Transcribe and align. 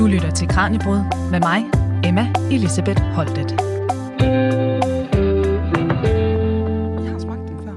Du 0.00 0.06
lytter 0.06 0.30
til 0.30 0.48
Kranjebrud 0.48 0.98
med 1.30 1.40
mig, 1.40 1.64
Emma 2.04 2.32
Elisabeth 2.50 3.02
Holtet. 3.02 3.50
Jeg 7.00 7.10
har 7.10 7.18
smagt 7.18 7.48
dem 7.48 7.56
før. 7.64 7.72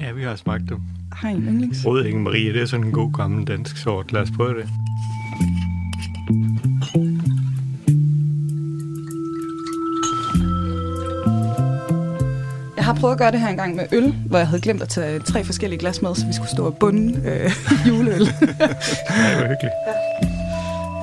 Ja, 0.00 0.12
vi 0.12 0.22
har 0.22 0.36
smagt 0.36 0.68
dem. 0.68 0.78
Har 1.12 1.28
I 1.28 1.32
en 1.32 1.42
yndlings? 1.42 1.86
Rødingen 1.86 2.24
Marie, 2.24 2.52
det 2.52 2.62
er 2.62 2.66
sådan 2.66 2.86
en 2.86 2.92
god 2.92 3.12
gammel 3.12 3.46
dansk 3.46 3.76
sort. 3.76 4.12
Lad 4.12 4.22
os 4.22 4.30
prøve 4.30 4.54
det. 4.60 4.68
Jeg 12.76 12.84
har 12.84 12.94
prøvet 12.94 13.12
at 13.12 13.18
gøre 13.18 13.32
det 13.32 13.40
her 13.40 13.48
engang 13.48 13.76
med 13.76 13.84
øl, 13.92 14.14
hvor 14.26 14.38
jeg 14.38 14.48
havde 14.48 14.62
glemt 14.62 14.82
at 14.82 14.88
tage 14.88 15.18
tre 15.18 15.44
forskellige 15.44 15.78
glas 15.80 16.02
med, 16.02 16.14
så 16.14 16.26
vi 16.26 16.32
skulle 16.32 16.50
stå 16.50 16.66
og 16.66 16.76
bunde 16.76 17.20
øh, 17.24 17.50
juleøl. 17.88 18.20
Ja, 18.20 18.26
det 19.30 19.40
var 19.40 19.48
hyggeligt. 19.48 20.27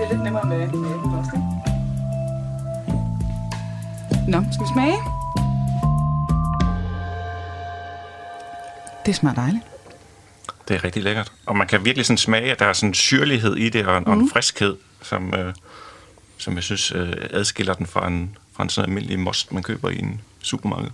Det 0.06 0.12
er 0.12 0.16
lidt 0.16 0.24
nemmere 0.24 0.46
med, 0.46 0.58
med 0.58 0.90
æblen 0.90 1.14
også, 1.14 1.32
ikke? 1.36 1.48
Nå, 4.32 4.44
skal 4.52 4.64
vi 4.66 4.72
smage? 4.74 4.98
Det 9.06 9.16
smager 9.16 9.36
dejligt. 9.36 9.64
Det 10.68 10.76
er 10.76 10.84
rigtig 10.84 11.04
lækkert. 11.04 11.32
Og 11.46 11.58
man 11.58 11.68
kan 11.68 11.86
virkelig 11.86 12.06
sådan 12.06 12.18
smage, 12.18 12.52
at 12.52 12.60
der 12.60 12.66
er 12.66 12.74
sådan 12.74 12.90
en 12.90 12.94
syrlighed 12.94 13.56
i 13.56 13.70
det, 13.70 13.86
og 13.86 13.98
en, 13.98 14.04
mm. 14.04 14.12
og 14.12 14.18
en 14.18 14.30
friskhed, 14.30 14.76
som, 15.02 15.34
øh, 15.34 15.54
som 16.38 16.56
jeg 16.56 16.64
synes 16.64 16.92
øh, 16.92 17.14
adskiller 17.30 17.74
den 17.74 17.86
fra 17.86 18.08
en, 18.08 18.38
fra 18.54 18.64
en 18.64 18.70
sådan 18.70 18.90
almindelig 18.90 19.20
most, 19.20 19.52
man 19.52 19.64
køber 19.64 19.90
i 19.90 20.00
en 20.00 20.22
supermarked. 20.42 20.90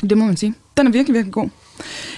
Det 0.00 0.18
må 0.18 0.24
man 0.24 0.36
sige. 0.36 0.54
Den 0.76 0.86
er 0.86 0.90
virkelig, 0.90 1.14
virkelig 1.14 1.32
god. 1.32 1.50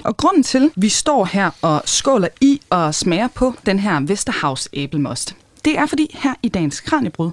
Og 0.04 0.16
grunden 0.16 0.42
til, 0.42 0.64
at 0.64 0.82
vi 0.82 0.88
står 0.88 1.24
her 1.24 1.50
og 1.62 1.82
skåler 1.84 2.28
i 2.40 2.60
og 2.70 2.94
smager 2.94 3.28
på 3.28 3.54
den 3.66 3.78
her 3.78 4.00
Vesterhavs 4.00 4.68
æblemost, 4.72 5.36
det 5.64 5.78
er 5.78 5.86
fordi 5.86 6.16
her 6.22 6.34
i 6.42 6.48
dagens 6.48 6.80
Kranjebrud, 6.80 7.30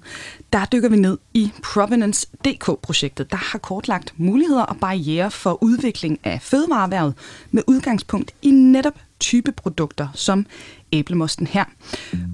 der 0.53 0.65
dykker 0.65 0.89
vi 0.89 0.95
ned 0.95 1.17
i 1.33 1.51
Provenance 1.63 2.27
DK-projektet, 2.45 3.31
der 3.31 3.37
har 3.37 3.59
kortlagt 3.59 4.13
muligheder 4.17 4.63
og 4.63 4.77
barriere 4.77 5.31
for 5.31 5.63
udvikling 5.63 6.19
af 6.23 6.41
fødevareerhvervet 6.41 7.13
med 7.51 7.63
udgangspunkt 7.67 8.31
i 8.41 8.51
netop 8.51 8.99
type 9.19 9.51
produkter 9.51 10.07
som 10.13 10.45
æblemosten 10.91 11.47
her. 11.47 11.63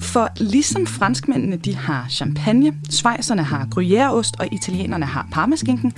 For 0.02 0.30
ligesom 0.38 0.88
franskmændene 0.88 1.58
de 1.58 1.76
har 1.76 2.08
champagne, 2.10 2.74
svejserne 2.90 3.44
har 3.44 3.66
gruyèreost 3.66 4.40
og 4.40 4.54
italienerne 4.54 5.06
har 5.06 5.28
parmaskinken, 5.32 5.94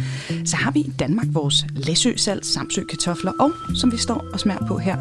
så 0.45 0.55
har 0.55 0.71
vi 0.71 0.79
i 0.79 0.91
Danmark 0.99 1.27
vores 1.29 1.65
læsøsalt, 1.71 2.45
samsø-kartofler 2.45 3.31
og, 3.39 3.51
som 3.75 3.91
vi 3.91 3.97
står 3.97 4.25
og 4.33 4.39
smager 4.39 4.67
på 4.67 4.77
her, 4.77 4.97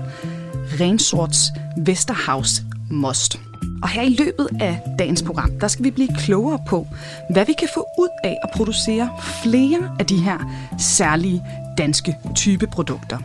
rensorts 0.80 1.38
Vesterhavs 1.86 2.62
most. 2.90 3.47
Og 3.82 3.88
her 3.88 4.02
i 4.02 4.16
løbet 4.18 4.48
af 4.60 4.80
dagens 4.98 5.22
program, 5.22 5.50
der 5.60 5.68
skal 5.68 5.84
vi 5.84 5.90
blive 5.90 6.08
klogere 6.18 6.58
på, 6.68 6.86
hvad 7.30 7.46
vi 7.46 7.54
kan 7.58 7.68
få 7.74 7.84
ud 7.98 8.08
af 8.24 8.36
at 8.42 8.50
producere 8.54 9.10
flere 9.42 9.96
af 9.98 10.06
de 10.06 10.16
her 10.16 10.38
særlige 10.78 11.42
danske 11.78 12.16
type 12.34 12.66
produkter. 12.66 13.18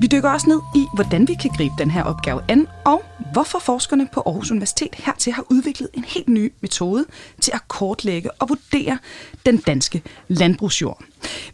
Vi 0.00 0.06
dykker 0.06 0.30
også 0.30 0.48
ned 0.48 0.60
i, 0.76 0.84
hvordan 0.94 1.28
vi 1.28 1.34
kan 1.34 1.50
gribe 1.56 1.74
den 1.78 1.90
her 1.90 2.02
opgave 2.02 2.40
an, 2.48 2.66
og 2.84 3.04
hvorfor 3.32 3.58
forskerne 3.58 4.08
på 4.12 4.22
Aarhus 4.26 4.50
Universitet 4.50 4.94
hertil 4.94 5.32
har 5.32 5.44
udviklet 5.50 5.88
en 5.94 6.04
helt 6.04 6.28
ny 6.28 6.52
metode 6.60 7.04
til 7.40 7.52
at 7.54 7.68
kortlægge 7.68 8.30
og 8.30 8.48
vurdere 8.48 8.98
den 9.46 9.56
danske 9.56 10.02
landbrugsjord. 10.28 11.02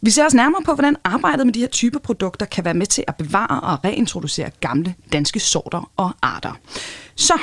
Vi 0.01 0.11
ser 0.11 0.27
os 0.27 0.35
nærmere 0.35 0.63
på, 0.65 0.75
hvordan 0.75 0.97
arbejdet 1.05 1.47
med 1.47 1.55
de 1.55 1.61
her 1.61 1.69
type 1.69 1.99
produkter 1.99 2.47
kan 2.47 2.65
være 2.65 2.75
med 2.75 2.87
til 2.87 3.05
at 3.07 3.17
bevare 3.17 3.61
og 3.61 3.85
reintroducere 3.85 4.51
gamle 4.61 4.95
danske 5.13 5.41
sorter 5.41 5.91
og 5.97 6.11
arter. 6.23 6.53
Så 7.17 7.35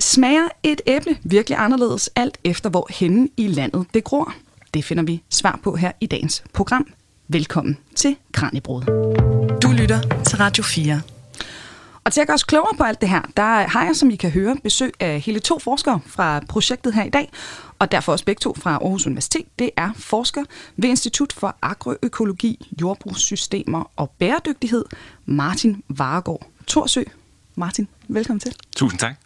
smager 0.00 0.48
et 0.62 0.80
æble 0.86 1.18
virkelig 1.22 1.58
anderledes 1.58 2.10
alt 2.16 2.38
efter, 2.44 2.70
hvor 2.70 2.86
henne 2.90 3.28
i 3.36 3.46
landet 3.46 3.86
det 3.94 4.04
gror? 4.04 4.34
Det 4.74 4.84
finder 4.84 5.02
vi 5.02 5.22
svar 5.30 5.60
på 5.62 5.76
her 5.76 5.92
i 6.00 6.06
dagens 6.06 6.44
program. 6.52 6.86
Velkommen 7.28 7.78
til 7.94 8.16
Kranjebrud. 8.32 8.82
Du 9.62 9.68
lytter 9.70 10.22
til 10.24 10.38
Radio 10.38 10.62
4. 10.62 11.00
Og 12.04 12.12
til 12.12 12.20
at 12.20 12.26
gøre 12.26 12.34
os 12.34 12.44
klogere 12.44 12.76
på 12.76 12.84
alt 12.84 13.00
det 13.00 13.08
her, 13.08 13.22
der 13.36 13.68
har 13.68 13.84
jeg, 13.84 13.96
som 13.96 14.10
I 14.10 14.16
kan 14.16 14.30
høre, 14.30 14.56
besøg 14.62 14.92
af 15.00 15.20
hele 15.20 15.40
to 15.40 15.58
forskere 15.58 16.00
fra 16.06 16.40
projektet 16.48 16.94
her 16.94 17.04
i 17.04 17.10
dag, 17.10 17.30
og 17.78 17.92
derfor 17.92 18.12
også 18.12 18.24
begge 18.24 18.40
to 18.40 18.54
fra 18.58 18.70
Aarhus 18.70 19.06
Universitet. 19.06 19.46
Det 19.58 19.70
er 19.76 19.90
forsker 19.96 20.44
ved 20.76 20.88
Institut 20.88 21.32
for 21.32 21.56
Agroøkologi, 21.62 22.68
Jordbrugssystemer 22.80 23.90
og 23.96 24.10
Bæredygtighed, 24.10 24.84
Martin 25.26 25.82
Varegård 25.88 26.46
Torsø. 26.66 27.02
Martin, 27.54 27.88
velkommen 28.08 28.40
til. 28.40 28.54
Tusind 28.76 29.00
tak. 29.00 29.21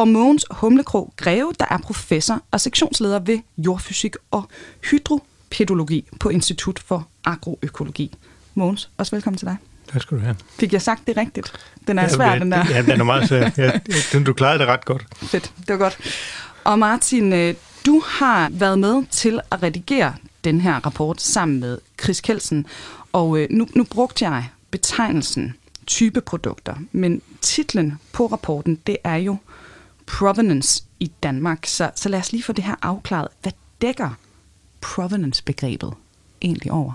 Og 0.00 0.08
Mogens 0.08 0.46
Humlekrog 0.50 1.12
Greve, 1.16 1.52
der 1.58 1.64
er 1.70 1.78
professor 1.78 2.42
og 2.50 2.60
sektionsleder 2.60 3.18
ved 3.18 3.38
jordfysik 3.58 4.16
og 4.30 4.48
hydropedologi 4.90 6.08
på 6.20 6.28
Institut 6.28 6.78
for 6.78 7.08
Agroøkologi. 7.24 8.16
Mogens, 8.54 8.90
også 8.96 9.16
velkommen 9.16 9.38
til 9.38 9.46
dig. 9.46 9.56
Tak 9.92 10.02
skal 10.02 10.16
du 10.16 10.22
have. 10.22 10.36
Fik 10.58 10.72
jeg 10.72 10.82
sagt 10.82 11.06
det 11.06 11.16
rigtigt? 11.16 11.52
Den 11.86 11.98
er 11.98 12.08
svær, 12.08 12.38
den 12.38 12.52
der. 12.52 12.64
Ja, 12.70 12.82
den 12.82 13.00
er 13.00 13.04
meget 13.04 13.28
svær. 13.28 13.50
Ja, 13.56 13.80
den, 14.12 14.24
du 14.24 14.32
klarede 14.32 14.58
det 14.58 14.66
ret 14.66 14.84
godt. 14.84 15.06
Fedt, 15.16 15.52
det 15.58 15.68
var 15.68 15.76
godt. 15.76 15.98
Og 16.64 16.78
Martin, 16.78 17.32
øh, 17.32 17.54
du 17.86 18.02
har 18.06 18.48
været 18.52 18.78
med 18.78 19.02
til 19.10 19.40
at 19.50 19.62
redigere 19.62 20.14
den 20.44 20.60
her 20.60 20.86
rapport 20.86 21.22
sammen 21.22 21.60
med 21.60 21.78
Chris 22.02 22.20
Kelsen, 22.20 22.66
og 23.12 23.38
øh, 23.38 23.46
nu, 23.50 23.66
nu 23.74 23.84
brugte 23.84 24.24
jeg 24.24 24.48
betegnelsen 24.70 25.54
type 25.86 26.20
produkter, 26.20 26.74
men 26.92 27.22
titlen 27.40 27.98
på 28.12 28.26
rapporten, 28.26 28.78
det 28.86 28.96
er 29.04 29.16
jo 29.16 29.36
provenance 30.18 30.84
i 31.00 31.12
Danmark. 31.22 31.66
Så, 31.66 31.90
så 31.94 32.08
lad 32.08 32.18
os 32.18 32.32
lige 32.32 32.42
få 32.42 32.52
det 32.52 32.64
her 32.64 32.74
afklaret. 32.82 33.28
Hvad 33.42 33.52
dækker 33.82 34.10
provenance-begrebet 34.80 35.94
egentlig 36.42 36.72
over? 36.72 36.92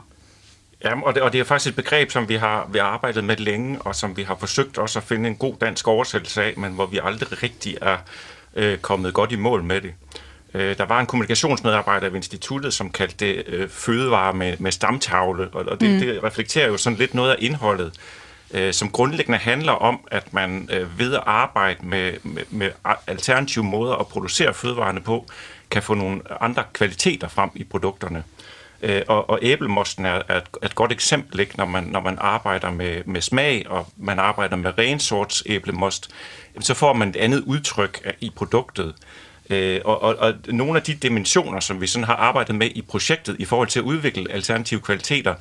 Ja, 0.83 1.01
og 1.01 1.15
det, 1.15 1.21
og 1.21 1.33
det 1.33 1.39
er 1.39 1.43
faktisk 1.43 1.69
et 1.69 1.75
begreb, 1.75 2.11
som 2.11 2.29
vi 2.29 2.35
har, 2.35 2.69
vi 2.71 2.79
har 2.79 2.85
arbejdet 2.85 3.23
med 3.23 3.37
længe, 3.37 3.81
og 3.81 3.95
som 3.95 4.17
vi 4.17 4.23
har 4.23 4.35
forsøgt 4.39 4.77
også 4.77 4.99
at 4.99 5.03
finde 5.03 5.29
en 5.29 5.35
god 5.35 5.55
dansk 5.61 5.87
oversættelse 5.87 6.43
af, 6.43 6.53
men 6.57 6.71
hvor 6.71 6.85
vi 6.85 6.99
aldrig 7.03 7.43
rigtig 7.43 7.77
er 7.81 7.97
øh, 8.55 8.77
kommet 8.77 9.13
godt 9.13 9.31
i 9.31 9.35
mål 9.35 9.63
med 9.63 9.81
det. 9.81 9.93
Øh, 10.53 10.77
der 10.77 10.85
var 10.85 10.99
en 10.99 11.05
kommunikationsmedarbejder 11.05 12.09
ved 12.09 12.15
instituttet, 12.15 12.73
som 12.73 12.91
kaldte 12.91 13.25
det 13.25 13.43
øh, 13.47 13.69
fødevare 13.69 14.33
med, 14.33 14.57
med 14.59 14.71
stamtavle, 14.71 15.47
og, 15.53 15.65
og 15.67 15.81
det, 15.81 15.93
mm. 15.93 15.99
det 15.99 16.23
reflekterer 16.23 16.67
jo 16.67 16.77
sådan 16.77 16.99
lidt 16.99 17.13
noget 17.13 17.31
af 17.31 17.35
indholdet, 17.39 17.99
øh, 18.51 18.73
som 18.73 18.89
grundlæggende 18.89 19.37
handler 19.39 19.71
om, 19.71 19.99
at 20.11 20.33
man 20.33 20.69
øh, 20.73 20.99
ved 20.99 21.13
at 21.13 21.23
arbejde 21.25 21.85
med, 21.85 22.13
med, 22.23 22.43
med 22.49 22.71
alternative 23.07 23.63
måder 23.63 23.95
at 23.95 24.07
producere 24.07 24.53
fødevarene 24.53 25.01
på, 25.01 25.25
kan 25.71 25.83
få 25.83 25.93
nogle 25.93 26.21
andre 26.41 26.63
kvaliteter 26.73 27.27
frem 27.27 27.49
i 27.55 27.63
produkterne. 27.63 28.23
Øh, 28.81 29.01
og, 29.07 29.29
og 29.29 29.39
æblemosten 29.41 30.05
er, 30.05 30.21
er, 30.27 30.37
et, 30.37 30.43
er 30.61 30.65
et 30.65 30.75
godt 30.75 30.91
eksempel, 30.91 31.39
ikke? 31.39 31.57
Når, 31.57 31.65
man, 31.65 31.83
når 31.83 32.01
man 32.01 32.17
arbejder 32.21 32.71
med, 32.71 33.01
med 33.05 33.21
smag, 33.21 33.65
og 33.69 33.87
man 33.97 34.19
arbejder 34.19 34.55
med 34.55 34.77
rensorts 34.77 35.43
æblemost, 35.45 36.09
så 36.59 36.73
får 36.73 36.93
man 36.93 37.09
et 37.09 37.15
andet 37.15 37.39
udtryk 37.39 38.15
i 38.19 38.31
produktet. 38.35 38.95
Øh, 39.49 39.81
og, 39.85 40.01
og, 40.01 40.15
og 40.15 40.33
nogle 40.47 40.79
af 40.79 40.83
de 40.83 40.93
dimensioner, 40.93 41.59
som 41.59 41.81
vi 41.81 41.87
sådan 41.87 42.03
har 42.03 42.15
arbejdet 42.15 42.55
med 42.55 42.69
i 42.75 42.81
projektet 42.81 43.35
i 43.39 43.45
forhold 43.45 43.67
til 43.67 43.79
at 43.79 43.83
udvikle 43.83 44.31
alternative 44.31 44.81
kvaliteter, 44.81 45.35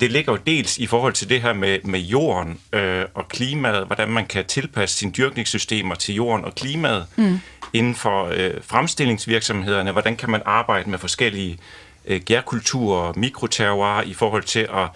det 0.00 0.12
ligger 0.12 0.32
jo 0.32 0.38
dels 0.46 0.78
i 0.78 0.86
forhold 0.86 1.12
til 1.12 1.28
det 1.28 1.42
her 1.42 1.52
med, 1.52 1.78
med 1.84 2.00
jorden 2.00 2.58
øh, 2.72 3.04
og 3.14 3.28
klimaet, 3.28 3.86
hvordan 3.86 4.08
man 4.08 4.26
kan 4.26 4.44
tilpasse 4.44 4.96
sine 4.96 5.12
dyrkningssystemer 5.12 5.94
til 5.94 6.14
jorden 6.14 6.44
og 6.44 6.54
klimaet 6.54 7.06
mm. 7.16 7.40
inden 7.72 7.94
for 7.94 8.28
øh, 8.32 8.54
fremstillingsvirksomhederne, 8.62 9.92
hvordan 9.92 10.16
kan 10.16 10.30
man 10.30 10.42
arbejde 10.44 10.90
med 10.90 10.98
forskellige 10.98 11.58
øh, 12.06 12.20
gærkulturer, 12.20 13.12
mikroterroir 13.16 14.02
i 14.02 14.14
forhold 14.14 14.42
til 14.42 14.68
at 14.74 14.88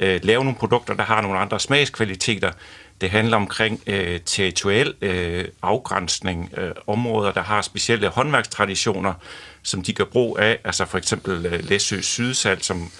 øh, 0.00 0.20
lave 0.22 0.44
nogle 0.44 0.58
produkter, 0.58 0.94
der 0.94 1.02
har 1.02 1.20
nogle 1.20 1.38
andre 1.38 1.60
smagskvaliteter. 1.60 2.52
Det 3.00 3.10
handler 3.10 3.36
omkring 3.36 3.80
øh, 3.86 4.20
territoriel 4.20 4.94
øh, 5.00 5.44
afgrænsning, 5.62 6.52
øh, 6.56 6.70
områder, 6.86 7.32
der 7.32 7.42
har 7.42 7.62
specielle 7.62 8.08
håndværkstraditioner, 8.08 9.14
som 9.62 9.82
de 9.82 9.92
kan 9.92 10.06
brug 10.12 10.38
af, 10.38 10.58
altså 10.64 10.84
for 10.84 10.98
eksempel 10.98 11.46
øh, 11.46 11.68
Læsø 11.68 12.00
Sydsalt, 12.00 12.64
som 12.64 12.90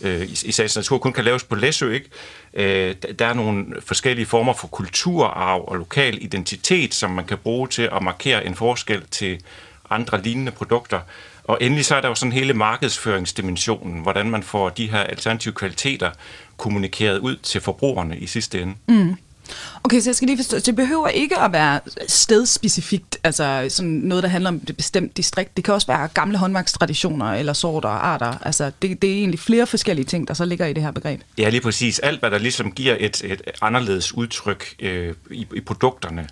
øh, 0.00 0.22
i, 0.22 0.32
i 0.44 0.52
sagens 0.52 0.76
natur 0.76 0.98
kun 0.98 1.12
kan 1.12 1.24
laves 1.24 1.44
på 1.44 1.54
Læsø, 1.54 1.92
ikke? 1.92 2.08
Øh, 2.54 2.94
der 3.18 3.26
er 3.26 3.34
nogle 3.34 3.66
forskellige 3.86 4.26
former 4.26 4.52
for 4.52 4.68
kulturarv 4.68 5.64
og 5.68 5.76
lokal 5.76 6.24
identitet, 6.24 6.94
som 6.94 7.10
man 7.10 7.24
kan 7.24 7.38
bruge 7.38 7.68
til 7.68 7.88
at 7.92 8.02
markere 8.02 8.46
en 8.46 8.54
forskel 8.54 9.02
til 9.10 9.40
andre 9.90 10.22
lignende 10.22 10.52
produkter. 10.52 11.00
Og 11.44 11.58
endelig 11.60 11.84
så 11.84 11.94
er 11.94 12.00
der 12.00 12.08
jo 12.08 12.14
sådan 12.14 12.32
hele 12.32 12.54
markedsføringsdimensionen, 12.54 14.02
hvordan 14.02 14.30
man 14.30 14.42
får 14.42 14.68
de 14.68 14.90
her 14.90 15.00
alternative 15.00 15.54
kvaliteter 15.54 16.10
kommunikeret 16.56 17.18
ud 17.18 17.36
til 17.36 17.60
forbrugerne 17.60 18.18
i 18.18 18.26
sidste 18.26 18.62
ende. 18.62 18.74
Mm. 18.88 19.16
Okay, 19.84 20.00
så 20.00 20.10
jeg 20.10 20.16
skal 20.16 20.26
lige 20.26 20.38
forstå, 20.38 20.58
det 20.58 20.76
behøver 20.76 21.08
ikke 21.08 21.38
at 21.38 21.52
være 21.52 21.80
stedspecifikt, 22.08 23.18
altså 23.24 23.66
sådan 23.68 23.90
noget, 23.90 24.22
der 24.22 24.28
handler 24.28 24.50
om 24.50 24.60
et 24.68 24.76
bestemt 24.76 25.16
distrikt. 25.16 25.56
Det 25.56 25.64
kan 25.64 25.74
også 25.74 25.86
være 25.86 26.08
gamle 26.14 26.38
håndværkstraditioner 26.38 27.32
eller 27.32 27.52
sorter 27.52 27.88
og 27.88 28.06
arter. 28.06 28.34
Altså, 28.42 28.70
det, 28.82 29.02
det 29.02 29.10
er 29.10 29.14
egentlig 29.14 29.40
flere 29.40 29.66
forskellige 29.66 30.06
ting, 30.06 30.28
der 30.28 30.34
så 30.34 30.44
ligger 30.44 30.66
i 30.66 30.72
det 30.72 30.82
her 30.82 30.90
begreb. 30.90 31.20
Ja, 31.38 31.48
lige 31.48 31.60
præcis. 31.60 31.98
Alt, 31.98 32.20
hvad 32.20 32.30
der 32.30 32.38
ligesom 32.38 32.72
giver 32.72 32.96
et, 33.00 33.22
et 33.24 33.42
anderledes 33.62 34.14
udtryk 34.14 34.74
øh, 34.80 35.14
i, 35.30 35.46
i 35.54 35.60
produkterne, 35.60 36.28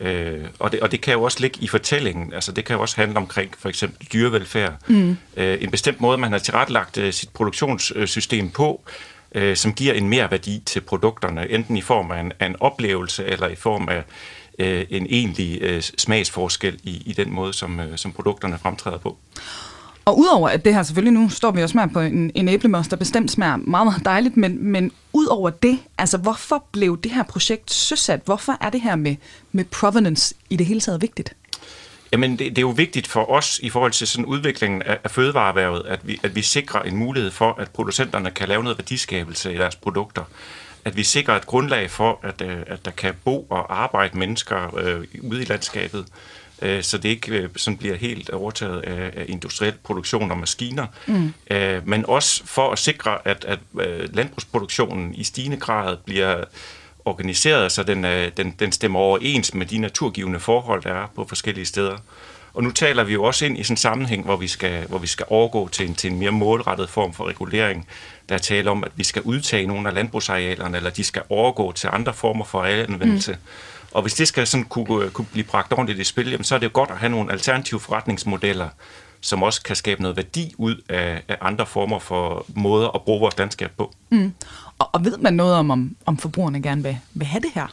Øh, 0.00 0.44
og, 0.58 0.72
det, 0.72 0.80
og 0.80 0.92
det 0.92 1.00
kan 1.00 1.12
jo 1.14 1.22
også 1.22 1.38
ligge 1.40 1.58
i 1.60 1.68
fortællingen. 1.68 2.32
Altså, 2.32 2.52
det 2.52 2.64
kan 2.64 2.76
jo 2.76 2.82
også 2.82 2.96
handle 2.96 3.16
omkring 3.16 3.50
for 3.58 3.68
eksempel 3.68 4.08
dyrevelfærd. 4.12 4.72
Mm. 4.86 5.16
Øh, 5.36 5.58
en 5.60 5.70
bestemt 5.70 6.00
måde, 6.00 6.18
man 6.18 6.32
har 6.32 6.38
tilrettelagt 6.38 6.98
øh, 6.98 7.12
sit 7.12 7.28
produktionssystem 7.28 8.50
på, 8.50 8.82
øh, 8.86 8.92
øh, 9.34 9.56
som 9.56 9.72
giver 9.72 9.94
en 9.94 10.08
mere 10.08 10.30
værdi 10.30 10.62
til 10.66 10.80
produkterne, 10.80 11.50
enten 11.50 11.76
i 11.76 11.80
form 11.80 12.10
af 12.10 12.20
en, 12.20 12.32
af 12.40 12.46
en 12.46 12.56
oplevelse 12.60 13.24
eller 13.24 13.48
i 13.48 13.54
form 13.54 13.88
af 13.88 14.04
øh, 14.58 14.84
en 14.90 15.06
egentlig 15.10 15.58
øh, 15.62 15.82
smagsforskel 15.82 16.80
i, 16.82 17.02
i 17.06 17.12
den 17.12 17.32
måde, 17.32 17.52
som, 17.52 17.80
øh, 17.80 17.98
som 17.98 18.12
produkterne 18.12 18.58
fremtræder 18.58 18.98
på. 18.98 19.16
Og 20.04 20.18
udover 20.18 20.48
at 20.48 20.64
det 20.64 20.74
her 20.74 20.82
selvfølgelig 20.82 21.20
nu 21.20 21.28
står 21.28 21.50
vi 21.50 21.62
også 21.62 21.76
med 21.76 21.88
på 21.92 22.00
en, 22.00 22.30
en 22.34 22.48
æblemos, 22.48 22.88
der 22.88 22.96
bestemt 22.96 23.30
smager 23.30 23.56
meget, 23.56 23.86
meget 23.86 24.04
dejligt, 24.04 24.36
men, 24.36 24.64
men 24.64 24.92
udover 25.12 25.50
det, 25.50 25.78
altså 25.98 26.18
hvorfor 26.18 26.64
blev 26.72 27.00
det 27.02 27.12
her 27.12 27.22
projekt 27.22 27.70
søsat? 27.72 28.20
Hvorfor 28.24 28.56
er 28.60 28.70
det 28.70 28.80
her 28.80 28.96
med, 28.96 29.16
med 29.52 29.64
provenance 29.64 30.34
i 30.50 30.56
det 30.56 30.66
hele 30.66 30.80
taget 30.80 31.02
vigtigt? 31.02 31.34
Jamen, 32.12 32.30
det, 32.30 32.38
det 32.38 32.58
er 32.58 32.62
jo 32.62 32.70
vigtigt 32.70 33.06
for 33.06 33.30
os 33.30 33.60
i 33.62 33.70
forhold 33.70 33.92
til 33.92 34.06
sådan 34.06 34.24
udviklingen 34.24 34.82
af, 34.82 34.98
af 35.04 35.10
fødevareerhvervet, 35.10 35.82
at 35.86 36.00
vi, 36.06 36.20
at 36.22 36.34
vi 36.34 36.42
sikrer 36.42 36.82
en 36.82 36.96
mulighed 36.96 37.30
for, 37.30 37.54
at 37.58 37.70
producenterne 37.70 38.30
kan 38.30 38.48
lave 38.48 38.62
noget 38.62 38.78
værdiskabelse 38.78 39.54
i 39.54 39.56
deres 39.56 39.76
produkter. 39.76 40.24
At 40.84 40.96
vi 40.96 41.02
sikrer 41.02 41.36
et 41.36 41.46
grundlag 41.46 41.90
for, 41.90 42.20
at, 42.22 42.42
øh, 42.42 42.56
at 42.66 42.84
der 42.84 42.90
kan 42.90 43.14
bo 43.24 43.46
og 43.50 43.82
arbejde 43.82 44.18
mennesker 44.18 44.76
øh, 44.76 45.04
ude 45.22 45.42
i 45.42 45.44
landskabet, 45.44 46.04
øh, 46.62 46.82
så 46.82 46.98
det 46.98 47.08
ikke 47.08 47.32
øh, 47.32 47.48
sådan 47.56 47.76
bliver 47.76 47.96
helt 47.96 48.30
overtaget 48.30 48.80
af, 48.80 49.12
af 49.16 49.24
industriel 49.28 49.74
produktion 49.82 50.30
og 50.30 50.38
maskiner. 50.38 50.86
Mm. 51.06 51.34
Øh, 51.50 51.88
men 51.88 52.06
også 52.06 52.46
for 52.46 52.70
at 52.72 52.78
sikre, 52.78 53.18
at, 53.28 53.44
at 53.44 53.58
øh, 53.80 54.14
landbrugsproduktionen 54.14 55.14
i 55.14 55.24
stigende 55.24 55.56
grad 55.56 55.96
bliver 56.04 56.44
organiseret, 57.04 57.72
så 57.72 57.82
den, 57.82 58.04
øh, 58.04 58.30
den, 58.36 58.54
den 58.58 58.72
stemmer 58.72 59.00
overens 59.00 59.54
med 59.54 59.66
de 59.66 59.78
naturgivende 59.78 60.40
forhold, 60.40 60.82
der 60.82 60.94
er 60.94 61.06
på 61.16 61.24
forskellige 61.28 61.66
steder. 61.66 61.96
Og 62.54 62.62
nu 62.62 62.70
taler 62.70 63.04
vi 63.04 63.12
jo 63.12 63.24
også 63.24 63.46
ind 63.46 63.58
i 63.58 63.62
sådan 63.62 63.72
en 63.72 63.76
sammenhæng, 63.76 64.24
hvor 64.24 64.36
vi 64.36 64.48
skal, 64.48 64.86
hvor 64.86 64.98
vi 64.98 65.06
skal 65.06 65.26
overgå 65.28 65.68
til 65.68 65.88
en, 65.88 65.94
til 65.94 66.12
en 66.12 66.18
mere 66.18 66.30
målrettet 66.30 66.88
form 66.90 67.12
for 67.12 67.28
regulering. 67.28 67.88
Der 68.28 68.34
er 68.34 68.38
tale 68.38 68.70
om, 68.70 68.84
at 68.84 68.92
vi 68.96 69.04
skal 69.04 69.22
udtage 69.22 69.66
nogle 69.66 69.88
af 69.88 69.94
landbrugsarealerne, 69.94 70.76
eller 70.76 70.90
de 70.90 71.04
skal 71.04 71.22
overgå 71.28 71.72
til 71.72 71.88
andre 71.92 72.14
former 72.14 72.44
for 72.44 72.60
arealanvendelse. 72.60 73.32
Mm. 73.32 73.38
Og 73.92 74.02
hvis 74.02 74.14
det 74.14 74.28
skal 74.28 74.46
sådan 74.46 74.64
kunne, 74.64 75.10
kunne 75.10 75.26
blive 75.32 75.44
bragt 75.44 75.72
ordentligt 75.72 75.98
i 75.98 76.04
spil, 76.04 76.30
jamen, 76.30 76.44
så 76.44 76.54
er 76.54 76.58
det 76.58 76.66
jo 76.66 76.70
godt 76.72 76.90
at 76.90 76.96
have 76.96 77.10
nogle 77.10 77.32
alternative 77.32 77.80
forretningsmodeller, 77.80 78.68
som 79.20 79.42
også 79.42 79.62
kan 79.62 79.76
skabe 79.76 80.02
noget 80.02 80.16
værdi 80.16 80.54
ud 80.58 80.76
af, 80.88 81.22
af 81.28 81.36
andre 81.40 81.66
former 81.66 81.98
for 81.98 82.46
måder 82.54 82.88
at 82.88 83.02
bruge 83.02 83.20
vores 83.20 83.38
landskab 83.38 83.70
på. 83.76 83.94
Mm. 84.10 84.34
Og, 84.82 84.90
og 84.92 85.04
ved 85.04 85.18
man 85.18 85.34
noget 85.34 85.54
om, 85.54 85.70
om, 85.70 85.96
om 86.06 86.18
forbrugerne 86.18 86.62
gerne 86.62 86.82
vil, 86.82 86.98
vil 87.14 87.26
have 87.26 87.40
det 87.40 87.50
her? 87.54 87.66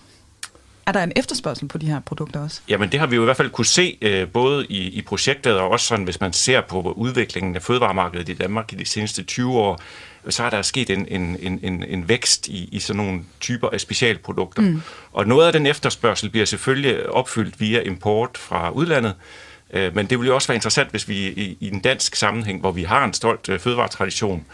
Er 0.86 0.92
der 0.92 1.04
en 1.04 1.12
efterspørgsel 1.16 1.68
på 1.68 1.78
de 1.78 1.86
her 1.86 2.00
produkter 2.00 2.40
også? 2.40 2.62
Jamen 2.68 2.92
det 2.92 3.00
har 3.00 3.08
vi 3.08 3.16
jo 3.16 3.22
i 3.22 3.26
hvert 3.26 3.38
fald 3.38 3.50
kunne 3.50 3.66
se, 3.66 3.98
øh, 4.02 4.28
både 4.28 4.66
i, 4.66 4.90
i 4.90 5.02
projektet 5.02 5.60
og 5.60 5.70
også 5.70 5.86
sådan, 5.86 6.04
hvis 6.04 6.20
man 6.20 6.34
ser 6.34 6.62
på 6.62 6.82
udviklingen 6.82 7.56
af 7.56 7.62
fødevaremarkedet 7.62 8.30
i 8.30 8.34
Danmark 8.34 8.74
i 8.74 8.76
de 8.76 8.86
seneste 8.86 9.24
20 9.24 9.52
år, 9.52 9.80
så 10.30 10.44
har 10.44 10.50
der 10.50 10.62
sket 10.62 10.90
en, 10.90 11.08
en, 11.08 11.38
en, 11.40 11.60
en, 11.64 11.84
en 11.84 12.10
vækst 12.10 12.48
i, 12.48 12.70
i 12.72 12.80
sådan 12.80 13.04
nogle 13.04 13.22
typer 13.40 13.70
af 13.70 13.82
specialprodukter. 13.82 14.62
Mm. 14.62 14.82
Og 15.12 15.28
noget 15.28 15.48
af 15.48 15.54
den 15.54 15.66
efterspørgsel 15.66 16.30
bliver 16.30 16.46
selvfølgelig 16.46 17.10
opfyldt 17.10 17.60
via 17.60 17.82
import 17.82 18.38
fra 18.38 18.70
udlandet, 18.70 19.14
øh, 19.74 19.96
men 19.96 20.06
det 20.06 20.20
vil 20.20 20.28
jo 20.28 20.36
også 20.36 20.48
være 20.48 20.56
interessant, 20.56 20.90
hvis 20.90 21.08
vi 21.10 21.16
i, 21.16 21.58
i 21.60 21.68
en 21.72 21.80
dansk 21.80 22.16
sammenhæng, 22.16 22.60
hvor 22.60 22.72
vi 22.72 22.84
har 22.84 23.06
en 23.06 23.14
stolt 23.14 23.50
øh, 23.50 23.60
fødevaretradition, 23.60 24.46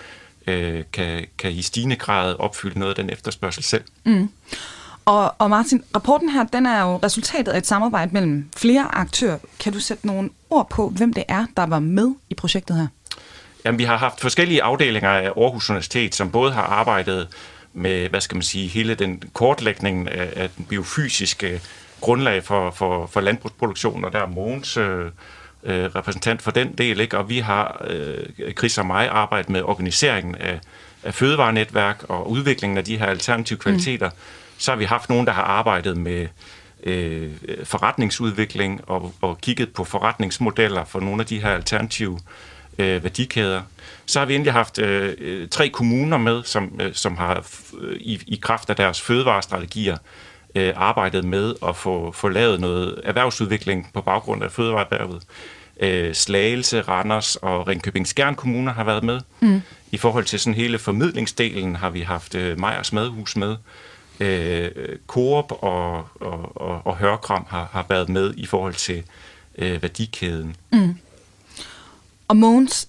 øh, 0.47 0.83
kan, 0.93 1.25
kan 1.37 1.51
i 1.51 1.61
stigende 1.61 1.95
grad 1.95 2.35
opfylde 2.39 2.79
noget 2.79 2.89
af 2.97 3.03
den 3.03 3.09
efterspørgsel 3.09 3.63
selv. 3.63 3.83
Mm. 4.03 4.29
Og, 5.05 5.35
og 5.39 5.49
Martin, 5.49 5.83
rapporten 5.95 6.29
her, 6.29 6.43
den 6.43 6.65
er 6.65 6.81
jo 6.81 6.97
resultatet 6.97 7.51
af 7.51 7.57
et 7.57 7.67
samarbejde 7.67 8.11
mellem 8.13 8.49
flere 8.57 8.95
aktører. 8.95 9.37
Kan 9.59 9.73
du 9.73 9.79
sætte 9.79 10.07
nogle 10.07 10.29
ord 10.49 10.69
på, 10.69 10.89
hvem 10.89 11.13
det 11.13 11.23
er, 11.27 11.45
der 11.57 11.65
var 11.65 11.79
med 11.79 12.15
i 12.29 12.35
projektet 12.35 12.75
her? 12.77 12.87
Jamen, 13.65 13.79
vi 13.79 13.83
har 13.83 13.97
haft 13.97 14.21
forskellige 14.21 14.63
afdelinger 14.63 15.09
af 15.09 15.31
Aarhus 15.37 15.69
Universitet, 15.69 16.15
som 16.15 16.31
både 16.31 16.51
har 16.51 16.63
arbejdet 16.63 17.27
med, 17.73 18.09
hvad 18.09 18.21
skal 18.21 18.35
man 18.35 18.43
sige, 18.43 18.67
hele 18.67 18.95
den 18.95 19.23
kortlægning 19.33 20.11
af, 20.11 20.33
af 20.35 20.49
den 20.49 20.65
biofysiske 20.65 21.61
grundlag 22.01 22.43
for, 22.43 22.71
for, 22.71 23.05
for 23.05 23.21
landbrugsproduktion, 23.21 24.05
og 24.05 24.11
der 24.11 24.19
er 24.19 24.27
Mogens 24.27 24.77
øh, 24.77 25.11
øh, 25.65 25.85
repræsentant 25.85 26.41
for 26.41 26.51
den 26.51 26.73
del, 26.77 26.99
ikke? 26.99 27.17
og 27.17 27.29
vi 27.29 27.39
har, 27.39 27.85
øh, 27.89 28.53
Chris 28.57 28.77
og 28.77 28.85
mig, 28.85 29.09
arbejdet 29.09 29.49
med 29.49 29.61
organiseringen 29.61 30.35
af, 30.35 30.59
af 31.03 31.13
fødevarenetværk 31.13 32.03
og 32.09 32.31
udviklingen 32.31 32.77
af 32.77 32.83
de 32.85 32.97
her 32.97 33.05
alternative 33.05 33.59
kvaliteter. 33.59 34.09
Mm. 34.09 34.15
Så 34.57 34.71
har 34.71 34.77
vi 34.77 34.85
haft 34.85 35.09
nogen, 35.09 35.25
der 35.27 35.33
har 35.33 35.43
arbejdet 35.43 35.97
med 35.97 36.27
øh, 36.83 37.31
forretningsudvikling 37.63 38.81
og, 38.87 39.13
og 39.21 39.37
kigget 39.41 39.73
på 39.73 39.83
forretningsmodeller 39.83 40.85
for 40.85 40.99
nogle 40.99 41.21
af 41.21 41.25
de 41.25 41.41
her 41.41 41.49
alternative 41.49 42.19
øh, 42.77 43.03
værdikæder. 43.03 43.61
Så 44.05 44.19
har 44.19 44.25
vi 44.25 44.35
endelig 44.35 44.53
haft 44.53 44.79
øh, 44.79 45.47
tre 45.47 45.69
kommuner 45.69 46.17
med, 46.17 46.43
som, 46.43 46.79
øh, 46.81 46.93
som 46.93 47.17
har 47.17 47.45
øh, 47.81 47.97
i, 47.99 48.21
i 48.27 48.39
kraft 48.41 48.69
af 48.69 48.75
deres 48.75 49.01
fødevarestrategier 49.01 49.97
øh, 50.55 50.73
arbejdet 50.75 51.25
med 51.25 51.55
at 51.67 51.75
få, 51.75 52.11
få 52.11 52.29
lavet 52.29 52.59
noget 52.59 53.01
erhvervsudvikling 53.03 53.89
på 53.93 54.01
baggrund 54.01 54.43
af 54.43 54.51
fødevareerhvervet. 54.51 55.23
Øh, 55.79 56.13
Slagelse, 56.13 56.81
Randers 56.81 57.35
og 57.35 57.67
Ringkøbing 57.67 58.07
Skjern 58.07 58.35
kommuner 58.35 58.73
har 58.73 58.83
været 58.83 59.03
med. 59.03 59.19
Mm. 59.39 59.61
I 59.91 59.97
forhold 59.97 60.25
til 60.25 60.39
sådan 60.39 60.53
hele 60.53 60.79
formidlingsdelen 60.79 61.75
har 61.75 61.89
vi 61.89 62.01
haft 62.01 62.35
øh, 62.35 62.59
Mejers 62.59 62.93
Madhus 62.93 63.35
med. 63.35 63.55
Øh, 64.19 64.71
Coop 65.07 65.51
og, 65.51 66.07
og, 66.15 66.57
og, 66.61 66.81
og 66.85 66.97
Hørkram 66.97 67.45
har, 67.49 67.69
har 67.71 67.85
været 67.89 68.09
med 68.09 68.33
i 68.37 68.45
forhold 68.45 68.73
til 68.73 69.03
øh, 69.57 69.81
værdikæden. 69.81 70.55
Mm. 70.71 70.95
Og 72.27 72.37
Måns, 72.37 72.87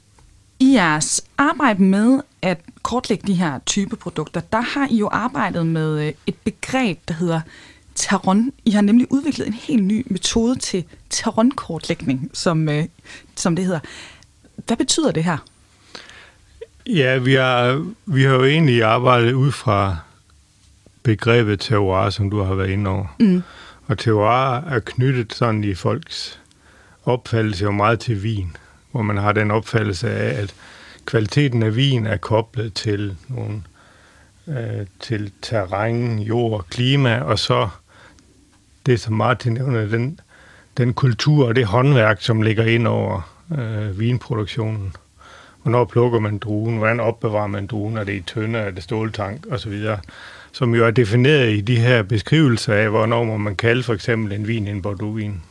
i 0.59 0.73
jeres 0.73 1.25
arbejde 1.39 1.83
med 1.83 2.21
at 2.43 2.61
kortlægge 2.83 3.27
de 3.27 3.35
her 3.35 3.59
type 3.67 3.97
produkter, 3.97 4.41
der 4.41 4.61
har 4.61 4.89
I 4.91 4.97
jo 4.97 5.09
arbejdet 5.13 5.67
med 5.67 6.07
øh, 6.07 6.13
et 6.27 6.35
begreb, 6.45 6.99
der 7.09 7.15
hedder 7.15 7.41
Taron. 7.97 8.53
I 8.65 8.71
har 8.71 8.81
nemlig 8.81 9.07
udviklet 9.11 9.47
en 9.47 9.53
helt 9.53 9.85
ny 9.85 10.07
metode 10.11 10.59
til 10.59 10.85
Taron-kortlægning, 11.11 12.31
som, 12.33 12.69
øh, 12.69 12.85
som 13.37 13.57
det 13.57 13.65
hedder. 13.65 13.81
Hvad 14.67 14.77
betyder 14.77 15.11
det 15.11 15.25
her? 15.25 15.39
Ja, 16.87 17.19
vi 17.19 17.35
har, 17.35 17.87
vi 18.07 18.23
har 18.23 18.35
jo 18.35 18.45
egentlig 18.45 18.83
arbejdet 18.83 19.33
ud 19.33 19.53
fra 19.53 19.97
begrebet 21.03 21.61
terroir, 21.61 22.11
som 22.11 22.31
du 22.31 22.43
har 22.43 22.55
været 22.55 22.71
inde 22.71 22.91
over. 22.91 23.17
Mm. 23.21 23.43
Og 23.87 23.99
terroir 23.99 24.61
er 24.61 24.81
knyttet 24.81 25.35
sådan 25.35 25.65
i 25.65 25.75
folks 25.75 26.41
opfattelse 27.05 27.65
jo 27.65 27.71
meget 27.71 28.01
til 28.01 28.23
vin 28.23 28.57
hvor 28.97 29.03
man 29.03 29.17
har 29.17 29.33
den 29.33 29.51
opfattelse 29.51 30.11
af, 30.11 30.43
at 30.43 30.55
kvaliteten 31.05 31.63
af 31.63 31.77
vin 31.77 32.07
er 32.07 32.17
koblet 32.17 32.75
til 32.75 33.17
nogle 33.29 33.63
øh, 34.49 34.87
til 35.01 35.33
terræn, 35.43 36.19
jord, 36.19 36.67
klima, 36.71 37.21
og 37.21 37.39
så 37.39 37.69
det, 38.87 39.01
som 39.01 39.15
Martin 39.15 39.53
nævner, 39.53 39.87
den, 39.87 40.21
den 40.77 40.95
kultur 40.95 41.47
og 41.47 41.57
det 41.57 41.67
håndværk, 41.67 42.23
som 42.23 42.43
ligger 42.43 42.65
ind 42.65 42.87
over 42.87 43.37
øh, 43.59 43.99
vinproduktionen. 43.99 44.93
Hvornår 45.63 45.85
plukker 45.85 46.19
man 46.19 46.39
druen? 46.39 46.79
Hvordan 46.79 47.01
opbevarer 47.01 47.47
man 47.47 47.67
druen? 47.67 47.97
Er 47.97 48.05
det 48.05 48.13
i 48.13 48.21
tønder? 48.21 48.61
Er 48.61 48.71
det 48.71 48.83
ståltank? 48.83 49.47
Og 49.47 49.61
så 49.61 49.69
videre. 49.69 49.99
Som 50.53 50.75
jo 50.75 50.87
er 50.87 50.91
defineret 50.91 51.53
i 51.53 51.61
de 51.61 51.77
her 51.77 52.03
beskrivelser 52.03 52.75
af, 52.75 52.91
hvornår 52.91 53.25
må 53.25 53.37
man 53.37 53.57
kalde 53.57 53.83
for 53.83 53.95
eksempel 53.95 54.33
en 54.33 54.49
vin 54.49 54.69
en 54.69 54.83
Bordeaux-vin. 54.83 55.43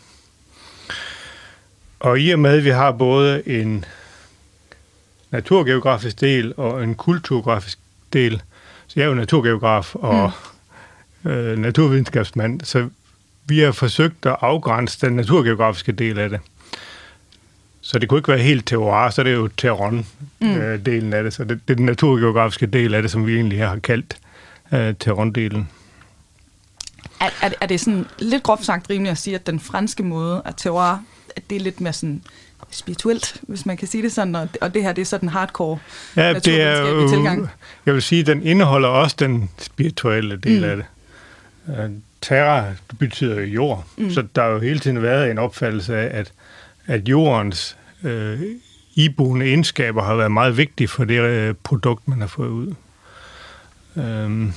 Og 2.00 2.20
i 2.20 2.32
og 2.32 2.39
med, 2.39 2.58
at 2.58 2.63
vi 2.63 2.70
har 2.70 2.92
både 2.92 3.50
en 3.50 3.86
naturgeografisk 5.32 6.22
del 6.22 6.54
og 6.58 6.84
en 6.84 6.96
kulturgeografisk 6.96 7.80
del, 8.13 8.42
så 8.88 8.94
jeg 8.96 9.04
er 9.04 9.08
jo 9.08 9.13
naturgeograf 9.13 9.96
og 9.96 10.32
mm. 11.24 11.32
øh, 11.32 11.58
naturvidenskabsmand, 11.58 12.62
så 12.62 12.89
vi 13.45 13.59
har 13.59 13.71
forsøgt 13.71 14.25
at 14.25 14.35
afgrænse 14.41 15.05
den 15.05 15.15
naturgeografiske 15.15 15.91
del 15.91 16.19
af 16.19 16.29
det. 16.29 16.39
Så 17.81 17.99
det 17.99 18.09
kunne 18.09 18.17
ikke 18.17 18.27
være 18.27 18.37
helt 18.37 18.67
terroir, 18.67 19.09
så 19.09 19.23
det 19.23 19.31
er 19.31 19.35
jo 19.35 19.49
terron-delen 19.61 21.05
mm. 21.05 21.13
af 21.13 21.23
det. 21.23 21.33
Så 21.33 21.43
det, 21.43 21.59
det 21.67 21.73
er 21.73 21.75
den 21.75 21.85
naturgeografiske 21.85 22.65
del 22.65 22.93
af 22.93 23.01
det, 23.01 23.11
som 23.11 23.27
vi 23.27 23.35
egentlig 23.35 23.67
har 23.67 23.79
kaldt 23.79 24.17
øh, 24.73 24.93
terron-delen. 25.03 25.63
Er, 27.19 27.29
er, 27.41 27.49
er 27.61 27.65
det 27.65 27.79
sådan 27.79 28.05
lidt 28.19 28.43
groft 28.43 28.65
sagt 28.65 28.89
rimeligt 28.89 29.11
at 29.11 29.17
sige, 29.17 29.35
at 29.35 29.47
den 29.47 29.59
franske 29.59 30.03
måde 30.03 30.41
at 30.45 30.53
terroir 30.57 30.99
at 31.35 31.49
det 31.49 31.55
er 31.55 31.59
lidt 31.59 31.81
mere 31.81 31.93
sådan 31.93 32.21
spirituelt, 32.71 33.37
hvis 33.41 33.65
man 33.65 33.77
kan 33.77 33.87
sige 33.87 34.03
det 34.03 34.11
sådan, 34.11 34.35
og 34.35 34.53
det, 34.53 34.57
og 34.61 34.73
det 34.73 34.83
her, 34.83 34.93
det 34.93 35.01
er 35.01 35.05
sådan 35.05 35.29
hardcore 35.29 35.79
ja, 36.15 36.33
det 36.33 36.61
er 36.61 37.07
tilgang. 37.07 37.49
Jeg 37.85 37.93
vil 37.93 38.01
sige, 38.01 38.23
den 38.23 38.43
indeholder 38.43 38.89
også 38.89 39.15
den 39.19 39.49
spirituelle 39.57 40.37
del 40.37 40.59
mm. 40.59 40.69
af 40.69 40.75
det. 40.75 40.85
Uh, 41.67 41.91
terra 42.22 42.74
betyder 43.00 43.39
jo 43.39 43.45
jord, 43.45 43.86
mm. 43.98 44.12
så 44.12 44.24
der 44.36 44.41
har 44.41 44.50
jo 44.50 44.60
hele 44.60 44.79
tiden 44.79 45.01
været 45.01 45.31
en 45.31 45.38
opfattelse 45.38 45.98
af, 45.98 46.19
at, 46.19 46.34
at 46.86 47.10
jordens 47.10 47.77
øh, 48.03 48.41
iboende 48.95 49.45
egenskaber 49.45 50.03
har 50.03 50.15
været 50.15 50.31
meget 50.31 50.57
vigtige 50.57 50.88
for 50.88 51.03
det 51.03 51.22
øh, 51.22 51.55
produkt, 51.63 52.07
man 52.07 52.19
har 52.19 52.27
fået 52.27 52.50
ud. 52.50 52.75
Um, 53.95 54.53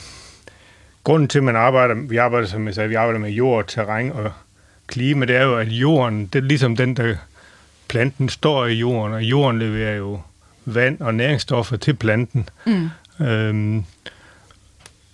grunden 1.04 1.28
til, 1.28 1.38
at 1.38 1.44
man 1.44 1.56
arbejder, 1.56 1.94
vi 1.94 2.16
arbejder, 2.16 2.48
som 2.48 2.66
jeg 2.66 2.74
sagde, 2.74 2.88
vi 2.88 2.94
arbejder 2.94 3.20
med 3.20 3.30
jord, 3.30 3.66
terræn 3.66 4.12
og 4.12 4.32
klima, 4.86 5.26
det 5.26 5.36
er 5.36 5.42
jo, 5.42 5.56
at 5.56 5.68
jorden, 5.68 6.26
det 6.26 6.38
er 6.38 6.42
ligesom 6.42 6.76
den, 6.76 6.96
der 6.96 7.16
planten 7.88 8.28
står 8.28 8.66
i 8.66 8.74
jorden, 8.74 9.14
og 9.14 9.22
jorden 9.22 9.58
leverer 9.58 9.96
jo 9.96 10.20
vand 10.64 11.00
og 11.00 11.14
næringsstoffer 11.14 11.76
til 11.76 11.94
planten. 11.94 12.48
Mm. 12.66 12.90
Øhm, 13.26 13.84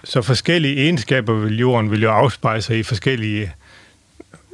så 0.05 0.23
forskellige 0.23 0.77
egenskaber 0.77 1.33
ved 1.33 1.51
jorden 1.51 1.91
vil 1.91 2.03
jo 2.03 2.11
afspejle 2.11 2.63
sig 2.63 2.79
i 2.79 2.83
forskellige 2.83 3.53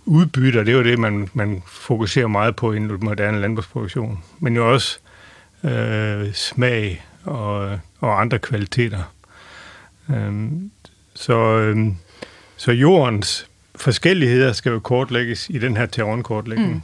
udbytter. 0.04 0.64
Det 0.64 0.72
er 0.72 0.76
jo 0.76 0.84
det, 0.84 0.98
man, 0.98 1.28
man 1.34 1.62
fokuserer 1.66 2.26
meget 2.26 2.56
på 2.56 2.72
i 2.72 2.76
en 2.76 2.98
moderne 3.00 3.40
landbrugsproduktion. 3.40 4.24
Men 4.38 4.56
jo 4.56 4.72
også 4.72 4.98
øh, 5.64 6.32
smag 6.32 7.04
og, 7.24 7.78
og 8.00 8.20
andre 8.20 8.38
kvaliteter. 8.38 9.12
Øhm, 10.10 10.70
så, 11.14 11.38
øhm, 11.38 11.96
så 12.56 12.72
jordens 12.72 13.46
forskelligheder 13.74 14.52
skal 14.52 14.72
jo 14.72 14.78
kortlægges 14.78 15.50
i 15.50 15.58
den 15.58 15.76
her 15.76 15.86
terrænkortlægning. 15.86 16.72
Mm. 16.72 16.82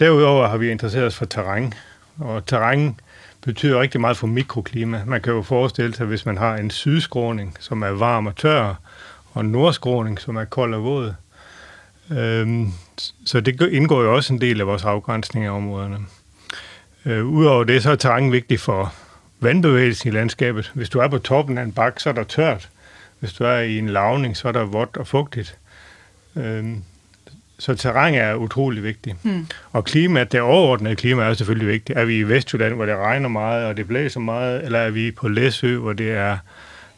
Derudover 0.00 0.48
har 0.48 0.56
vi 0.56 0.70
interesseret 0.70 1.06
os 1.06 1.16
for 1.16 1.24
terræn, 1.24 1.74
og 2.18 2.46
terræn 2.46 3.00
betyder 3.44 3.80
rigtig 3.80 4.00
meget 4.00 4.16
for 4.16 4.26
mikroklima. 4.26 5.02
Man 5.06 5.22
kan 5.22 5.32
jo 5.32 5.42
forestille 5.42 5.94
sig, 5.94 6.06
hvis 6.06 6.26
man 6.26 6.36
har 6.36 6.56
en 6.56 6.70
sydskråning, 6.70 7.56
som 7.60 7.82
er 7.82 7.90
varm 7.90 8.26
og 8.26 8.36
tør, 8.36 8.74
og 9.32 9.40
en 9.40 9.52
nordskråning, 9.52 10.20
som 10.20 10.36
er 10.36 10.44
kold 10.44 10.74
og 10.74 10.84
våd. 10.84 11.14
Øhm, 12.10 12.72
så 13.24 13.40
det 13.40 13.60
indgår 13.72 14.02
jo 14.02 14.14
også 14.14 14.32
en 14.32 14.40
del 14.40 14.60
af 14.60 14.66
vores 14.66 14.84
afgrænsning 14.84 15.46
af 15.46 15.50
områderne. 15.50 15.98
Øh, 17.04 17.26
Udover 17.26 17.64
det, 17.64 17.82
så 17.82 17.90
er 17.90 17.96
terræn 17.96 18.32
vigtigt 18.32 18.60
for 18.60 18.94
vandbevægelsen 19.40 20.08
i 20.08 20.12
landskabet. 20.12 20.72
Hvis 20.74 20.88
du 20.88 20.98
er 20.98 21.08
på 21.08 21.18
toppen 21.18 21.58
af 21.58 21.62
en 21.62 21.72
bakke, 21.72 22.02
så 22.02 22.08
er 22.08 22.14
der 22.14 22.24
tørt. 22.24 22.68
Hvis 23.20 23.32
du 23.32 23.44
er 23.44 23.58
i 23.58 23.78
en 23.78 23.88
lavning, 23.88 24.36
så 24.36 24.48
er 24.48 24.52
der 24.52 24.64
vådt 24.64 24.96
og 24.96 25.06
fugtigt. 25.06 25.58
Øhm, 26.36 26.82
så 27.58 27.74
terræn 27.74 28.14
er 28.14 28.34
utrolig 28.34 28.82
vigtigt. 28.82 29.16
Hmm. 29.22 29.46
Og 29.72 29.84
klimaet, 29.84 30.32
det 30.32 30.40
overordnede 30.40 30.96
klima 30.96 31.22
er 31.22 31.34
selvfølgelig 31.34 31.68
vigtigt. 31.68 31.98
Er 31.98 32.04
vi 32.04 32.18
i 32.18 32.22
Vestjylland, 32.22 32.74
hvor 32.74 32.86
det 32.86 32.96
regner 32.96 33.28
meget, 33.28 33.66
og 33.66 33.76
det 33.76 33.88
blæser 33.88 34.20
meget, 34.20 34.64
eller 34.64 34.78
er 34.78 34.90
vi 34.90 35.10
på 35.10 35.28
Læsø, 35.28 35.76
hvor 35.76 35.92
det 35.92 36.10
er, 36.10 36.38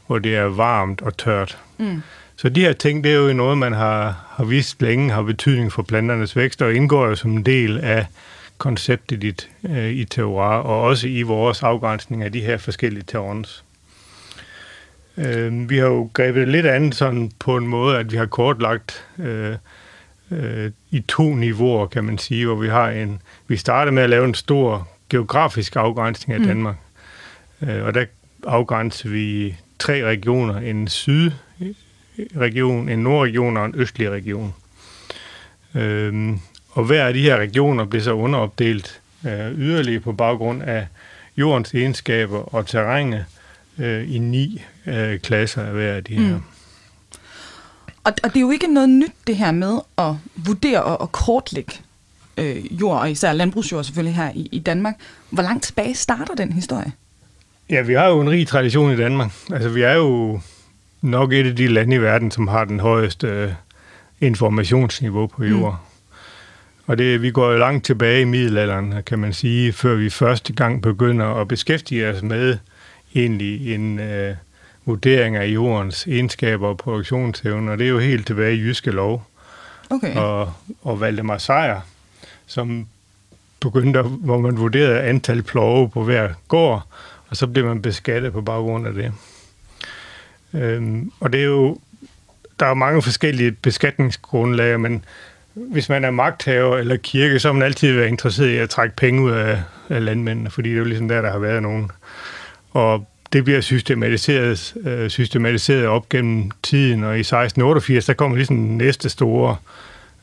hvor 0.06 0.18
det 0.18 0.36
er 0.36 0.44
varmt 0.44 1.02
og 1.02 1.16
tørt? 1.16 1.58
Hmm. 1.76 2.02
Så 2.36 2.48
de 2.48 2.60
her 2.60 2.72
ting, 2.72 3.04
det 3.04 3.12
er 3.12 3.16
jo 3.16 3.32
noget, 3.32 3.58
man 3.58 3.72
har, 3.72 4.24
har 4.28 4.44
vist 4.44 4.82
længe 4.82 5.10
har 5.10 5.22
betydning 5.22 5.72
for 5.72 5.82
planternes 5.82 6.36
vækst, 6.36 6.62
og 6.62 6.74
indgår 6.74 7.06
jo 7.06 7.14
som 7.14 7.30
en 7.30 7.42
del 7.42 7.78
af 7.78 8.06
konceptet 8.58 9.24
i, 9.24 9.34
øh, 9.68 9.90
i 9.90 10.04
terroir, 10.04 10.56
og 10.56 10.82
også 10.82 11.08
i 11.08 11.22
vores 11.22 11.62
afgrænsning 11.62 12.22
af 12.22 12.32
de 12.32 12.40
her 12.40 12.58
forskellige 12.58 13.04
terrons. 13.06 13.64
Øh, 15.16 15.70
vi 15.70 15.78
har 15.78 15.86
jo 15.86 16.10
grebet 16.12 16.48
lidt 16.48 16.66
andet 16.66 16.94
sådan 16.94 17.30
på 17.38 17.56
en 17.56 17.66
måde, 17.66 17.98
at 17.98 18.12
vi 18.12 18.16
har 18.16 18.26
kortlagt 18.26 19.04
øh, 19.18 19.54
øh, 20.30 20.70
i 20.90 21.00
to 21.00 21.34
niveauer, 21.34 21.86
kan 21.86 22.04
man 22.04 22.18
sige, 22.18 22.46
hvor 22.46 22.54
vi 22.54 22.68
har 22.68 22.90
en, 22.90 23.22
vi 23.48 23.56
starter 23.56 23.92
med 23.92 24.02
at 24.02 24.10
lave 24.10 24.24
en 24.24 24.34
stor 24.34 24.88
geografisk 25.08 25.76
afgrænsning 25.76 26.34
af 26.34 26.40
mm. 26.40 26.46
Danmark. 26.46 26.76
Mm. 27.60 27.68
Øh, 27.68 27.84
og 27.84 27.94
der 27.94 28.04
afgrænser 28.46 29.08
vi 29.08 29.56
tre 29.78 30.04
regioner, 30.04 30.58
en 30.58 30.88
sydregion, 30.88 32.88
en 32.88 32.98
nordregion 32.98 33.56
og 33.56 33.66
en 33.66 33.74
østlig 33.76 34.10
region. 34.10 34.54
Øh, 35.74 36.36
og 36.70 36.84
hver 36.84 37.06
af 37.06 37.14
de 37.14 37.22
her 37.22 37.36
regioner 37.36 37.84
bliver 37.84 38.02
så 38.02 38.12
underopdelt 38.12 39.00
øh, 39.26 39.58
yderligere 39.58 40.00
på 40.00 40.12
baggrund 40.12 40.62
af 40.62 40.86
jordens 41.36 41.74
egenskaber 41.74 42.54
og 42.54 42.66
terrænet 42.66 43.24
øh, 43.78 44.14
i 44.14 44.18
ni 44.18 44.62
øh, 44.86 45.18
klasser 45.18 45.62
af 45.62 45.72
hver 45.72 45.92
af 45.92 46.04
de 46.04 46.14
her. 46.14 46.36
Mm. 46.36 46.42
Og, 48.04 48.12
og 48.22 48.28
det 48.28 48.36
er 48.36 48.40
jo 48.40 48.50
ikke 48.50 48.74
noget 48.74 48.88
nyt, 48.88 49.12
det 49.26 49.36
her 49.36 49.52
med 49.52 49.78
at 49.98 50.14
vurdere 50.34 50.82
og, 50.82 51.00
og 51.00 51.12
kortlægge 51.12 51.72
øh, 52.36 52.80
jord, 52.80 53.00
og 53.00 53.10
især 53.10 53.32
landbrugsjord 53.32 53.84
selvfølgelig 53.84 54.16
her 54.16 54.30
i, 54.34 54.48
i 54.52 54.58
Danmark. 54.58 54.94
Hvor 55.30 55.42
langt 55.42 55.64
tilbage 55.64 55.94
starter 55.94 56.34
den 56.34 56.52
historie? 56.52 56.92
Ja, 57.70 57.80
vi 57.80 57.94
har 57.94 58.06
jo 58.08 58.20
en 58.20 58.30
rig 58.30 58.46
tradition 58.46 58.92
i 58.92 58.96
Danmark. 58.96 59.32
Altså, 59.52 59.68
vi 59.68 59.82
er 59.82 59.94
jo 59.94 60.40
nok 61.02 61.32
et 61.32 61.46
af 61.46 61.56
de 61.56 61.66
lande 61.66 61.96
i 61.96 62.00
verden, 62.00 62.30
som 62.30 62.48
har 62.48 62.64
den 62.64 62.80
højeste 62.80 63.26
øh, 63.26 63.52
informationsniveau 64.20 65.26
på 65.26 65.44
jord. 65.44 65.72
Mm. 65.72 65.90
Og 66.86 66.98
det, 66.98 67.22
vi 67.22 67.30
går 67.30 67.50
jo 67.50 67.58
langt 67.58 67.84
tilbage 67.84 68.20
i 68.20 68.24
middelalderen, 68.24 68.94
kan 69.06 69.18
man 69.18 69.32
sige, 69.32 69.72
før 69.72 69.94
vi 69.94 70.10
første 70.10 70.52
gang 70.52 70.82
begynder 70.82 71.26
at 71.26 71.48
beskæftige 71.48 72.08
os 72.08 72.22
med 72.22 72.58
egentlig 73.14 73.74
en 73.74 73.98
øh, 73.98 74.34
vurdering 74.90 75.36
af 75.36 75.46
jordens 75.46 76.06
egenskaber 76.06 76.68
og 76.68 76.76
produktionsevne, 76.76 77.72
og 77.72 77.78
det 77.78 77.84
er 77.84 77.90
jo 77.90 77.98
helt 77.98 78.26
tilbage 78.26 78.56
i 78.56 78.60
Jyske 78.60 78.90
Lov. 78.90 79.26
Okay. 79.90 80.16
Og, 80.16 80.52
og 80.82 81.00
Valdemar 81.00 81.38
Sejr, 81.38 81.80
som 82.46 82.86
begyndte, 83.60 84.02
hvor 84.02 84.38
man 84.38 84.58
vurderede 84.58 85.00
antal 85.00 85.42
plove 85.42 85.90
på 85.90 86.04
hver 86.04 86.28
gård, 86.48 86.86
og 87.28 87.36
så 87.36 87.46
blev 87.46 87.66
man 87.66 87.82
beskattet 87.82 88.32
på 88.32 88.40
baggrund 88.40 88.86
af 88.86 88.92
det. 88.94 89.12
Øhm, 90.54 91.12
og 91.20 91.32
det 91.32 91.40
er 91.40 91.44
jo, 91.44 91.78
der 92.60 92.66
er 92.66 92.74
mange 92.74 93.02
forskellige 93.02 93.52
beskatningsgrundlag, 93.52 94.80
men 94.80 95.04
hvis 95.54 95.88
man 95.88 96.04
er 96.04 96.10
magthaver 96.10 96.78
eller 96.78 96.96
kirke, 96.96 97.38
så 97.38 97.48
har 97.48 97.52
man 97.52 97.62
altid 97.62 97.92
været 97.92 98.08
interesseret 98.08 98.48
i 98.48 98.56
at 98.56 98.70
trække 98.70 98.96
penge 98.96 99.22
ud 99.22 99.30
af, 99.30 99.62
af 99.88 100.04
landmændene, 100.04 100.50
fordi 100.50 100.68
det 100.68 100.74
er 100.74 100.78
jo 100.78 100.84
ligesom 100.84 101.08
der, 101.08 101.22
der 101.22 101.30
har 101.30 101.38
været 101.38 101.62
nogen. 101.62 101.90
Og 102.70 103.09
det 103.32 103.44
bliver 103.44 103.60
systematiseret, 103.60 104.74
øh, 104.84 105.10
systematiseret 105.10 105.86
op 105.86 106.08
gennem 106.08 106.50
tiden, 106.62 107.04
og 107.04 107.16
i 107.16 107.20
1688, 107.20 108.06
der 108.06 108.12
kommer 108.12 108.36
ligesom 108.36 108.56
næste 108.56 109.08
store 109.08 109.56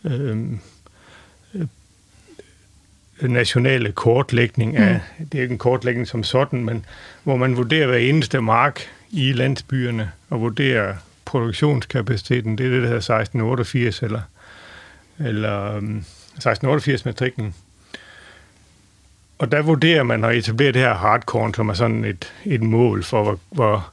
øh, 0.03 0.37
øh, 3.21 3.29
nationale 3.29 3.91
kortlægning 3.91 4.77
af, 4.77 4.99
mm. 5.19 5.25
det 5.25 5.37
er 5.37 5.41
ikke 5.41 5.51
en 5.51 5.57
kortlægning 5.57 6.07
som 6.07 6.23
sådan, 6.23 6.65
men 6.65 6.85
hvor 7.23 7.37
man 7.37 7.57
vurderer 7.57 7.87
hver 7.87 7.97
eneste 7.97 8.41
mark 8.41 8.81
i 9.11 9.31
landsbyerne, 9.31 10.11
og 10.29 10.41
vurderer 10.41 10.95
produktionskapaciteten, 11.25 12.57
det 12.57 12.65
er 12.65 12.69
det, 12.69 12.81
der 12.81 12.87
hedder 12.87 12.97
1688, 12.97 14.01
eller 14.01 14.21
eller 15.19 15.77
1688 15.77 17.01
øhm, 17.01 17.07
matriklen. 17.09 17.55
Og 19.37 19.51
der 19.51 19.61
vurderer 19.61 20.03
man 20.03 20.23
at 20.23 20.35
etablere 20.35 20.71
det 20.71 20.81
her 20.81 20.93
hardcore, 20.93 21.53
som 21.53 21.69
er 21.69 21.73
sådan 21.73 22.05
et, 22.05 22.33
et 22.45 22.61
mål 22.63 23.03
for, 23.03 23.23
hvor, 23.23 23.39
hvor, 23.51 23.91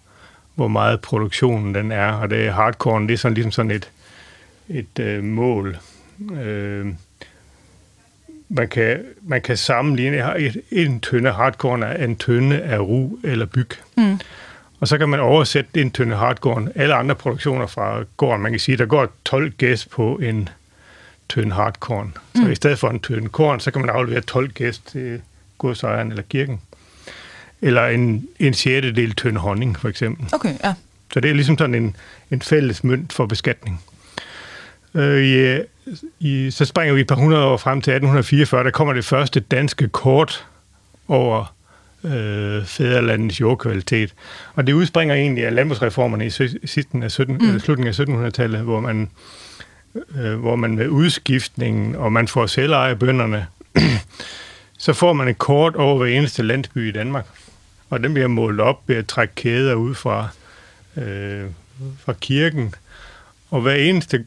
hvor 0.55 0.69
meget 0.69 1.01
produktionen 1.01 1.75
den 1.75 1.93
er. 1.93 2.13
Og 2.13 2.31
det 2.31 2.47
er 2.47 2.53
hardcore, 2.53 3.03
det 3.03 3.11
er 3.11 3.17
sådan, 3.17 3.35
ligesom 3.35 3.53
sådan 3.53 3.71
et, 3.71 3.91
et 4.69 4.99
øh, 5.01 5.25
mål. 5.25 5.77
Øh, 6.33 6.87
man 8.49 8.69
kan, 8.69 9.05
man 9.23 9.43
kan 9.43 9.57
sammenligne 9.57 10.39
et, 10.39 10.63
en 10.71 11.01
tynde 11.01 11.33
hardcore 11.33 11.95
af 11.95 12.05
en 12.05 12.17
tynde 12.17 12.61
af 12.61 12.79
ru 12.79 13.17
eller 13.25 13.47
byg. 13.47 13.71
Mm. 13.97 14.21
Og 14.81 14.89
så 14.89 14.99
kan 14.99 15.09
man 15.09 15.21
oversætte 15.21 15.81
en 15.81 15.91
tynde 15.91 16.17
hardcore 16.17 16.69
alle 16.75 16.95
andre 16.95 17.15
produktioner 17.15 17.67
fra 17.67 18.05
gården. 18.17 18.43
Man 18.43 18.53
kan 18.53 18.59
sige, 18.59 18.77
der 18.77 18.87
går 18.87 19.09
12 19.25 19.51
gæs 19.51 19.87
på 19.87 20.17
en 20.17 20.49
tynd 21.29 21.53
hardkorn. 21.53 22.17
Så 22.35 22.43
mm. 22.43 22.51
i 22.51 22.55
stedet 22.55 22.79
for 22.79 22.89
en 22.89 23.01
tynd 23.01 23.29
korn, 23.29 23.61
så 23.61 23.71
kan 23.71 23.81
man 23.81 23.91
aflevere 23.91 24.21
12 24.21 24.53
gæst 24.53 24.87
til 24.87 25.21
godsejeren 25.65 26.11
eller 26.11 26.23
kirken. 26.23 26.61
Eller 27.63 27.87
en, 27.87 28.29
en 28.39 28.55
sjettedel 28.55 29.15
tynd 29.15 29.37
honning, 29.37 29.79
for 29.79 29.89
eksempel. 29.89 30.27
Okay, 30.33 30.55
ja. 30.65 30.75
Så 31.13 31.21
det 31.21 31.31
er 31.31 31.35
ligesom 31.35 31.59
sådan 31.59 31.75
en, 31.75 31.97
en 32.31 32.43
fælles 32.43 32.85
mønt 32.85 33.13
for 33.13 33.27
beskatning. 33.27 33.81
Øh, 34.95 35.23
i, 35.23 35.61
i, 36.21 36.51
så 36.51 36.65
springer 36.65 36.95
vi 36.95 37.01
et 37.01 37.07
par 37.07 37.15
hundrede 37.15 37.45
år 37.45 37.57
frem 37.57 37.81
til 37.81 37.91
1844, 37.91 38.65
der 38.65 38.71
kommer 38.71 38.93
det 38.93 39.05
første 39.05 39.41
danske 39.41 39.89
kort 39.89 40.47
over 41.09 41.55
øh, 42.05 42.65
fædrelandets 42.65 43.41
jordkvalitet. 43.41 44.15
Og 44.55 44.67
det 44.67 44.73
udspringer 44.73 45.15
egentlig 45.15 45.47
af 45.47 45.55
landbrugsreformerne 45.55 46.27
i 46.27 46.31
sidsten 46.65 47.03
af 47.03 47.11
17, 47.11 47.39
mm. 47.41 47.61
slutningen 47.61 48.19
af 48.19 48.29
1700-tallet, 48.29 48.61
hvor 48.61 48.81
man 48.81 49.11
øh, 50.19 50.35
hvor 50.35 50.57
man 50.57 50.77
med 50.77 50.89
udskiftningen, 50.89 51.97
og 51.97 52.13
man 52.13 52.29
får 52.29 52.47
selveje 52.47 52.97
bønderne, 52.97 53.47
så 54.85 54.93
får 54.93 55.13
man 55.13 55.29
et 55.29 55.39
kort 55.39 55.77
over 55.77 55.99
hver 55.99 56.07
eneste 56.07 56.43
landsby 56.43 56.89
i 56.89 56.93
Danmark. 56.93 57.27
Og 57.91 58.03
den 58.03 58.15
bliver 58.15 58.29
målt 58.29 58.61
op 58.61 58.83
ved 58.87 58.97
at 58.97 59.07
trække 59.07 59.35
kæder 59.35 59.75
ud 59.75 59.95
fra, 59.95 60.29
øh, 60.97 61.45
fra 61.99 62.13
kirken. 62.13 62.75
Og 63.51 63.61
hver 63.61 63.75
eneste 63.75 64.25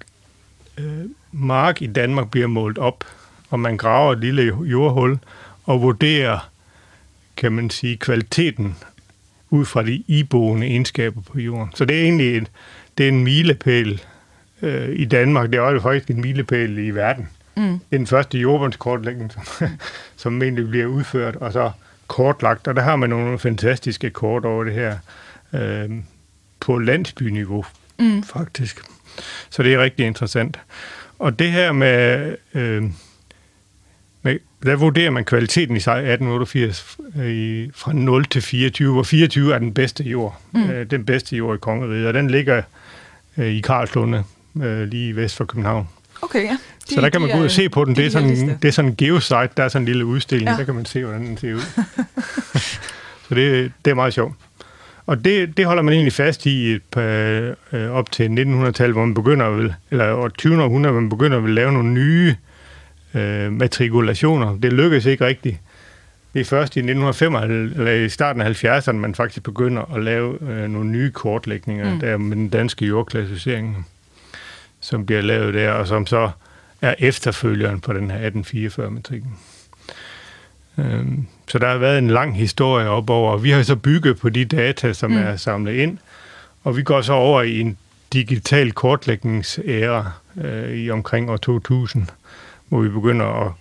øh, 0.78 1.06
mark 1.32 1.82
i 1.82 1.88
Danmark 1.88 2.32
bliver 2.32 2.48
målt 2.48 2.78
op, 2.78 3.04
og 3.50 3.60
man 3.60 3.78
graver 3.78 4.14
et 4.14 4.20
lille 4.20 4.44
jordhul 4.44 5.20
og 5.64 5.82
vurderer, 5.82 6.50
kan 7.36 7.52
man 7.52 7.70
sige, 7.70 7.98
kvaliteten 7.98 8.76
ud 9.50 9.66
fra 9.66 9.84
de 9.84 10.04
iboende 10.08 10.68
egenskaber 10.68 11.22
på 11.22 11.40
jorden. 11.40 11.72
Så 11.76 11.86
det 11.86 11.98
er 11.98 12.04
egentlig 12.04 12.38
et, 12.38 12.52
det 12.98 13.04
er 13.04 13.10
en 13.10 13.24
milepæl 13.24 14.02
øh, 14.62 14.90
i 14.90 15.06
Danmark. 15.06 15.50
Det 15.50 15.58
er 15.58 15.72
jo 15.72 15.80
faktisk 15.80 16.10
en 16.10 16.22
milepæl 16.22 16.78
i 16.78 16.90
verden. 16.90 17.30
Mm. 17.58 17.64
Det 17.64 17.80
er 17.92 17.98
den 17.98 18.08
første 18.08 18.38
jordbundskortlægning, 18.38 19.32
som, 19.32 19.68
som 20.16 20.42
egentlig 20.42 20.70
bliver 20.70 20.86
udført, 20.86 21.36
og 21.36 21.54
så 21.54 21.72
kortlagt. 22.08 22.68
Og 22.68 22.76
der 22.76 22.82
har 22.82 22.96
man 22.96 23.10
nogle 23.10 23.40
fantastiske 23.40 24.10
kort 24.10 24.46
over 24.46 24.64
det 24.64 24.74
her 24.74 24.98
øh, 25.54 25.90
på 26.60 26.78
landsbyniveau, 26.78 27.66
mm. 28.00 28.24
faktisk. 28.24 28.82
Så 29.50 29.64
det 29.64 29.74
er 29.74 29.80
rigtig 29.80 30.06
interessant. 30.06 30.60
Og 31.20 31.40
det 31.40 31.52
her 31.52 31.72
med, 31.72 32.36
øh, 32.54 32.84
med 34.22 34.40
der 34.66 34.76
vurderer 34.76 35.12
man 35.12 35.26
kvaliteten 35.26 35.76
i 35.76 35.80
1888 35.80 36.98
øh, 37.16 37.32
i, 37.32 37.72
fra 37.76 37.94
0 37.94 38.26
til 38.26 38.42
24, 38.42 38.94
hvor 38.94 39.04
24 39.04 39.54
er 39.54 39.60
den 39.60 39.74
bedste 39.74 40.04
jord, 40.04 40.42
mm. 40.52 40.70
øh, 40.70 40.90
den 40.92 41.06
bedste 41.06 41.36
jord 41.36 41.56
i 41.56 41.60
kongeriget, 41.60 42.08
og 42.08 42.14
den 42.14 42.30
ligger 42.30 42.62
øh, 43.38 43.46
i 43.46 43.62
Karlslunde, 43.62 44.24
øh, 44.62 44.88
lige 44.88 45.16
vest 45.16 45.36
for 45.36 45.46
København. 45.46 45.88
Okay, 46.22 46.44
ja. 46.44 46.58
De, 46.90 46.94
så 46.94 47.02
der 47.02 47.10
kan 47.10 47.22
man 47.22 47.30
gå 47.30 47.38
ud 47.38 47.46
og 47.46 47.52
se 47.52 47.70
på 47.70 47.86
den. 47.86 47.96
Det, 47.96 48.06
er, 48.06 48.10
sådan, 48.10 48.58
det 48.62 48.68
er 48.68 48.72
sådan 48.72 48.92
en 48.92 48.96
geosite, 48.96 49.50
der 49.58 49.64
er 49.64 49.68
sådan 49.68 49.82
en 49.82 49.86
lille 49.86 50.06
udstilling, 50.06 50.50
ja. 50.50 50.58
der 50.58 50.64
kan 50.64 50.76
man 50.76 50.86
se, 50.86 51.04
hvordan 51.04 51.26
den 51.26 51.38
ser 51.38 51.54
ud. 51.54 51.84
så 53.28 53.36
det, 53.36 53.72
det 53.86 53.92
er 53.92 53.96
meget 53.96 54.14
sjovt. 54.14 54.34
Og 55.06 55.26
det, 55.26 55.58
det 55.58 55.66
holder 55.66 55.84
man 55.84 55.94
egentlig 55.94 56.14
fast 56.14 56.46
i 56.46 56.74
et 56.74 56.82
par, 56.92 57.56
øh, 57.74 57.92
op 57.92 58.12
til 58.12 58.28
1900-tallet, 58.28 58.96
hvor 58.96 59.06
man 59.06 59.14
begynder 59.14 59.46
vel, 59.46 59.74
eller 59.92 60.14
år 60.14 60.28
20. 60.28 60.64
århundrede, 60.64 60.92
hvor 60.92 61.02
man 61.02 61.10
begynder 61.10 61.38
at 61.44 61.50
lave 61.50 61.72
nogle 61.72 61.90
nye 61.90 62.36
øh, 63.14 63.52
matrikulationer. 63.52 64.58
Det 64.58 64.74
lykkedes 64.74 65.06
ikke 65.06 65.26
rigtigt. 65.26 65.58
Det 66.34 66.42
er 66.42 66.46
først 66.46 66.76
i 66.76 66.80
1995, 66.80 67.78
eller 67.78 67.92
i 67.92 68.10
starten 68.10 68.42
af 68.42 68.64
70'erne, 68.64 68.92
man 68.92 69.16
faktisk 69.16 69.44
begynder 69.44 69.96
at 69.96 70.04
lave 70.04 70.52
øh, 70.52 70.70
nogle 70.70 70.90
nye 70.90 71.12
kortlægninger 71.12 71.94
mm. 71.94 72.00
der 72.00 72.18
med 72.18 72.36
den 72.36 72.50
danske 72.50 72.86
jordklassificering, 72.86 73.88
som 74.80 75.06
bliver 75.06 75.22
lavet 75.22 75.54
der, 75.54 75.72
og 75.72 75.88
som 75.88 76.08
så 76.08 76.30
er 76.82 76.96
efterfølgeren 77.00 77.80
på 77.80 77.94
den 77.94 78.12
her 78.12 78.30
1844-matrikken. 78.30 79.38
Øhm, 80.78 81.28
så 81.48 81.60
der 81.60 81.68
har 81.68 81.78
været 81.78 81.98
en 81.98 82.10
lang 82.10 82.38
historie 82.38 82.90
op 82.90 83.10
over, 83.10 83.38
vi 83.38 83.50
har 83.50 83.64
så 83.64 83.76
bygget 83.76 84.18
på 84.20 84.30
de 84.30 84.46
data, 84.46 84.94
som 84.94 85.12
mm. 85.12 85.18
er 85.18 85.36
samlet 85.36 85.74
ind, 85.74 85.98
og 86.64 86.78
vi 86.78 86.84
går 86.84 87.02
så 87.02 87.14
over 87.14 87.42
i 87.42 87.60
en 87.60 87.78
digital 88.14 88.72
kortlægningsæra 88.72 90.12
øh, 90.42 90.78
i 90.78 90.90
omkring 90.90 91.30
år 91.30 91.38
2000, 91.38 92.08
hvor 92.70 92.82
vi 92.82 92.90
begynder 92.90 93.26
at 93.26 93.52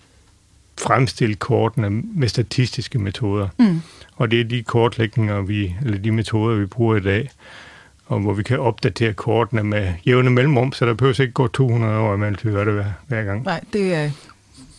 fremstille 0.81 1.35
kortene 1.35 1.89
med 1.89 2.27
statistiske 2.27 2.99
metoder. 2.99 3.47
Mm. 3.59 3.81
Og 4.15 4.31
det 4.31 4.41
er 4.41 4.43
de 4.43 4.63
kortlægninger, 4.63 5.41
vi, 5.41 5.75
eller 5.85 5.97
de 5.97 6.11
metoder, 6.11 6.55
vi 6.55 6.65
bruger 6.65 6.95
i 6.95 6.99
dag, 6.99 7.29
og 8.07 8.19
hvor 8.19 8.33
vi 8.33 8.43
kan 8.43 8.59
opdatere 8.59 9.13
kortene 9.13 9.63
med 9.63 9.93
jævne 10.07 10.29
mellemrum, 10.29 10.71
så 10.71 10.85
der 10.85 10.93
behøver 10.93 11.21
ikke 11.21 11.33
gå 11.33 11.47
200 11.47 11.97
år, 11.97 12.13
imellem 12.13 12.37
vi 12.43 12.51
gør 12.51 12.63
det 12.63 12.73
hver, 12.73 12.85
hver 13.07 13.23
gang. 13.23 13.43
Nej, 13.43 13.61
det 13.73 13.93
er, 13.93 14.11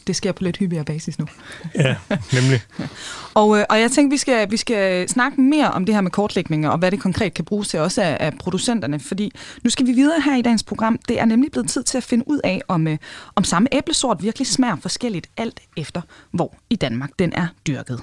det 0.06 0.16
sker 0.16 0.32
på 0.32 0.44
lidt 0.44 0.56
hyppigere 0.56 0.84
basis 0.84 1.18
nu. 1.18 1.26
ja, 1.74 1.96
nemlig. 2.32 2.60
og, 3.34 3.58
øh, 3.58 3.64
og 3.70 3.80
jeg 3.80 3.90
tænker, 3.90 4.10
vi 4.10 4.16
skal, 4.16 4.50
vi 4.50 4.56
skal 4.56 5.08
snakke 5.08 5.40
mere 5.40 5.70
om 5.70 5.84
det 5.84 5.94
her 5.94 6.02
med 6.02 6.10
kortlægninger, 6.10 6.70
og 6.70 6.78
hvad 6.78 6.90
det 6.90 7.00
konkret 7.00 7.34
kan 7.34 7.44
bruges 7.44 7.68
til 7.68 7.80
også 7.80 8.02
af, 8.02 8.16
af 8.20 8.32
producenterne, 8.38 9.00
fordi 9.00 9.32
nu 9.64 9.70
skal 9.70 9.86
vi 9.86 9.92
videre 9.92 10.20
her 10.20 10.36
i 10.36 10.42
dagens 10.42 10.62
program. 10.62 10.98
Det 11.08 11.20
er 11.20 11.24
nemlig 11.24 11.50
blevet 11.50 11.68
tid 11.68 11.82
til 11.82 11.96
at 11.96 12.04
finde 12.04 12.28
ud 12.28 12.40
af, 12.44 12.60
om, 12.68 12.86
øh, 12.86 12.98
om 13.34 13.44
samme 13.44 13.68
æblesort 13.72 14.22
virkelig 14.22 14.46
smager 14.46 14.76
forskelligt, 14.76 15.26
alt 15.36 15.60
efter 15.76 16.00
hvor 16.30 16.54
i 16.70 16.76
Danmark 16.76 17.10
den 17.18 17.32
er 17.32 17.46
dyrket. 17.66 18.00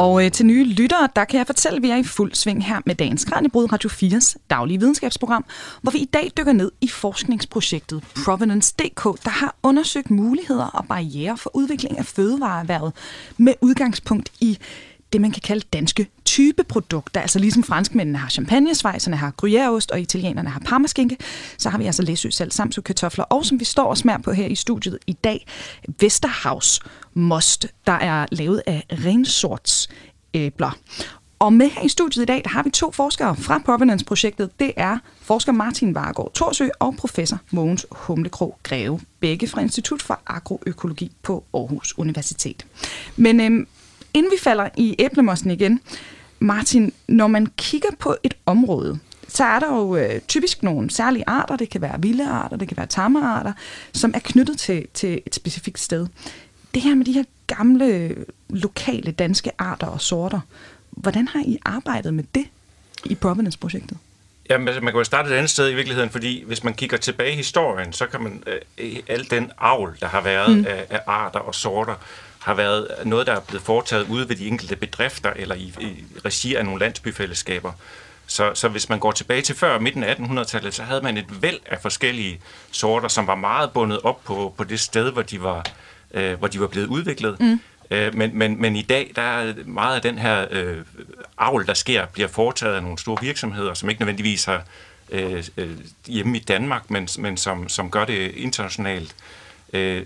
Og 0.00 0.24
øh, 0.24 0.30
til 0.30 0.46
nye 0.46 0.64
lyttere, 0.64 1.08
der 1.16 1.24
kan 1.24 1.38
jeg 1.38 1.46
fortælle, 1.46 1.76
at 1.76 1.82
vi 1.82 1.90
er 1.90 1.96
i 1.96 2.02
fuld 2.02 2.34
sving 2.34 2.66
her 2.66 2.80
med 2.86 2.94
dagens 2.94 3.24
Kranjebrud 3.24 3.72
Radio 3.72 3.90
4's 3.90 4.36
daglige 4.50 4.78
videnskabsprogram, 4.78 5.44
hvor 5.82 5.92
vi 5.92 5.98
i 5.98 6.04
dag 6.04 6.30
dykker 6.36 6.52
ned 6.52 6.72
i 6.80 6.88
forskningsprojektet 6.88 8.04
Provenance.dk, 8.24 9.24
der 9.24 9.30
har 9.30 9.56
undersøgt 9.62 10.10
muligheder 10.10 10.64
og 10.64 10.86
barriere 10.86 11.36
for 11.36 11.56
udvikling 11.56 11.98
af 11.98 12.06
fødevareerhvervet 12.06 12.92
med 13.36 13.54
udgangspunkt 13.60 14.32
i 14.40 14.58
det, 15.12 15.20
man 15.20 15.30
kan 15.30 15.42
kalde 15.44 15.66
danske 15.72 16.06
typeprodukter. 16.24 17.20
Altså 17.20 17.38
ligesom 17.38 17.62
franskmændene 17.62 18.18
har 18.18 18.28
champagne, 18.28 18.74
svejserne 18.74 19.16
har 19.16 19.32
gruyèreost, 19.42 19.86
og 19.92 20.00
italienerne 20.00 20.48
har 20.48 20.60
parmaskinke, 20.60 21.16
så 21.58 21.70
har 21.70 21.78
vi 21.78 21.86
altså 21.86 22.02
læsø 22.02 22.30
selv 22.30 22.52
samsø 22.52 22.80
kartofler, 22.80 23.24
og 23.24 23.46
som 23.46 23.60
vi 23.60 23.64
står 23.64 23.86
og 23.86 23.98
smager 23.98 24.18
på 24.18 24.32
her 24.32 24.46
i 24.46 24.54
studiet 24.54 24.98
i 25.06 25.12
dag, 25.12 25.46
Vesterhavs 26.00 26.80
Most, 27.14 27.66
der 27.86 27.92
er 27.92 28.26
lavet 28.30 28.62
af 28.66 28.84
rensorts 28.92 29.88
æbler. 30.34 30.78
Og 31.38 31.52
med 31.52 31.70
her 31.70 31.82
i 31.82 31.88
studiet 31.88 32.22
i 32.22 32.26
dag, 32.26 32.40
der 32.44 32.50
har 32.50 32.62
vi 32.62 32.70
to 32.70 32.90
forskere 32.90 33.36
fra 33.36 33.58
Provenance-projektet. 33.58 34.60
Det 34.60 34.72
er 34.76 34.98
forsker 35.20 35.52
Martin 35.52 35.94
Vargaard 35.94 36.32
Torsø 36.32 36.68
og 36.78 36.96
professor 36.96 37.38
Mogens 37.50 37.86
Humlekrog 37.90 38.58
Greve, 38.62 39.00
begge 39.20 39.48
fra 39.48 39.60
Institut 39.60 40.02
for 40.02 40.20
Agroøkologi 40.26 41.12
på 41.22 41.44
Aarhus 41.54 41.98
Universitet. 41.98 42.66
Men 43.16 43.40
øhm, 43.40 43.66
Inden 44.14 44.32
vi 44.32 44.36
falder 44.42 44.68
i 44.76 44.94
æblemosten 44.98 45.50
igen, 45.50 45.80
Martin, 46.38 46.92
når 47.08 47.26
man 47.26 47.46
kigger 47.56 47.88
på 47.98 48.16
et 48.22 48.34
område, 48.46 48.98
så 49.28 49.44
er 49.44 49.58
der 49.58 49.76
jo 49.76 49.96
øh, 49.96 50.20
typisk 50.28 50.62
nogle 50.62 50.90
særlige 50.90 51.24
arter, 51.26 51.56
det 51.56 51.70
kan 51.70 51.80
være 51.80 52.02
vilde 52.02 52.28
arter, 52.28 52.56
det 52.56 52.68
kan 52.68 52.76
være 52.76 52.86
tamme 52.86 53.26
arter, 53.26 53.52
som 53.92 54.12
er 54.14 54.18
knyttet 54.18 54.58
til, 54.58 54.86
til 54.94 55.22
et 55.26 55.34
specifikt 55.34 55.78
sted. 55.78 56.06
Det 56.74 56.82
her 56.82 56.94
med 56.94 57.04
de 57.04 57.12
her 57.12 57.24
gamle, 57.46 58.16
lokale 58.48 59.12
danske 59.12 59.50
arter 59.58 59.86
og 59.86 60.00
sorter, 60.00 60.40
hvordan 60.90 61.28
har 61.28 61.40
I 61.40 61.58
arbejdet 61.64 62.14
med 62.14 62.24
det 62.34 62.44
i 63.04 63.14
Provenance-projektet? 63.14 63.98
Jamen, 64.50 64.68
altså, 64.68 64.80
man 64.80 64.92
kan 64.92 64.98
jo 64.98 65.04
starte 65.04 65.30
et 65.30 65.34
andet 65.34 65.50
sted 65.50 65.70
i 65.70 65.74
virkeligheden, 65.74 66.10
fordi 66.10 66.44
hvis 66.46 66.64
man 66.64 66.74
kigger 66.74 66.96
tilbage 66.96 67.32
i 67.32 67.36
historien, 67.36 67.92
så 67.92 68.06
kan 68.06 68.22
man 68.22 68.42
øh, 68.78 68.96
al 69.08 69.30
den 69.30 69.50
avl, 69.58 69.96
der 70.00 70.06
har 70.06 70.20
været 70.20 70.58
mm. 70.58 70.66
af, 70.68 70.86
af 70.90 71.00
arter 71.06 71.40
og 71.40 71.54
sorter, 71.54 71.94
har 72.40 72.54
været 72.54 72.88
noget, 73.04 73.26
der 73.26 73.32
er 73.32 73.40
blevet 73.40 73.62
foretaget 73.62 74.06
ude 74.08 74.28
ved 74.28 74.36
de 74.36 74.46
enkelte 74.46 74.76
bedrifter 74.76 75.32
eller 75.36 75.54
i, 75.54 75.74
i 75.80 76.04
regi 76.24 76.54
af 76.54 76.64
nogle 76.64 76.80
landsbyfællesskaber. 76.80 77.72
Så, 78.26 78.50
så 78.54 78.68
hvis 78.68 78.88
man 78.88 78.98
går 78.98 79.12
tilbage 79.12 79.42
til 79.42 79.56
før 79.56 79.78
midten 79.78 80.04
af 80.04 80.14
1800-tallet, 80.14 80.74
så 80.74 80.82
havde 80.82 81.00
man 81.00 81.16
et 81.16 81.42
væld 81.42 81.58
af 81.66 81.78
forskellige 81.82 82.40
sorter, 82.70 83.08
som 83.08 83.26
var 83.26 83.34
meget 83.34 83.70
bundet 83.70 84.00
op 84.04 84.24
på, 84.24 84.54
på 84.56 84.64
det 84.64 84.80
sted, 84.80 85.12
hvor 85.12 85.22
de 85.22 85.42
var, 85.42 85.66
øh, 86.14 86.38
hvor 86.38 86.48
de 86.48 86.60
var 86.60 86.66
blevet 86.66 86.86
udviklet. 86.86 87.40
Mm. 87.40 87.60
Øh, 87.90 88.14
men, 88.14 88.38
men, 88.38 88.60
men 88.60 88.76
i 88.76 88.82
dag, 88.82 89.12
der 89.16 89.22
er 89.22 89.54
meget 89.66 89.96
af 89.96 90.02
den 90.02 90.18
her 90.18 90.46
øh, 90.50 90.78
avl, 91.38 91.66
der 91.66 91.74
sker, 91.74 92.06
bliver 92.06 92.28
foretaget 92.28 92.74
af 92.74 92.82
nogle 92.82 92.98
store 92.98 93.18
virksomheder, 93.20 93.74
som 93.74 93.90
ikke 93.90 94.00
nødvendigvis 94.00 94.44
har 94.44 94.62
øh, 95.10 95.44
øh, 95.56 95.70
hjemme 96.06 96.36
i 96.36 96.40
Danmark, 96.40 96.90
men, 96.90 97.08
men 97.18 97.36
som, 97.36 97.68
som 97.68 97.90
gør 97.90 98.04
det 98.04 98.34
internationalt. 98.34 99.14
Øh, 99.18 99.39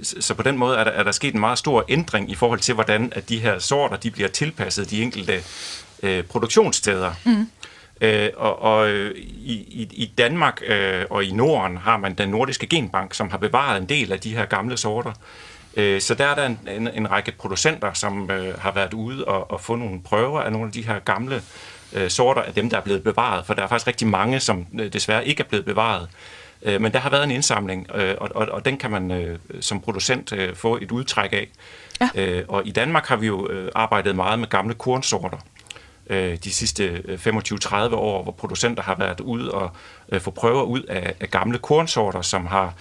så 0.02 0.34
på 0.34 0.42
den 0.42 0.58
måde 0.58 0.78
er 0.78 0.84
der, 0.84 0.90
er 0.90 1.02
der 1.02 1.12
sket 1.12 1.34
en 1.34 1.40
meget 1.40 1.58
stor 1.58 1.84
ændring 1.88 2.30
i 2.30 2.34
forhold 2.34 2.60
til, 2.60 2.74
hvordan 2.74 3.12
at 3.16 3.28
de 3.28 3.38
her 3.38 3.58
sorter 3.58 3.96
de 3.96 4.10
bliver 4.10 4.28
tilpasset 4.28 4.90
de 4.90 5.02
enkelte 5.02 5.42
øh, 6.02 6.24
produktionssteder. 6.24 7.12
Mm. 7.24 7.48
Øh, 8.00 8.30
og 8.36 8.62
og 8.62 8.90
øh, 8.90 9.14
i, 9.16 9.88
i 9.92 10.12
Danmark 10.18 10.62
øh, 10.66 11.04
og 11.10 11.24
i 11.24 11.32
Norden 11.32 11.76
har 11.76 11.96
man 11.96 12.14
den 12.14 12.28
nordiske 12.28 12.66
genbank, 12.66 13.14
som 13.14 13.30
har 13.30 13.38
bevaret 13.38 13.80
en 13.80 13.88
del 13.88 14.12
af 14.12 14.20
de 14.20 14.36
her 14.36 14.44
gamle 14.44 14.76
sorter. 14.76 15.12
Øh, 15.76 16.00
så 16.00 16.14
der 16.14 16.26
er 16.26 16.34
der 16.34 16.46
en, 16.46 16.58
en, 16.68 16.88
en 16.94 17.10
række 17.10 17.32
producenter, 17.32 17.92
som 17.92 18.30
øh, 18.30 18.58
har 18.58 18.72
været 18.72 18.94
ude 18.94 19.24
og, 19.24 19.50
og 19.50 19.60
få 19.60 19.76
nogle 19.76 20.02
prøver 20.02 20.40
af 20.40 20.52
nogle 20.52 20.66
af 20.66 20.72
de 20.72 20.86
her 20.86 20.98
gamle 20.98 21.42
øh, 21.92 22.10
sorter 22.10 22.42
af 22.42 22.54
dem, 22.54 22.70
der 22.70 22.76
er 22.76 22.80
blevet 22.80 23.02
bevaret. 23.02 23.46
For 23.46 23.54
der 23.54 23.62
er 23.62 23.66
faktisk 23.66 23.86
rigtig 23.86 24.06
mange, 24.06 24.40
som 24.40 24.66
øh, 24.80 24.92
desværre 24.92 25.26
ikke 25.26 25.42
er 25.42 25.48
blevet 25.48 25.64
bevaret. 25.64 26.02
Øh, 26.02 26.43
men 26.64 26.92
der 26.92 26.98
har 26.98 27.10
været 27.10 27.24
en 27.24 27.30
indsamling, 27.30 27.86
øh, 27.94 28.14
og, 28.20 28.30
og, 28.34 28.46
og 28.50 28.64
den 28.64 28.76
kan 28.76 28.90
man 28.90 29.10
øh, 29.10 29.38
som 29.60 29.80
producent 29.80 30.32
øh, 30.32 30.54
få 30.54 30.78
et 30.82 30.92
udtræk 30.92 31.32
af. 31.32 31.48
Ja. 32.00 32.08
Øh, 32.14 32.44
og 32.48 32.66
i 32.66 32.70
Danmark 32.70 33.06
har 33.06 33.16
vi 33.16 33.26
jo 33.26 33.48
øh, 33.48 33.72
arbejdet 33.74 34.16
meget 34.16 34.38
med 34.38 34.48
gamle 34.48 34.74
kornsorter 34.74 35.38
øh, 36.10 36.36
de 36.44 36.52
sidste 36.52 37.02
25-30 37.08 37.76
øh, 37.76 37.92
år, 37.92 38.22
hvor 38.22 38.32
producenter 38.32 38.82
har 38.82 38.94
været 38.94 39.20
ude 39.20 39.50
og 39.50 39.70
øh, 40.12 40.20
få 40.20 40.30
prøver 40.30 40.62
ud 40.62 40.82
af, 40.82 41.14
af 41.20 41.30
gamle 41.30 41.58
kornsorter, 41.58 42.22
som 42.22 42.46
har 42.46 42.74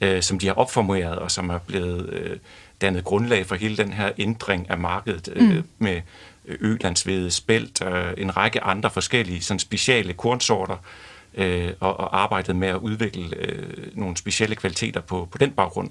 øh, 0.00 0.22
som 0.22 0.38
de 0.38 0.46
har 0.46 0.54
opformuleret, 0.54 1.18
og 1.18 1.30
som 1.30 1.50
er 1.50 1.58
blevet 1.58 2.10
øh, 2.12 2.36
dannet 2.80 3.04
grundlag 3.04 3.46
for 3.46 3.54
hele 3.54 3.76
den 3.76 3.92
her 3.92 4.10
ændring 4.18 4.70
af 4.70 4.78
markedet 4.78 5.28
øh, 5.36 5.50
mm. 5.50 5.64
med 5.78 6.00
ølandsvede, 6.46 7.30
spelt 7.30 7.82
og 7.82 7.98
øh, 7.98 8.14
en 8.18 8.36
række 8.36 8.64
andre 8.64 8.90
forskellige 8.90 9.42
sådan 9.42 9.58
speciale 9.58 10.12
kornsorter, 10.12 10.74
øh, 10.74 11.09
Øh, 11.40 11.72
og, 11.80 12.00
og 12.00 12.22
arbejdet 12.22 12.56
med 12.56 12.68
at 12.68 12.76
udvikle 12.76 13.36
øh, 13.36 13.86
nogle 13.94 14.16
specielle 14.16 14.56
kvaliteter 14.56 15.00
på, 15.00 15.28
på 15.30 15.38
den 15.38 15.50
baggrund. 15.50 15.90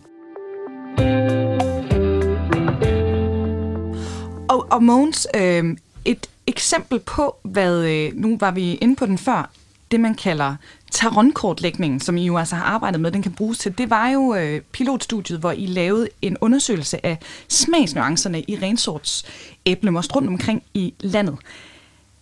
Og, 4.49 4.67
og 4.71 4.83
Mogens, 4.83 5.27
øh, 5.35 5.77
et 6.05 6.29
eksempel 6.47 6.99
på, 6.99 7.35
hvad, 7.43 7.85
øh, 7.85 8.11
nu 8.15 8.37
var 8.39 8.51
vi 8.51 8.73
inde 8.73 8.95
på 8.95 9.05
den 9.05 9.17
før, 9.17 9.49
det 9.91 9.99
man 9.99 10.15
kalder 10.15 10.55
tarotkortlægningen, 10.91 11.99
som 11.99 12.17
I 12.17 12.25
jo 12.25 12.37
altså 12.37 12.55
har 12.55 12.63
arbejdet 12.63 13.01
med, 13.01 13.11
den 13.11 13.21
kan 13.21 13.31
bruges 13.31 13.57
til, 13.57 13.77
det 13.77 13.89
var 13.89 14.09
jo 14.09 14.35
øh, 14.35 14.61
pilotstudiet, 14.61 15.39
hvor 15.39 15.51
I 15.51 15.65
lavede 15.65 16.07
en 16.21 16.37
undersøgelse 16.41 17.05
af 17.05 17.17
smagsnuancerne 17.47 18.41
i 18.41 18.57
rensorts 18.61 19.25
æblemost 19.65 20.15
rundt 20.15 20.27
omkring 20.27 20.63
i 20.73 20.93
landet. 20.99 21.37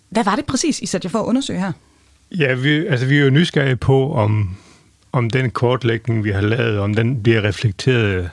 Hvad 0.09 0.23
var 0.23 0.35
det 0.35 0.45
præcis, 0.45 0.79
I 0.79 0.85
satte 0.85 1.05
jer 1.05 1.09
for 1.09 1.19
at 1.19 1.25
undersøge 1.25 1.59
her? 1.59 1.71
Ja, 2.31 2.53
vi, 2.53 2.87
altså, 2.87 3.05
vi 3.05 3.17
er 3.17 3.23
jo 3.23 3.29
nysgerrige 3.29 3.75
på, 3.75 4.13
om, 4.13 4.57
om 5.11 5.29
den 5.29 5.49
kortlægning, 5.51 6.23
vi 6.23 6.31
har 6.31 6.41
lavet, 6.41 6.79
om 6.79 6.93
den 6.93 7.23
bliver 7.23 7.41
reflekteret 7.43 8.29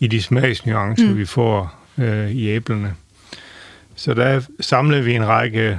i 0.00 0.06
de 0.06 0.22
smagsnuancer, 0.22 1.08
mm. 1.08 1.16
vi 1.16 1.24
får 1.24 1.74
øh, 1.98 2.30
i 2.30 2.48
æblerne. 2.48 2.94
Så 3.96 4.14
der 4.14 4.40
samlede 4.60 5.04
vi 5.04 5.14
en 5.14 5.28
række 5.28 5.78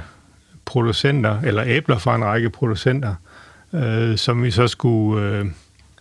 producenter, 0.64 1.40
eller 1.40 1.64
æbler 1.66 1.98
fra 1.98 2.16
en 2.16 2.24
række 2.24 2.50
producenter, 2.50 3.14
øh, 3.72 4.18
som 4.18 4.42
vi 4.42 4.50
så 4.50 4.68
skulle... 4.68 5.26
Øh, 5.26 5.46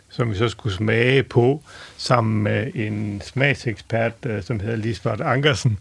som 0.10 0.32
vi 0.32 0.36
så 0.36 0.50
skulle 0.50 0.76
smage 0.76 1.24
på 1.24 1.64
sammen 1.98 2.44
med 2.44 2.72
en 2.76 3.22
smagsekspert, 3.26 4.14
øh, 4.26 4.44
som 4.44 4.60
hedder 4.60 4.76
Lisbeth 4.76 5.26
Ankersen. 5.26 5.80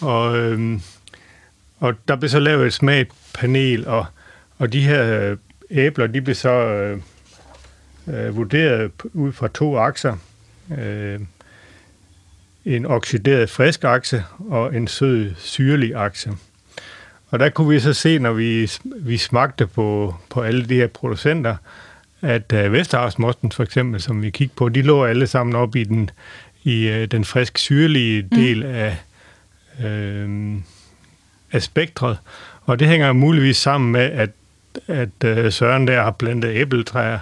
Og, 0.00 0.38
øh, 0.38 0.80
og 1.78 1.94
der 2.08 2.16
blev 2.16 2.28
så 2.28 2.38
lavet 2.38 2.66
et 2.66 2.72
smagpanel, 2.72 3.86
og, 3.86 4.06
og 4.58 4.72
de 4.72 4.80
her 4.80 5.36
æbler, 5.70 6.06
de 6.06 6.20
blev 6.20 6.34
så 6.34 6.50
øh, 6.50 7.00
øh, 8.08 8.36
vurderet 8.36 8.90
ud 9.12 9.32
fra 9.32 9.48
to 9.48 9.76
akser. 9.76 10.16
Øh, 10.78 11.20
en 12.64 12.86
oxideret 12.86 13.50
frisk 13.50 13.84
akse 13.84 14.24
og 14.38 14.76
en 14.76 14.88
sød 14.88 15.34
syrlig 15.36 15.94
akse. 15.94 16.30
Og 17.30 17.38
der 17.38 17.48
kunne 17.48 17.68
vi 17.68 17.80
så 17.80 17.92
se, 17.92 18.18
når 18.18 18.32
vi, 18.32 18.70
vi 18.84 19.16
smagte 19.16 19.66
på, 19.66 20.14
på 20.30 20.42
alle 20.42 20.66
de 20.66 20.74
her 20.74 20.86
producenter, 20.86 21.56
at 22.22 22.52
uh, 22.52 22.72
Vesterhavsmosten 22.72 23.52
for 23.52 23.62
eksempel, 23.62 24.00
som 24.00 24.22
vi 24.22 24.30
kigger 24.30 24.54
på, 24.56 24.68
de 24.68 24.82
lå 24.82 25.04
alle 25.04 25.26
sammen 25.26 25.56
op 25.56 25.76
i 25.76 25.84
den, 25.84 26.10
i 26.64 26.90
uh, 26.90 27.04
den 27.04 27.24
frisk 27.24 27.58
syrlige 27.58 28.22
mm. 28.22 28.28
del 28.28 28.66
mm. 28.66 28.72
af, 28.74 28.96
uh, 29.84 30.60
af 31.52 31.62
spektret. 31.62 32.18
Og 32.62 32.78
det 32.78 32.88
hænger 32.88 33.12
muligvis 33.12 33.56
sammen 33.56 33.92
med, 33.92 34.00
at, 34.00 34.30
at 34.86 35.44
uh, 35.46 35.52
Søren 35.52 35.86
der 35.86 36.02
har 36.02 36.10
plantet 36.10 36.56
æbletræer 36.56 37.18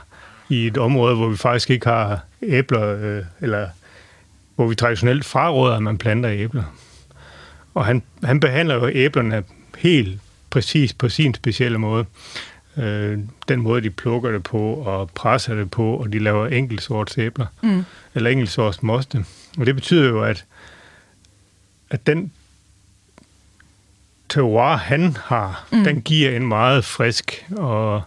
i 0.49 0.67
et 0.67 0.79
område, 0.79 1.17
hvor 1.17 1.29
vi 1.29 1.37
faktisk 1.37 1.71
ikke 1.71 1.87
har 1.87 2.21
æbler, 2.43 2.95
uh, 2.95 3.25
eller 3.40 3.69
hvor 4.57 4.67
vi 4.67 4.75
traditionelt 4.75 5.25
fraråder, 5.25 5.77
at 5.77 5.83
man 5.83 5.99
planter 5.99 6.31
æbler. 6.31 6.62
Og 7.75 7.87
han, 7.87 8.03
han 8.25 8.40
behandler 8.40 8.75
jo 8.75 8.88
æblerne 8.88 9.45
helt 9.79 10.21
præcis 10.51 10.93
på 10.93 11.09
sin 11.09 11.35
specielle 11.35 11.79
måde. 11.79 12.05
Øh, 12.77 13.19
den 13.49 13.61
måde, 13.61 13.83
de 13.83 13.90
plukker 13.90 14.31
det 14.31 14.43
på 14.43 14.75
og 14.75 15.11
presser 15.11 15.55
det 15.55 15.71
på, 15.71 15.97
og 15.97 16.12
de 16.12 16.19
laver 16.19 16.47
enkeltsorts 16.47 17.19
æbler, 17.19 17.47
mm. 17.62 17.85
eller 18.14 18.31
enkeltsorts 18.31 18.83
moste. 18.83 19.25
Og 19.59 19.67
det 19.67 19.75
betyder 19.75 20.09
jo, 20.09 20.23
at, 20.23 20.45
at 21.90 22.07
den 22.07 22.33
terroir, 24.35 24.77
han 24.77 25.16
har, 25.25 25.66
mm. 25.73 25.85
den 25.85 26.01
giver 26.01 26.37
en 26.37 26.47
meget 26.47 26.85
frisk 26.85 27.47
og, 27.57 28.03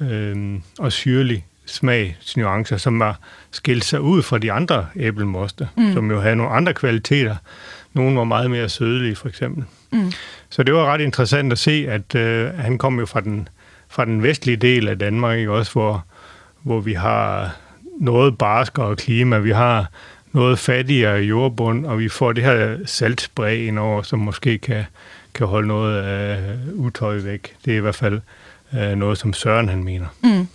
øh, 0.00 0.60
og 0.78 0.92
syrlig 0.92 1.44
smagsnuancer, 1.66 2.76
som 2.76 3.00
har 3.00 3.18
skilt 3.50 3.84
sig 3.84 4.00
ud 4.00 4.22
fra 4.22 4.38
de 4.38 4.52
andre 4.52 4.86
æblemoste, 4.96 5.68
mm. 5.76 5.92
som 5.92 6.10
jo 6.10 6.20
havde 6.20 6.36
nogle 6.36 6.52
andre 6.52 6.74
kvaliteter. 6.74 7.36
Nogle 7.92 8.16
var 8.16 8.24
meget 8.24 8.50
mere 8.50 8.68
sødlige, 8.68 9.16
for 9.16 9.28
eksempel. 9.28 9.64
Mm. 9.92 10.12
Så 10.50 10.62
det 10.62 10.74
var 10.74 10.84
ret 10.86 11.00
interessant 11.00 11.52
at 11.52 11.58
se, 11.58 11.86
at 11.88 12.14
øh, 12.14 12.54
han 12.54 12.78
kom 12.78 12.98
jo 12.98 13.06
fra 13.06 13.20
den, 13.20 13.48
fra 13.88 14.04
den 14.04 14.22
vestlige 14.22 14.56
del 14.56 14.88
af 14.88 14.98
Danmark, 14.98 15.38
ikke? 15.38 15.52
også 15.52 15.72
hvor, 15.72 16.04
hvor 16.62 16.80
vi 16.80 16.92
har 16.92 17.56
noget 18.00 18.38
barskere 18.38 18.96
klima, 18.96 19.38
vi 19.38 19.50
har 19.50 19.90
noget 20.32 20.58
fattigere 20.58 21.16
jordbund, 21.16 21.86
og 21.86 21.98
vi 21.98 22.08
får 22.08 22.32
det 22.32 22.44
her 22.44 22.78
saltspray 22.86 23.56
ind 23.56 23.78
over, 23.78 24.02
som 24.02 24.18
måske 24.18 24.58
kan, 24.58 24.84
kan 25.34 25.46
holde 25.46 25.68
noget 25.68 26.02
af 26.02 26.56
utøj 26.74 27.18
væk. 27.18 27.56
Det 27.64 27.72
er 27.72 27.76
i 27.76 27.80
hvert 27.80 27.94
fald 27.94 28.20
øh, 28.74 28.94
noget, 28.94 29.18
som 29.18 29.32
Søren 29.32 29.68
han 29.68 29.84
mener. 29.84 30.06
Mm. 30.22 30.48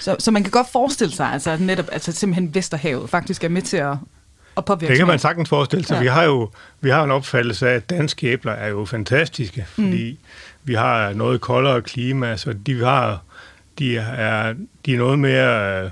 Så, 0.00 0.16
så 0.18 0.30
man 0.30 0.42
kan 0.42 0.50
godt 0.50 0.66
forestille 0.72 1.14
sig, 1.14 1.26
altså, 1.26 1.50
at 1.50 1.60
netop 1.60 1.88
altså, 1.92 2.12
simpelthen 2.12 2.54
Vesterhavet 2.54 3.10
faktisk 3.10 3.44
er 3.44 3.48
med 3.48 3.62
til 3.62 3.76
at, 3.76 3.96
at 4.56 4.64
påvirke 4.64 4.90
Det 4.90 4.98
kan 4.98 5.06
man 5.06 5.18
sagtens 5.18 5.48
forestille 5.48 5.84
sig. 5.84 5.94
Ja. 5.94 6.00
Vi 6.00 6.06
har 6.06 6.22
jo 6.24 6.50
vi 6.80 6.90
har 6.90 7.04
en 7.04 7.10
opfattelse 7.10 7.68
af, 7.68 7.74
at 7.74 7.90
danske 7.90 8.26
æbler 8.26 8.52
er 8.52 8.68
jo 8.68 8.84
fantastiske, 8.84 9.66
fordi 9.68 10.10
mm. 10.10 10.18
vi 10.64 10.74
har 10.74 11.12
noget 11.12 11.40
koldere 11.40 11.82
klima, 11.82 12.36
så 12.36 12.52
de 12.52 12.84
har 12.84 13.22
de 13.78 13.96
er, 13.96 14.54
de 14.86 14.94
er 14.94 14.98
noget 14.98 15.18
mere 15.18 15.84
øh, 15.84 15.90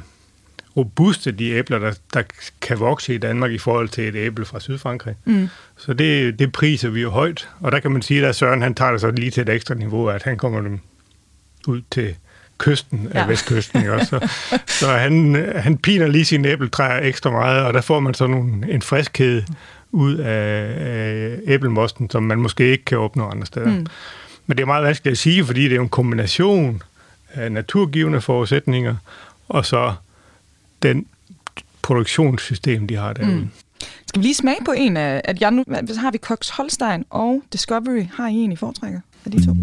robuste, 0.78 1.32
de 1.32 1.50
æbler, 1.50 1.78
der, 1.78 1.92
der 2.14 2.22
kan 2.60 2.80
vokse 2.80 3.14
i 3.14 3.18
Danmark 3.18 3.50
i 3.50 3.58
forhold 3.58 3.88
til 3.88 4.08
et 4.08 4.14
æble 4.14 4.44
fra 4.44 4.60
Sydfrankrig. 4.60 5.14
Mm. 5.24 5.48
Så 5.76 5.92
det, 5.92 6.38
det 6.38 6.52
priser 6.52 6.88
vi 6.88 7.00
jo 7.00 7.10
højt. 7.10 7.48
Og 7.60 7.72
der 7.72 7.80
kan 7.80 7.90
man 7.90 8.02
sige, 8.02 8.26
at 8.26 8.36
Søren 8.36 8.62
han 8.62 8.74
tager 8.74 8.90
det 8.90 9.00
så 9.00 9.10
lige 9.10 9.30
til 9.30 9.40
et 9.40 9.48
ekstra 9.48 9.74
niveau, 9.74 10.08
at 10.08 10.22
han 10.22 10.36
kommer 10.36 10.60
dem 10.60 10.80
ud 11.66 11.80
til 11.90 12.14
kysten 12.58 13.08
af 13.10 13.20
ja. 13.20 13.26
vestkysten. 13.26 13.80
Ikke? 13.80 14.04
Så, 14.04 14.28
så 14.66 14.88
han, 14.88 15.34
han 15.56 15.78
piner 15.78 16.06
lige 16.06 16.24
sine 16.24 16.48
æbletræer 16.48 17.08
ekstra 17.08 17.30
meget, 17.30 17.64
og 17.64 17.74
der 17.74 17.80
får 17.80 18.00
man 18.00 18.14
så 18.14 18.26
nogle, 18.26 18.72
en 18.72 18.82
friskhed 18.82 19.42
ud 19.92 20.14
af, 20.14 20.74
af 20.80 21.38
æblemosten, 21.46 22.10
som 22.10 22.22
man 22.22 22.38
måske 22.38 22.70
ikke 22.70 22.84
kan 22.84 22.98
opnå 22.98 23.28
andre 23.28 23.46
steder. 23.46 23.66
Mm. 23.66 23.86
Men 24.46 24.56
det 24.56 24.62
er 24.62 24.66
meget 24.66 24.84
vanskeligt 24.84 25.12
at 25.12 25.18
sige, 25.18 25.44
fordi 25.44 25.68
det 25.68 25.76
er 25.76 25.80
en 25.80 25.88
kombination 25.88 26.82
af 27.34 27.52
naturgivende 27.52 28.20
forudsætninger, 28.20 28.94
og 29.48 29.66
så 29.66 29.94
den 30.82 31.06
produktionssystem, 31.82 32.86
de 32.86 32.94
har 32.96 33.12
derude. 33.12 33.34
Mm. 33.34 33.50
Skal 34.06 34.22
vi 34.22 34.26
lige 34.26 34.34
smage 34.34 34.58
på 34.64 34.72
en 34.72 34.96
af, 34.96 35.20
at 35.24 35.40
jeg 35.40 35.50
nu, 35.50 35.64
så 35.86 36.00
har 36.00 36.10
vi 36.10 36.18
Cox 36.18 36.48
Holstein 36.48 37.04
og 37.10 37.42
Discovery. 37.52 38.04
Har 38.14 38.28
I 38.28 38.34
en 38.34 38.52
i 38.52 38.56
foretrækker 38.56 39.00
af 39.24 39.30
de 39.30 39.46
to? 39.46 39.56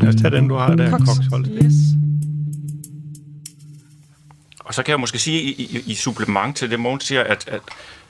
Lad 0.00 0.08
os 0.08 0.20
tage 0.20 0.30
den, 0.30 0.48
du 0.48 0.54
har 0.54 0.74
der, 0.74 0.90
Cox, 0.90 1.00
Cox 1.00 1.26
Holstein. 1.30 1.64
Yes. 1.64 1.74
Og 4.58 4.74
så 4.74 4.82
kan 4.82 4.90
jeg 4.90 5.00
måske 5.00 5.18
sige 5.18 5.42
i, 5.42 5.52
i, 5.52 5.82
i 5.86 5.94
supplement 5.94 6.56
til 6.56 6.70
det, 6.70 6.80
Mogens 6.80 7.04
siger, 7.04 7.24
at, 7.24 7.48
at 7.48 7.60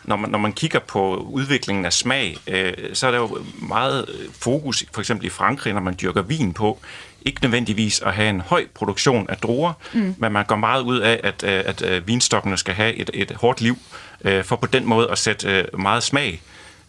når 0.04 0.16
man, 0.16 0.30
når 0.30 0.38
man 0.38 0.52
kigger 0.52 0.78
på 0.78 1.16
udviklingen 1.16 1.84
af 1.84 1.92
smag, 1.92 2.36
øh, 2.46 2.72
så 2.92 3.06
er 3.06 3.10
der 3.10 3.18
jo 3.18 3.38
meget 3.62 4.06
fokus, 4.32 4.84
for 4.92 5.00
eksempel 5.00 5.26
i 5.26 5.30
Frankrig, 5.30 5.72
når 5.74 5.80
man 5.80 5.96
dyrker 6.02 6.22
vin 6.22 6.52
på, 6.52 6.80
ikke 7.24 7.42
nødvendigvis 7.42 8.00
at 8.00 8.12
have 8.12 8.30
en 8.30 8.40
høj 8.40 8.66
produktion 8.74 9.26
af 9.30 9.36
druer, 9.36 9.72
mm. 9.92 10.14
men 10.18 10.32
man 10.32 10.44
går 10.44 10.56
meget 10.56 10.82
ud 10.82 10.98
af, 10.98 11.20
at, 11.22 11.44
at, 11.44 11.82
at 11.82 11.90
øh, 11.90 12.08
vinstokkene 12.08 12.56
skal 12.56 12.74
have 12.74 12.94
et, 12.94 13.10
et 13.14 13.32
hårdt 13.32 13.60
liv, 13.60 13.76
øh, 14.24 14.44
for 14.44 14.56
på 14.56 14.66
den 14.66 14.86
måde 14.86 15.10
at 15.10 15.18
sætte 15.18 15.48
øh, 15.48 15.80
meget 15.80 16.02
smag 16.02 16.40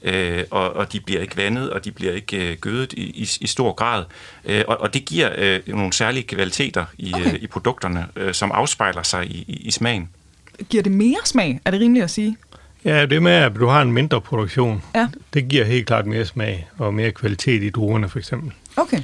øh, 0.05 0.43
og, 0.51 0.73
og 0.73 0.93
de 0.93 0.99
bliver 0.99 1.21
ikke 1.21 1.37
vandet, 1.37 1.69
og 1.69 1.85
de 1.85 1.91
bliver 1.91 2.13
ikke 2.13 2.51
øh, 2.51 2.57
gødet 2.57 2.93
i, 2.93 3.01
i, 3.01 3.29
i 3.41 3.47
stor 3.47 3.73
grad. 3.73 4.03
Øh, 4.45 4.63
og, 4.67 4.81
og 4.81 4.93
det 4.93 5.05
giver 5.05 5.29
øh, 5.37 5.59
nogle 5.67 5.93
særlige 5.93 6.23
kvaliteter 6.23 6.85
i, 6.97 7.13
okay. 7.13 7.25
øh, 7.25 7.33
i 7.33 7.47
produkterne, 7.47 8.07
øh, 8.15 8.33
som 8.33 8.51
afspejler 8.51 9.03
sig 9.03 9.25
i, 9.25 9.45
i, 9.47 9.53
i 9.53 9.71
smagen. 9.71 10.09
Giver 10.69 10.83
det 10.83 10.91
mere 10.91 11.19
smag? 11.25 11.59
Er 11.65 11.71
det 11.71 11.79
rimeligt 11.79 12.03
at 12.03 12.09
sige? 12.09 12.37
Ja, 12.85 13.05
det 13.05 13.23
med, 13.23 13.31
at 13.31 13.55
du 13.55 13.67
har 13.67 13.81
en 13.81 13.91
mindre 13.91 14.21
produktion, 14.21 14.83
ja. 14.95 15.07
det 15.33 15.47
giver 15.47 15.65
helt 15.65 15.87
klart 15.87 16.05
mere 16.05 16.25
smag 16.25 16.67
og 16.77 16.93
mere 16.93 17.11
kvalitet 17.11 17.63
i 17.63 17.69
druerne, 17.69 18.09
for 18.09 18.19
eksempel. 18.19 18.51
Okay. 18.75 18.99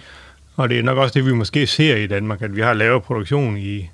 Og 0.56 0.70
det 0.70 0.80
er 0.80 0.84
nok 0.84 0.98
også 0.98 1.14
det, 1.14 1.26
vi 1.26 1.34
måske 1.34 1.68
ser 1.68 1.96
i 1.96 2.08
Danmark, 2.08 2.42
at 2.42 2.56
vi 2.56 2.62
har 2.62 2.74
lavere 2.74 3.02
produktion 3.02 3.58
i, 3.58 3.90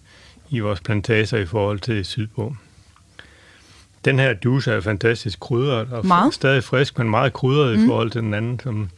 i 0.50 0.60
vores 0.60 0.80
plantager 0.80 1.38
i 1.38 1.46
forhold 1.46 1.80
til 1.80 2.06
sydpå. 2.06 2.56
Den 4.06 4.20
her 4.20 4.34
juice 4.46 4.72
er 4.72 4.82
fantastisk 4.82 5.40
krydret, 5.40 5.88
og 5.92 6.06
meget. 6.06 6.34
stadig 6.34 6.64
frisk, 6.64 6.98
men 6.98 7.10
meget 7.10 7.34
krydret 7.34 7.78
mm. 7.78 7.84
i 7.84 7.88
forhold 7.88 8.12
til 8.12 8.22
den 8.22 8.34
anden. 8.34 8.60
Som 8.60 8.90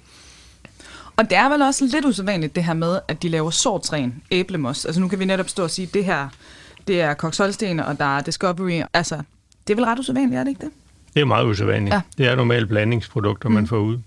og 1.20 1.30
det 1.30 1.38
er 1.38 1.50
vel 1.50 1.62
også 1.62 1.86
lidt 1.94 2.06
usædvanligt 2.06 2.56
det 2.56 2.64
her 2.64 2.74
med, 2.74 3.00
at 3.08 3.24
de 3.24 3.30
laver 3.30 3.50
sortsren 3.50 4.24
æblemos. 4.32 4.86
Altså 4.86 5.02
nu 5.02 5.08
kan 5.08 5.20
vi 5.20 5.26
netop 5.26 5.50
stå 5.50 5.64
og 5.64 5.70
sige, 5.70 5.88
at 5.88 5.94
det 5.94 6.06
her, 6.06 6.30
det 6.88 7.02
er 7.02 7.14
Cox 7.14 7.40
og 7.40 7.60
der 7.60 8.18
er 8.18 8.22
Discovery. 8.22 8.82
Altså, 8.94 9.16
det 9.68 9.74
er 9.74 9.76
vel 9.76 9.86
ret 9.86 10.00
usædvanligt, 10.00 10.40
er 10.40 10.44
det 10.44 10.50
ikke 10.50 10.62
det? 10.62 10.72
Det 11.14 11.22
er 11.22 11.26
meget 11.26 11.46
usædvanligt. 11.46 11.94
Ja. 11.94 12.02
Det 12.18 12.28
er 12.28 12.36
normalt 12.36 12.70
blandingsprodukter, 12.70 13.50
mm. 13.50 13.56
man 13.56 13.68
får 13.68 13.78
ud. 13.78 13.98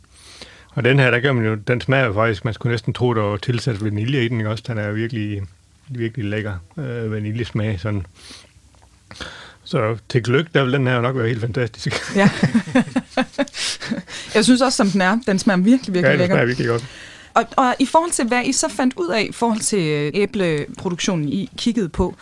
Og 0.75 0.85
den 0.85 0.99
her, 0.99 1.11
der 1.11 1.21
kan 1.21 1.35
man 1.35 1.45
jo, 1.45 1.55
den 1.55 1.81
smager 1.81 2.13
faktisk, 2.13 2.45
man 2.45 2.55
skulle 2.55 2.73
næsten 2.73 2.93
tro, 2.93 3.15
der 3.15 3.23
var 3.23 3.37
tilsat 3.37 3.85
vanilje 3.85 4.25
i 4.25 4.29
den, 4.29 4.39
ikke 4.39 4.51
også? 4.51 4.65
Den 4.67 4.79
er 4.79 4.93
virkelig, 4.93 5.43
virkelig 5.89 6.25
lækker 6.25 6.55
øh, 6.79 7.13
vaniljesmag, 7.13 7.81
sådan 7.81 8.07
så 9.65 9.97
til 10.09 10.23
gløk, 10.23 10.55
der 10.55 10.65
vil 10.65 10.73
den 10.73 10.87
her 10.87 11.01
nok 11.01 11.17
være 11.17 11.29
helt 11.29 11.41
fantastisk. 11.41 11.95
Ja. 12.17 12.31
jeg 14.35 14.45
synes 14.45 14.61
også, 14.61 14.77
som 14.77 14.91
den 14.91 15.01
er, 15.01 15.19
den 15.27 15.39
smager 15.39 15.61
virkelig, 15.61 15.95
virkelig 15.95 16.13
ja, 16.13 16.17
lækker. 16.17 16.39
Ja, 16.39 16.45
virkelig 16.45 16.69
godt. 16.69 16.85
Og, 17.35 17.45
og 17.57 17.75
i 17.79 17.87
forhold 17.87 18.11
til, 18.11 18.27
hvad 18.27 18.45
I 18.45 18.53
så 18.53 18.69
fandt 18.69 18.95
ud 18.97 19.09
af 19.09 19.27
i 19.29 19.33
forhold 19.33 19.61
til 19.61 19.87
øh, 19.87 20.11
æbleproduktionen, 20.15 21.29
I 21.29 21.51
kiggede 21.57 21.89
på, 21.89 22.15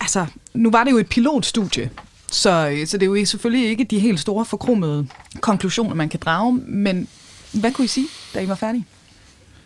altså, 0.00 0.26
nu 0.54 0.70
var 0.70 0.84
det 0.84 0.90
jo 0.90 0.98
et 0.98 1.08
pilotstudie, 1.08 1.90
så, 2.30 2.82
så 2.86 2.98
det 2.98 3.06
er 3.06 3.10
jo 3.18 3.24
selvfølgelig 3.24 3.68
ikke 3.68 3.84
de 3.84 3.98
helt 3.98 4.20
store 4.20 4.44
forkromede 4.44 5.06
konklusioner, 5.40 5.94
man 5.94 6.08
kan 6.08 6.20
drage, 6.20 6.52
men 6.66 7.08
hvad 7.52 7.72
kunne 7.72 7.84
I 7.84 7.88
sige, 7.88 8.06
da 8.34 8.40
I 8.40 8.48
var 8.48 8.54
færdige? 8.54 8.86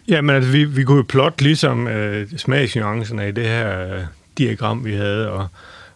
Ja, 0.09 0.21
men 0.21 0.37
altså, 0.37 0.51
vi, 0.51 0.65
vi 0.65 0.85
kunne 0.85 0.97
jo 0.97 1.05
plotte 1.09 1.43
ligesom 1.43 1.89
øh, 1.89 2.29
smagsnuancerne 2.37 3.29
i 3.29 3.33
det 3.33 3.47
her 3.47 3.95
øh, 3.95 4.01
diagram, 4.39 4.85
vi 4.85 4.95
havde, 4.95 5.31
og, 5.31 5.49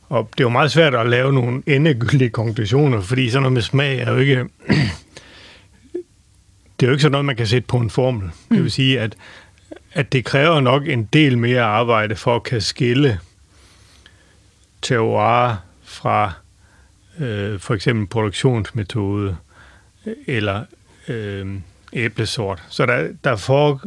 og 0.09 0.31
det 0.38 0.44
jo 0.44 0.48
meget 0.48 0.70
svært 0.70 0.94
at 0.94 1.09
lave 1.09 1.33
nogle 1.33 1.62
endegyldige 1.66 2.31
konklusioner, 2.31 3.01
fordi 3.01 3.31
sådan 3.31 3.42
noget 3.42 3.53
med 3.53 3.62
smag 3.62 3.98
er 3.98 4.12
jo 4.12 4.16
ikke... 4.16 4.37
det 6.81 6.87
er 6.87 6.87
jo 6.87 6.90
ikke 6.90 7.03
sådan 7.03 7.12
noget, 7.12 7.24
man 7.24 7.37
kan 7.37 7.46
sætte 7.46 7.66
på 7.66 7.77
en 7.77 7.90
formel. 7.90 8.22
Mm. 8.22 8.57
Det 8.57 8.62
vil 8.62 8.70
sige, 8.70 9.01
at, 9.01 9.16
at 9.92 10.12
det 10.12 10.24
kræver 10.24 10.61
nok 10.61 10.88
en 10.88 11.05
del 11.05 11.38
mere 11.38 11.62
arbejde 11.62 12.16
for 12.16 12.37
at 12.37 12.42
kan 12.42 12.61
skille 12.61 13.20
terroir 14.83 15.55
fra 15.85 16.33
øh, 17.20 17.61
for 17.61 17.74
eksempel 17.74 18.07
produktionsmetode 18.07 19.37
eller 20.27 20.64
øh, 21.09 21.46
æblesort. 21.92 22.62
Så 22.68 22.87
der, 22.87 23.09
der, 23.24 23.37
for, 23.37 23.83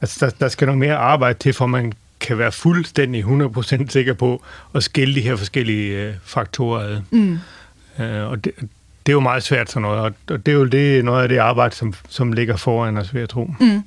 altså 0.00 0.26
der, 0.26 0.32
der 0.40 0.48
skal 0.48 0.66
noget 0.66 0.78
mere 0.78 0.96
arbejde 0.96 1.38
til, 1.38 1.52
for 1.52 1.66
man 1.66 1.92
kan 2.20 2.38
være 2.38 2.52
fuldstændig 2.52 3.24
100% 3.24 3.88
sikker 3.88 4.14
på 4.14 4.42
at 4.74 4.82
skille 4.82 5.14
de 5.14 5.20
her 5.20 5.36
forskellige 5.36 6.02
øh, 6.02 6.14
faktorer 6.24 6.80
ad. 6.80 7.00
Mm. 7.10 7.38
Øh, 7.98 8.30
og 8.30 8.44
det, 8.44 8.52
det 9.06 9.12
er 9.12 9.14
jo 9.14 9.20
meget 9.20 9.42
svært 9.42 9.70
sådan 9.70 9.82
noget, 9.82 10.14
og 10.30 10.46
det 10.46 10.48
er 10.48 10.56
jo 10.56 10.64
det, 10.64 11.04
noget 11.04 11.22
af 11.22 11.28
det 11.28 11.38
arbejde, 11.38 11.74
som, 11.74 11.94
som 12.08 12.32
ligger 12.32 12.56
foran 12.56 12.96
os, 12.96 13.14
vil 13.14 13.20
jeg 13.20 13.28
tro. 13.28 13.44
Mm. 13.60 13.82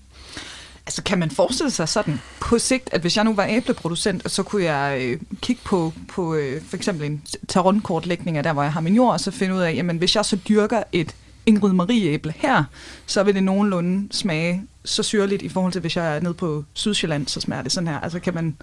Altså, 0.86 1.03
kan 1.03 1.19
man 1.19 1.32
forestille 1.32 1.71
sig 1.71 1.89
sådan 1.89 2.21
på 2.39 2.60
sigt, 2.60 2.89
at 2.91 3.01
hvis 3.01 3.17
jeg 3.17 3.25
nu 3.25 3.34
var 3.34 3.45
æbleproducent, 3.49 4.32
så 4.32 4.43
kunne 4.43 4.63
jeg 4.63 5.01
øh, 5.01 5.19
kigge 5.41 5.62
på, 5.65 5.93
på 6.10 6.36
øh, 6.36 6.62
for 6.69 6.77
eksempel 6.77 7.06
en 7.06 7.21
tarotkortlægning 7.47 8.38
af 8.38 8.43
der, 8.43 8.53
hvor 8.53 8.63
jeg 8.63 8.73
har 8.73 8.82
min 8.82 8.95
jord, 8.95 9.13
og 9.13 9.19
så 9.19 9.32
finde 9.32 9.56
ud 9.56 9.60
af, 9.60 9.73
jamen 9.73 9.97
hvis 9.97 10.15
jeg 10.15 10.25
så 10.25 10.38
dyrker 10.47 10.84
et 10.91 11.15
Ingrid 11.47 11.73
Marie 11.73 12.12
æble 12.12 12.33
her, 12.36 12.63
så 13.05 13.23
vil 13.23 13.36
det 13.36 13.43
nogenlunde 13.43 14.07
smage 14.12 14.63
så 14.86 15.03
syrligt 15.03 15.41
i 15.41 15.49
forhold 15.49 15.71
til, 15.71 15.81
hvis 15.81 15.95
jeg 15.95 16.15
er 16.15 16.19
nede 16.19 16.33
på 16.33 16.63
Sydsjælland, 16.73 17.27
så 17.27 17.41
smager 17.41 17.63
det 17.63 17.71
sådan 17.71 17.88
her. 17.88 17.99
Altså, 17.99 18.19
kan 18.19 18.33
man, 18.33 18.55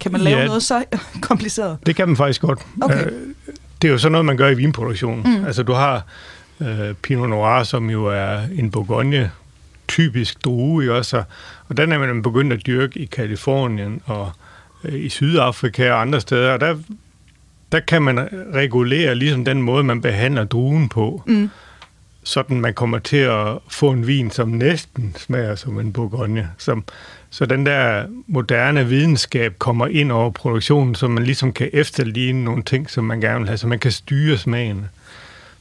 kan 0.00 0.12
man 0.12 0.20
lave 0.20 0.38
ja, 0.38 0.46
noget 0.46 0.62
så 0.62 0.84
kompliceret? 1.20 1.78
Det 1.86 1.96
kan 1.96 2.08
man 2.08 2.16
faktisk 2.16 2.40
godt. 2.40 2.60
Okay. 2.82 3.06
Øh, 3.06 3.12
det 3.82 3.88
er 3.88 3.92
jo 3.92 3.98
sådan 3.98 4.12
noget, 4.12 4.24
man 4.24 4.36
gør 4.36 4.48
i 4.48 4.54
vinproduktionen. 4.54 5.38
Mm. 5.38 5.44
Altså, 5.44 5.62
du 5.62 5.72
har 5.72 6.04
øh, 6.60 6.94
Pinot 6.94 7.30
Noir, 7.30 7.62
som 7.62 7.90
jo 7.90 8.06
er 8.06 8.40
en 8.54 8.70
Bourgogne 8.70 9.30
typisk 9.88 10.44
drue, 10.44 10.82
ikke 10.82 10.94
også? 10.94 11.22
Og 11.68 11.76
den 11.76 11.92
er 11.92 11.98
man 11.98 12.22
begyndt 12.22 12.52
at 12.52 12.66
dyrke 12.66 13.00
i 13.00 13.04
Kalifornien 13.04 14.00
og 14.06 14.30
øh, 14.84 15.04
i 15.04 15.08
Sydafrika 15.08 15.92
og 15.92 16.00
andre 16.00 16.20
steder, 16.20 16.52
og 16.52 16.60
der, 16.60 16.76
der 17.72 17.80
kan 17.80 18.02
man 18.02 18.28
regulere 18.54 19.14
ligesom 19.14 19.44
den 19.44 19.62
måde, 19.62 19.84
man 19.84 20.00
behandler 20.00 20.44
druen 20.44 20.88
på. 20.88 21.22
Mm 21.26 21.50
sådan 22.28 22.60
man 22.60 22.74
kommer 22.74 22.98
til 22.98 23.16
at 23.16 23.58
få 23.68 23.90
en 23.90 24.06
vin, 24.06 24.30
som 24.30 24.48
næsten 24.48 25.14
smager 25.18 25.54
som 25.54 25.78
en 25.78 25.92
Bourgogne. 25.92 26.50
Som, 26.58 26.84
så 27.30 27.46
den 27.46 27.66
der 27.66 28.06
moderne 28.26 28.86
videnskab 28.86 29.54
kommer 29.58 29.86
ind 29.86 30.12
over 30.12 30.30
produktionen, 30.30 30.94
så 30.94 31.08
man 31.08 31.24
ligesom 31.24 31.52
kan 31.52 31.70
efterligne 31.72 32.44
nogle 32.44 32.62
ting, 32.62 32.90
som 32.90 33.04
man 33.04 33.20
gerne 33.20 33.38
vil 33.38 33.48
have, 33.48 33.58
så 33.58 33.66
man 33.66 33.78
kan 33.78 33.92
styre 33.92 34.38
smagen. 34.38 34.84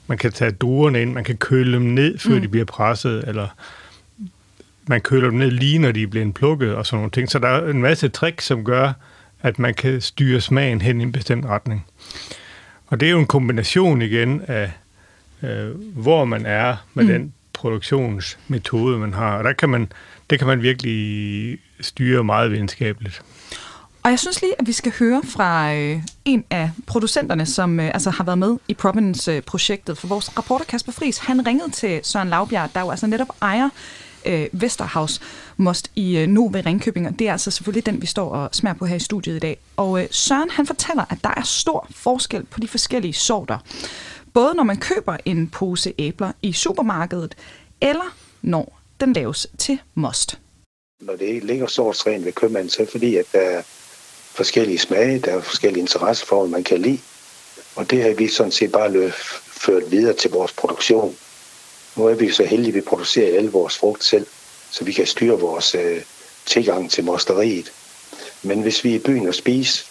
Man 0.08 0.18
kan 0.18 0.32
tage 0.32 0.52
druerne 0.52 1.02
ind, 1.02 1.14
man 1.14 1.24
kan 1.24 1.38
køle 1.38 1.74
dem 1.74 1.82
ned, 1.82 2.18
før 2.18 2.36
mm. 2.36 2.42
de 2.42 2.48
bliver 2.48 2.66
presset, 2.66 3.24
eller 3.28 3.48
man 4.88 5.02
køler 5.02 5.30
dem 5.30 5.40
ned 5.40 5.52
lige, 5.52 5.80
når 5.80 5.92
de 5.92 6.04
er 6.04 6.08
blevet 6.08 6.34
plukket, 6.34 6.76
og 6.76 6.86
sådan 6.86 6.98
nogle 6.98 7.12
ting. 7.12 7.30
Så 7.30 7.40
der 7.40 7.48
er 7.48 7.70
en 7.70 7.82
masse 7.82 8.08
tricks, 8.08 8.46
som 8.46 8.64
gør, 8.64 8.94
at 9.42 9.60
man 9.60 9.74
kan 9.74 10.02
styre 10.02 10.42
smagen 10.42 10.82
hen 10.82 11.02
i 11.02 11.04
en 11.04 11.12
bestemt 11.12 11.46
retning. 11.46 11.86
Og 12.88 13.00
det 13.00 13.06
er 13.06 13.12
jo 13.12 13.20
en 13.20 13.28
kombination 13.28 14.02
igen 14.02 14.42
af 14.48 14.72
øh, 15.44 15.70
hvor 15.94 16.26
man 16.26 16.46
er 16.46 16.76
med 16.94 17.04
mm. 17.04 17.10
den 17.10 17.34
produktionsmetode, 17.54 19.00
man 19.00 19.14
har. 19.14 19.38
Og 19.38 19.44
der 19.44 19.54
kan 19.54 19.70
man, 19.70 19.92
det 20.30 20.40
kan 20.40 20.48
man 20.48 20.62
virkelig 20.62 21.58
styre 21.82 22.24
meget 22.24 22.52
videnskabeligt. 22.52 23.24
Og 24.04 24.12
jeg 24.12 24.20
synes 24.20 24.42
lige, 24.42 24.54
at 24.60 24.68
vi 24.68 24.72
skal 24.72 24.94
høre 25.00 25.22
fra 25.24 25.74
øh, 25.74 26.02
en 26.26 26.44
af 26.50 26.72
producenterne, 26.86 27.46
som 27.46 27.80
øh, 27.80 27.88
altså 27.88 28.10
har 28.10 28.24
været 28.24 28.38
med 28.38 28.58
i 28.68 28.74
Providence-projektet. 28.74 29.98
For 29.98 30.08
vores 30.08 30.38
rapporter, 30.38 30.66
Kasper 30.66 30.92
Fris, 30.92 31.18
han 31.18 31.48
ringede 31.48 31.72
til 31.72 32.00
Søren 32.04 32.28
Lavbjerg, 32.28 32.70
der 32.74 32.82
jo 32.82 32.90
altså 32.90 33.08
netop 33.08 33.28
ejer 33.42 33.70
øh, 34.26 34.48
Vesterhavs 34.52 35.22
Most 35.58 35.92
i 35.96 36.18
øh, 36.18 36.28
Nove 36.28 36.62
Ringkøbing, 36.66 37.08
og 37.08 37.20
det 37.20 37.28
er 37.28 37.32
altså 37.32 37.52
selvfølgelig 37.52 37.86
den, 37.86 38.02
vi 38.02 38.06
står 38.06 38.30
og 38.30 38.50
smager 38.52 38.76
på 38.76 38.86
her 38.86 38.96
i 38.96 39.00
studiet 39.00 39.36
i 39.36 39.40
dag. 39.40 39.58
Og 39.78 40.02
øh, 40.02 40.08
Søren, 40.12 40.50
han 40.50 40.66
fortæller, 40.66 41.06
at 41.10 41.18
der 41.24 41.34
er 41.38 41.44
stor 41.44 41.88
forskel 41.92 42.44
på 42.44 42.60
de 42.60 42.68
forskellige 42.68 43.14
sorter 43.14 43.58
både 44.38 44.56
når 44.56 44.64
man 44.64 44.78
køber 44.78 45.18
en 45.26 45.50
pose 45.50 45.94
æbler 45.98 46.32
i 46.42 46.54
supermarkedet, 46.54 47.36
eller 47.82 48.16
når 48.42 48.80
den 49.00 49.14
laves 49.14 49.48
til 49.58 49.80
most. 49.96 50.40
Når 51.02 51.16
det 51.16 51.44
ligger 51.44 51.68
sortsrent 51.68 52.26
ved 52.26 52.32
købmanden, 52.32 52.70
så 52.70 52.82
er 52.82 52.86
det 52.86 52.92
fordi, 52.92 53.16
at 53.16 53.26
der 53.34 53.40
er 53.40 53.62
forskellige 54.32 54.78
smage, 54.78 55.20
der 55.20 55.32
er 55.32 55.42
forskellige 55.42 55.82
interesseformer, 55.82 56.48
man 56.48 56.64
kan 56.64 56.82
lide. 56.82 57.00
Og 57.76 57.92
det 57.92 58.04
har 58.04 58.14
vi 58.14 58.28
sådan 58.28 58.52
set 58.52 58.72
bare 58.72 58.92
løb, 58.92 59.12
ført 59.48 59.92
videre 59.92 60.14
til 60.14 60.32
vores 60.32 60.54
produktion. 60.54 61.16
Nu 61.96 62.06
er 62.06 62.16
vi 62.16 62.32
så 62.32 62.46
heldige, 62.46 62.70
at 62.70 62.76
vi 62.76 62.82
producerer 62.82 63.38
alle 63.38 63.52
vores 63.52 63.78
frugt 63.78 64.04
selv, 64.04 64.28
så 64.72 64.86
vi 64.86 64.92
kan 64.92 65.08
styre 65.08 65.40
vores 65.40 65.76
øh, 65.76 66.02
tilgang 66.46 66.92
til 66.92 67.04
mosteriet. 67.04 67.72
Men 68.44 68.62
hvis 68.62 68.84
vi 68.84 68.92
er 68.92 68.96
i 68.96 69.04
byen 69.06 69.28
og 69.28 69.36
spise, 69.36 69.86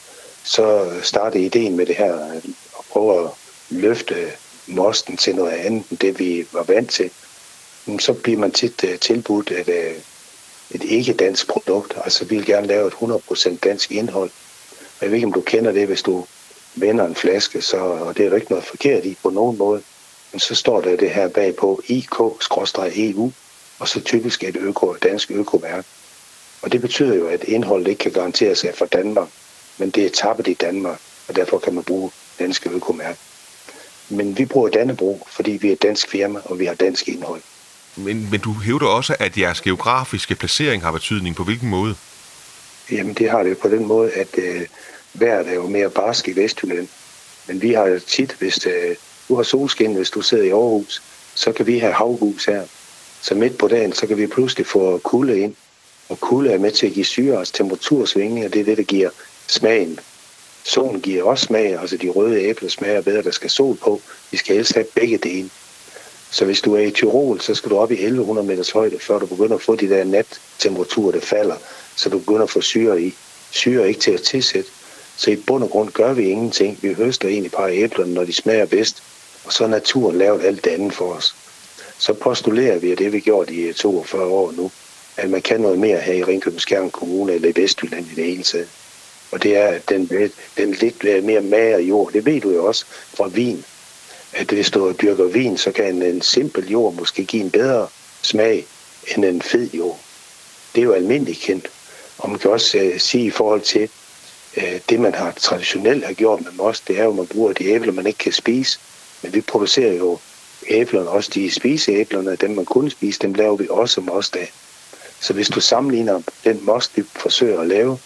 så 0.45 0.91
starter 1.03 1.41
ideen 1.41 1.77
med 1.77 1.87
det 1.87 1.97
her 1.97 2.29
øh, 2.29 2.37
at 2.79 2.85
prøve 2.91 3.25
at 3.25 3.31
løfte 3.71 4.33
mosten 4.67 5.17
til 5.17 5.37
noget 5.37 5.53
andet 5.53 5.85
end 5.91 5.99
det, 5.99 6.19
vi 6.19 6.47
var 6.53 6.63
vant 6.63 6.91
til, 6.91 7.11
så 7.99 8.13
bliver 8.13 8.39
man 8.39 8.53
tit 8.53 8.85
øh, 8.85 8.99
tilbudt 8.99 9.51
et, 9.51 9.69
øh, 9.69 9.97
et 10.71 10.85
ikke-dansk 10.85 11.49
produkt. 11.49 11.95
Altså, 12.05 12.25
vi 12.25 12.37
vil 12.37 12.47
gerne 12.47 12.67
lave 12.67 12.87
et 12.87 12.93
100% 12.93 13.59
dansk 13.65 13.93
indhold. 13.93 14.31
Jeg 15.01 15.09
ved 15.09 15.15
ikke, 15.17 15.27
om 15.27 15.33
du 15.33 15.41
kender 15.41 15.73
det, 15.73 15.87
hvis 15.87 16.03
du 16.03 16.27
vender 16.75 17.07
en 17.07 17.15
flaske, 17.15 17.63
så, 17.63 17.77
og 17.77 18.17
det 18.17 18.25
er 18.25 18.29
der 18.29 18.37
ikke 18.37 18.51
noget 18.51 18.65
forkert 18.65 19.05
i 19.05 19.17
på 19.23 19.31
nogen 19.31 19.59
måde. 19.59 19.83
Men 20.33 20.41
så 20.41 20.55
står 20.55 20.81
der 20.81 20.97
det 20.97 21.11
her 21.11 21.29
bagpå 21.29 21.83
IK-EU, 21.87 23.33
og 23.79 23.89
så 23.89 24.01
typisk 24.01 24.45
et 24.45 24.57
øko, 24.57 24.95
dansk 25.03 25.31
økomærke. 25.31 25.89
Og 26.63 26.73
det 26.73 26.81
betyder 26.81 27.15
jo, 27.15 27.27
at 27.27 27.45
indholdet 27.45 27.89
ikke 27.89 27.99
kan 27.99 28.13
garanteres 28.13 28.65
af 28.65 28.75
fra 28.75 28.87
Danmark, 28.87 29.29
men 29.79 29.91
det 29.91 30.07
er 30.07 30.11
tappet 30.11 30.49
i 30.49 30.55
Danmark, 30.55 31.01
og 31.29 31.37
derfor 31.37 31.59
kan 31.59 31.75
man 31.75 31.85
bruge 31.85 32.11
danske 32.39 32.71
økomærke. 32.71 33.19
Men 34.09 34.39
vi 34.39 34.45
bruger 34.45 34.69
Dannebro, 34.69 35.27
fordi 35.31 35.51
vi 35.51 35.69
er 35.69 35.73
et 35.73 35.83
dansk 35.83 36.11
firma, 36.11 36.41
og 36.45 36.59
vi 36.59 36.65
har 36.65 36.75
dansk 36.75 37.09
indhold. 37.09 37.41
Men, 37.97 38.29
men 38.31 38.41
du 38.41 38.53
hævder 38.53 38.87
også, 38.87 39.17
at 39.19 39.39
jeres 39.39 39.61
geografiske 39.61 40.35
placering 40.35 40.83
har 40.83 40.93
betydning. 40.93 41.37
På 41.37 41.45
hvilken 41.45 41.69
måde? 41.69 41.95
Jamen, 42.91 43.15
det 43.15 43.31
har 43.31 43.43
det 43.43 43.59
på 43.59 43.69
den 43.69 43.87
måde, 43.87 44.13
at 44.13 44.39
øh, 44.39 44.67
vejret 45.15 45.49
er 45.49 45.55
jo 45.55 45.69
mere 45.69 45.91
barsk 45.91 46.29
i 46.29 46.37
Vestjylland. 46.37 46.89
Men 47.47 47.63
vi 47.63 47.73
har 47.73 48.01
tit, 48.07 48.37
hvis 48.39 48.67
øh, 48.67 48.97
du 49.29 49.37
har 49.37 49.43
solskin, 49.43 49.95
hvis 49.95 50.11
du 50.11 50.21
sidder 50.21 50.45
i 50.45 50.51
Aarhus, 50.51 51.03
så 51.35 51.53
kan 51.53 51.67
vi 51.67 51.79
have 51.79 51.93
havhus 51.93 52.45
her. 52.45 52.63
Så 53.23 53.35
midt 53.35 53.59
på 53.59 53.69
dagen, 53.69 53.93
så 53.93 54.07
kan 54.07 54.19
vi 54.19 54.27
pludselig 54.27 54.67
få 54.67 54.99
kulde 54.99 55.41
ind. 55.41 55.55
Og 56.09 56.21
kulde 56.21 56.53
er 56.53 56.59
med 56.59 56.71
til 56.71 56.87
at 56.87 56.93
give 56.93 57.05
syre, 57.05 57.39
altså 57.39 57.53
temperatursvingninger, 57.55 58.49
det 58.49 58.61
er 58.61 58.65
det, 58.65 58.77
der 58.77 58.83
giver 58.83 59.11
smagen 59.47 59.99
Solen 60.67 61.01
giver 61.01 61.23
også 61.23 61.45
smag, 61.45 61.81
altså 61.81 61.97
de 61.97 62.09
røde 62.09 62.43
æbler 62.43 62.69
smager 62.69 63.01
bedre, 63.01 63.23
der 63.23 63.31
skal 63.31 63.51
sol 63.51 63.77
på. 63.77 64.01
Vi 64.31 64.37
skal 64.37 64.57
helst 64.57 64.75
have 64.75 64.87
begge 64.95 65.19
dele. 65.19 65.51
Så 66.31 66.45
hvis 66.45 66.61
du 66.61 66.75
er 66.75 66.81
i 66.81 66.91
Tyrol, 66.91 67.41
så 67.41 67.55
skal 67.55 67.71
du 67.71 67.79
op 67.79 67.91
i 67.91 67.95
1100 67.95 68.47
meters 68.47 68.71
højde, 68.71 68.99
før 68.99 69.19
du 69.19 69.27
begynder 69.27 69.57
at 69.57 69.63
få 69.63 69.77
de 69.77 69.89
der 69.89 70.05
nattemperaturer, 70.05 71.13
der 71.13 71.21
falder, 71.21 71.57
så 71.97 72.09
du 72.09 72.19
begynder 72.19 72.43
at 72.43 72.51
få 72.51 72.61
syre 72.61 73.03
i. 73.03 73.15
Syre 73.51 73.83
er 73.83 73.87
ikke 73.87 74.01
til 74.01 74.11
at 74.11 74.23
tilsætte. 74.23 74.71
Så 75.17 75.31
i 75.31 75.37
bund 75.37 75.65
og 75.65 75.71
grund 75.71 75.91
gør 75.91 76.13
vi 76.13 76.29
ingenting. 76.29 76.79
Vi 76.83 76.93
høster 76.93 77.29
egentlig 77.29 77.53
bare 77.53 77.77
æblerne, 77.77 78.15
når 78.15 78.25
de 78.25 78.33
smager 78.33 78.67
bedst. 78.67 79.03
Og 79.45 79.53
så 79.53 79.65
er 79.65 79.69
naturen 79.69 80.19
lavet 80.19 80.45
alt 80.45 80.65
det 80.65 80.71
andet 80.71 80.93
for 80.93 81.13
os. 81.13 81.35
Så 81.99 82.13
postulerer 82.13 82.79
vi, 82.79 82.93
at 82.93 82.99
det 82.99 83.13
vi 83.13 83.21
gjort 83.21 83.51
i 83.51 83.69
eh, 83.69 83.75
42 83.75 84.25
år 84.25 84.53
nu, 84.53 84.71
at 85.17 85.31
man 85.31 85.43
kan 85.43 85.61
noget 85.61 85.79
mere 85.79 86.01
her 86.01 86.15
i 86.15 86.25
Ringkøbing 86.25 86.61
Skjern 86.61 86.91
Kommune 86.91 87.33
eller 87.33 87.49
i 87.49 87.63
Vestjylland 87.63 88.07
i 88.07 88.15
det 88.15 88.25
hele 88.25 88.43
taget. 88.43 88.69
Og 89.31 89.43
det 89.43 89.57
er 89.57 89.79
den, 89.89 90.11
den 90.57 90.73
lidt 90.73 91.25
mere 91.25 91.41
mager 91.41 91.79
jord. 91.79 92.13
Det 92.13 92.27
ved 92.27 92.41
du 92.41 92.51
jo 92.51 92.65
også 92.65 92.85
fra 93.15 93.29
vin. 93.29 93.65
At 94.33 94.51
hvis 94.51 94.71
du 94.71 94.93
dyrker 95.03 95.25
vin, 95.25 95.59
så 95.59 95.73
kan 95.73 96.03
en 96.03 96.23
simpel 96.23 96.71
jord 96.71 96.95
måske 96.95 97.25
give 97.25 97.43
en 97.43 97.51
bedre 97.51 97.89
smag 98.23 98.67
end 99.17 99.25
en 99.25 99.43
fed 99.43 99.71
jord. 99.71 100.01
Det 100.75 100.81
er 100.81 100.85
jo 100.85 100.93
almindeligt 100.93 101.41
kendt. 101.41 101.71
Og 102.19 102.31
man 102.31 102.39
kan 102.39 102.51
også 102.51 102.79
uh, 102.79 102.99
sige 103.01 103.25
i 103.25 103.31
forhold 103.31 103.61
til 103.61 103.89
uh, 104.57 104.79
det, 104.89 105.01
man 105.01 105.15
har 105.15 105.33
traditionelt 105.33 106.05
har 106.05 106.13
gjort 106.13 106.45
med 106.45 106.53
most, 106.53 106.89
det 106.89 106.99
er 106.99 107.05
jo, 107.05 107.11
at 107.11 107.17
man 107.17 107.27
bruger 107.27 107.53
de 107.53 107.67
æbler, 107.67 107.93
man 107.93 108.07
ikke 108.07 108.19
kan 108.19 108.33
spise. 108.33 108.79
Men 109.23 109.35
vi 109.35 109.41
producerer 109.41 109.93
jo 109.93 110.19
æblerne, 110.69 111.09
også 111.09 111.31
de 111.35 111.51
spiseæblerne, 111.51 112.37
dem 112.37 112.51
man 112.51 112.65
kunne 112.65 112.91
spise, 112.91 113.19
dem 113.19 113.35
laver 113.35 113.57
vi 113.57 113.67
også 113.71 114.01
most 114.01 114.37
af. 114.37 114.53
Så 115.21 115.33
hvis 115.33 115.49
du 115.49 115.61
sammenligner 115.61 116.23
den 116.45 116.61
most, 116.63 116.97
vi 116.97 117.03
forsøger 117.17 117.61
at 117.61 117.67
lave, 117.67 117.99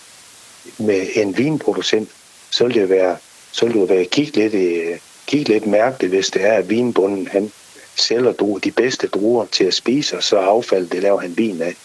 med 0.78 1.06
en 1.14 1.38
vinproducent, 1.38 2.08
så 2.50 2.64
vil 2.64 2.74
det 2.74 2.88
være, 2.88 3.16
så 3.52 3.66
vil 3.66 3.74
det 3.74 3.88
være 3.88 4.04
kigge 4.04 4.48
lidt, 4.48 5.00
kigge 5.26 5.52
lidt 5.52 5.66
mærkeligt, 5.66 6.12
hvis 6.12 6.30
det 6.30 6.44
er, 6.44 6.52
at 6.52 6.70
vinbunden 6.70 7.26
han 7.26 7.52
sælger 7.96 8.32
druer, 8.32 8.58
de 8.58 8.70
bedste 8.70 9.06
druer 9.06 9.46
til 9.46 9.64
at 9.64 9.74
spise, 9.74 10.16
og 10.16 10.22
så 10.22 10.36
affald, 10.36 10.88
det 10.88 11.02
laver 11.02 11.20
han 11.20 11.36
vin 11.36 11.62
af. 11.62 11.76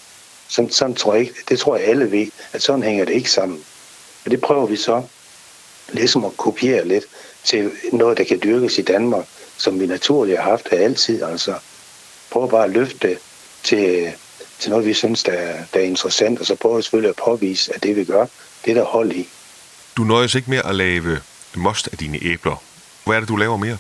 Sådan, 0.48 0.72
sådan 0.72 0.96
tror 0.96 1.14
jeg 1.14 1.22
ikke, 1.22 1.34
det 1.50 1.60
tror 1.60 1.76
jeg 1.76 1.88
alle 1.88 2.12
ved, 2.12 2.28
at 2.54 2.62
sådan 2.62 2.84
hænger 2.84 3.06
det 3.06 3.14
ikke 3.14 3.32
sammen. 3.32 3.64
Og 4.26 4.32
det 4.32 4.42
prøver 4.42 4.66
vi 4.66 4.76
så 4.76 5.04
ligesom 5.92 6.26
at 6.26 6.38
kopiere 6.38 6.88
lidt 6.88 7.06
til 7.44 7.72
noget, 7.94 8.18
der 8.18 8.24
kan 8.24 8.40
dyrkes 8.44 8.78
i 8.78 8.82
Danmark, 8.82 9.26
som 9.58 9.80
vi 9.80 9.86
naturligt 9.86 10.38
har 10.40 10.50
haft 10.50 10.70
her 10.70 10.80
altid. 10.80 11.24
Altså 11.24 11.54
prøver 12.32 12.48
bare 12.48 12.64
at 12.64 12.70
løfte 12.70 13.08
det 13.08 13.18
til, 13.64 14.12
til 14.60 14.70
noget, 14.70 14.86
vi 14.86 14.94
synes, 14.94 15.24
der, 15.24 15.54
der 15.74 15.80
er 15.80 15.84
interessant, 15.84 16.40
og 16.40 16.46
så 16.46 16.56
prøver 16.56 16.76
vi 16.76 16.82
selvfølgelig 16.82 17.10
at 17.10 17.16
påvise, 17.16 17.76
at 17.76 17.84
det 17.84 17.96
vi 17.96 18.04
gør, 18.06 18.26
det 18.66 18.72
er 18.72 18.76
der 18.76 18.84
hold 18.84 19.12
i. 19.12 19.28
Du 19.98 20.04
nøjes 20.04 20.36
ikke 20.36 20.50
med 20.50 20.62
at 20.66 20.76
lave 20.76 21.20
most 21.56 21.90
af 21.92 21.98
dine 21.98 22.20
æbler. 22.24 22.64
Hvad 23.06 23.16
er 23.16 23.20
det, 23.20 23.30
du 23.30 23.36
laver 23.36 23.58
mere? 23.58 23.78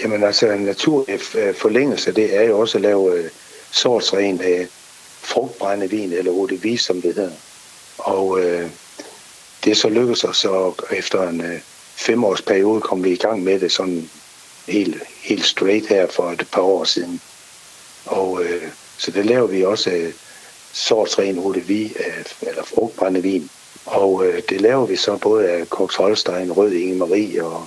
Jamen 0.00 0.24
altså, 0.24 0.50
en 0.50 0.60
naturlig 0.60 1.20
forlængelse, 1.60 2.12
det 2.12 2.36
er 2.36 2.42
jo 2.42 2.58
også 2.58 2.78
at 2.78 2.82
lave 2.82 3.20
uh, 3.20 3.26
sortsren 3.70 4.34
uh, 4.34 4.66
frugtbrændevin, 5.22 6.12
eller 6.12 6.32
eau 6.32 6.76
som 6.76 7.02
det 7.02 7.14
hedder. 7.14 7.32
Og 7.98 8.28
uh, 8.28 8.70
det 9.64 9.76
så 9.76 9.88
lykkedes 9.88 10.24
os, 10.24 10.44
og 10.44 10.76
efter 10.90 11.28
en 11.28 11.40
øh, 11.40 11.60
femårs 11.96 12.42
periode 12.42 12.80
kom 12.80 13.04
vi 13.04 13.10
i 13.10 13.16
gang 13.16 13.42
med 13.42 13.60
det 13.60 13.72
sådan 13.72 14.10
helt, 14.68 15.02
helt 15.22 15.44
straight 15.44 15.88
her 15.88 16.06
for 16.10 16.30
et 16.30 16.48
par 16.52 16.62
år 16.62 16.84
siden. 16.84 17.20
Og 18.06 18.42
øh, 18.42 18.62
så 18.98 19.10
det 19.10 19.26
laver 19.26 19.46
vi 19.46 19.64
også 19.64 19.90
øh, 19.90 20.12
sortsren 20.72 21.38
eau 21.38 21.52
de 21.52 21.60
vie, 21.60 21.90
øh, 22.06 22.24
eller 22.42 22.64
frugtbrændevin. 22.64 23.50
Og 23.86 24.26
øh, 24.26 24.42
det 24.48 24.60
laver 24.60 24.86
vi 24.86 24.96
så 24.96 25.16
både 25.16 25.50
af 25.50 25.68
Koks 25.68 25.96
Holstein, 25.96 26.52
Rød 26.52 26.72
Inge 26.72 26.96
Marie 26.96 27.44
og 27.44 27.66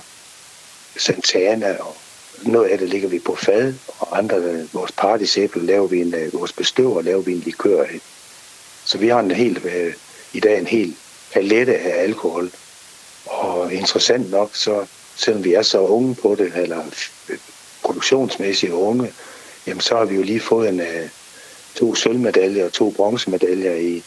Santana. 0.96 1.76
Og 1.80 1.96
noget 2.42 2.68
af 2.68 2.78
det 2.78 2.88
ligger 2.88 3.08
vi 3.08 3.18
på 3.18 3.34
fad, 3.34 3.74
og 3.98 4.18
andre 4.18 4.36
af 4.36 4.64
vores 4.72 4.92
partysæble 4.92 5.66
laver 5.66 5.86
vi 5.86 6.00
en, 6.00 6.14
øh, 6.14 6.32
vores 6.32 6.52
bestøver 6.52 7.02
laver 7.02 7.22
vi 7.22 7.32
en 7.32 7.40
likør 7.40 7.82
af. 7.82 8.00
Så 8.84 8.98
vi 8.98 9.08
har 9.08 9.20
en 9.20 9.30
helt, 9.30 9.64
øh, 9.64 9.94
i 10.32 10.40
dag 10.40 10.58
en 10.58 10.66
hel 10.66 10.96
palette 11.32 11.76
af 11.76 12.02
alkohol. 12.02 12.50
Og 13.26 13.72
interessant 13.72 14.30
nok, 14.30 14.50
så 14.56 14.86
selvom 15.16 15.44
vi 15.44 15.54
er 15.54 15.62
så 15.62 15.78
unge 15.78 16.14
på 16.14 16.34
det, 16.34 16.52
eller 16.56 16.84
produktionsmæssigt 17.82 18.72
unge, 18.72 19.12
jamen 19.66 19.80
så 19.80 19.96
har 19.96 20.04
vi 20.04 20.14
jo 20.14 20.22
lige 20.22 20.40
fået 20.40 20.68
en, 20.68 20.80
øh, 20.80 21.08
to 21.74 21.94
sølvmedaljer 21.94 22.64
og 22.64 22.72
to 22.72 22.90
bronzemedaljer 22.90 23.74
i, 23.74 24.02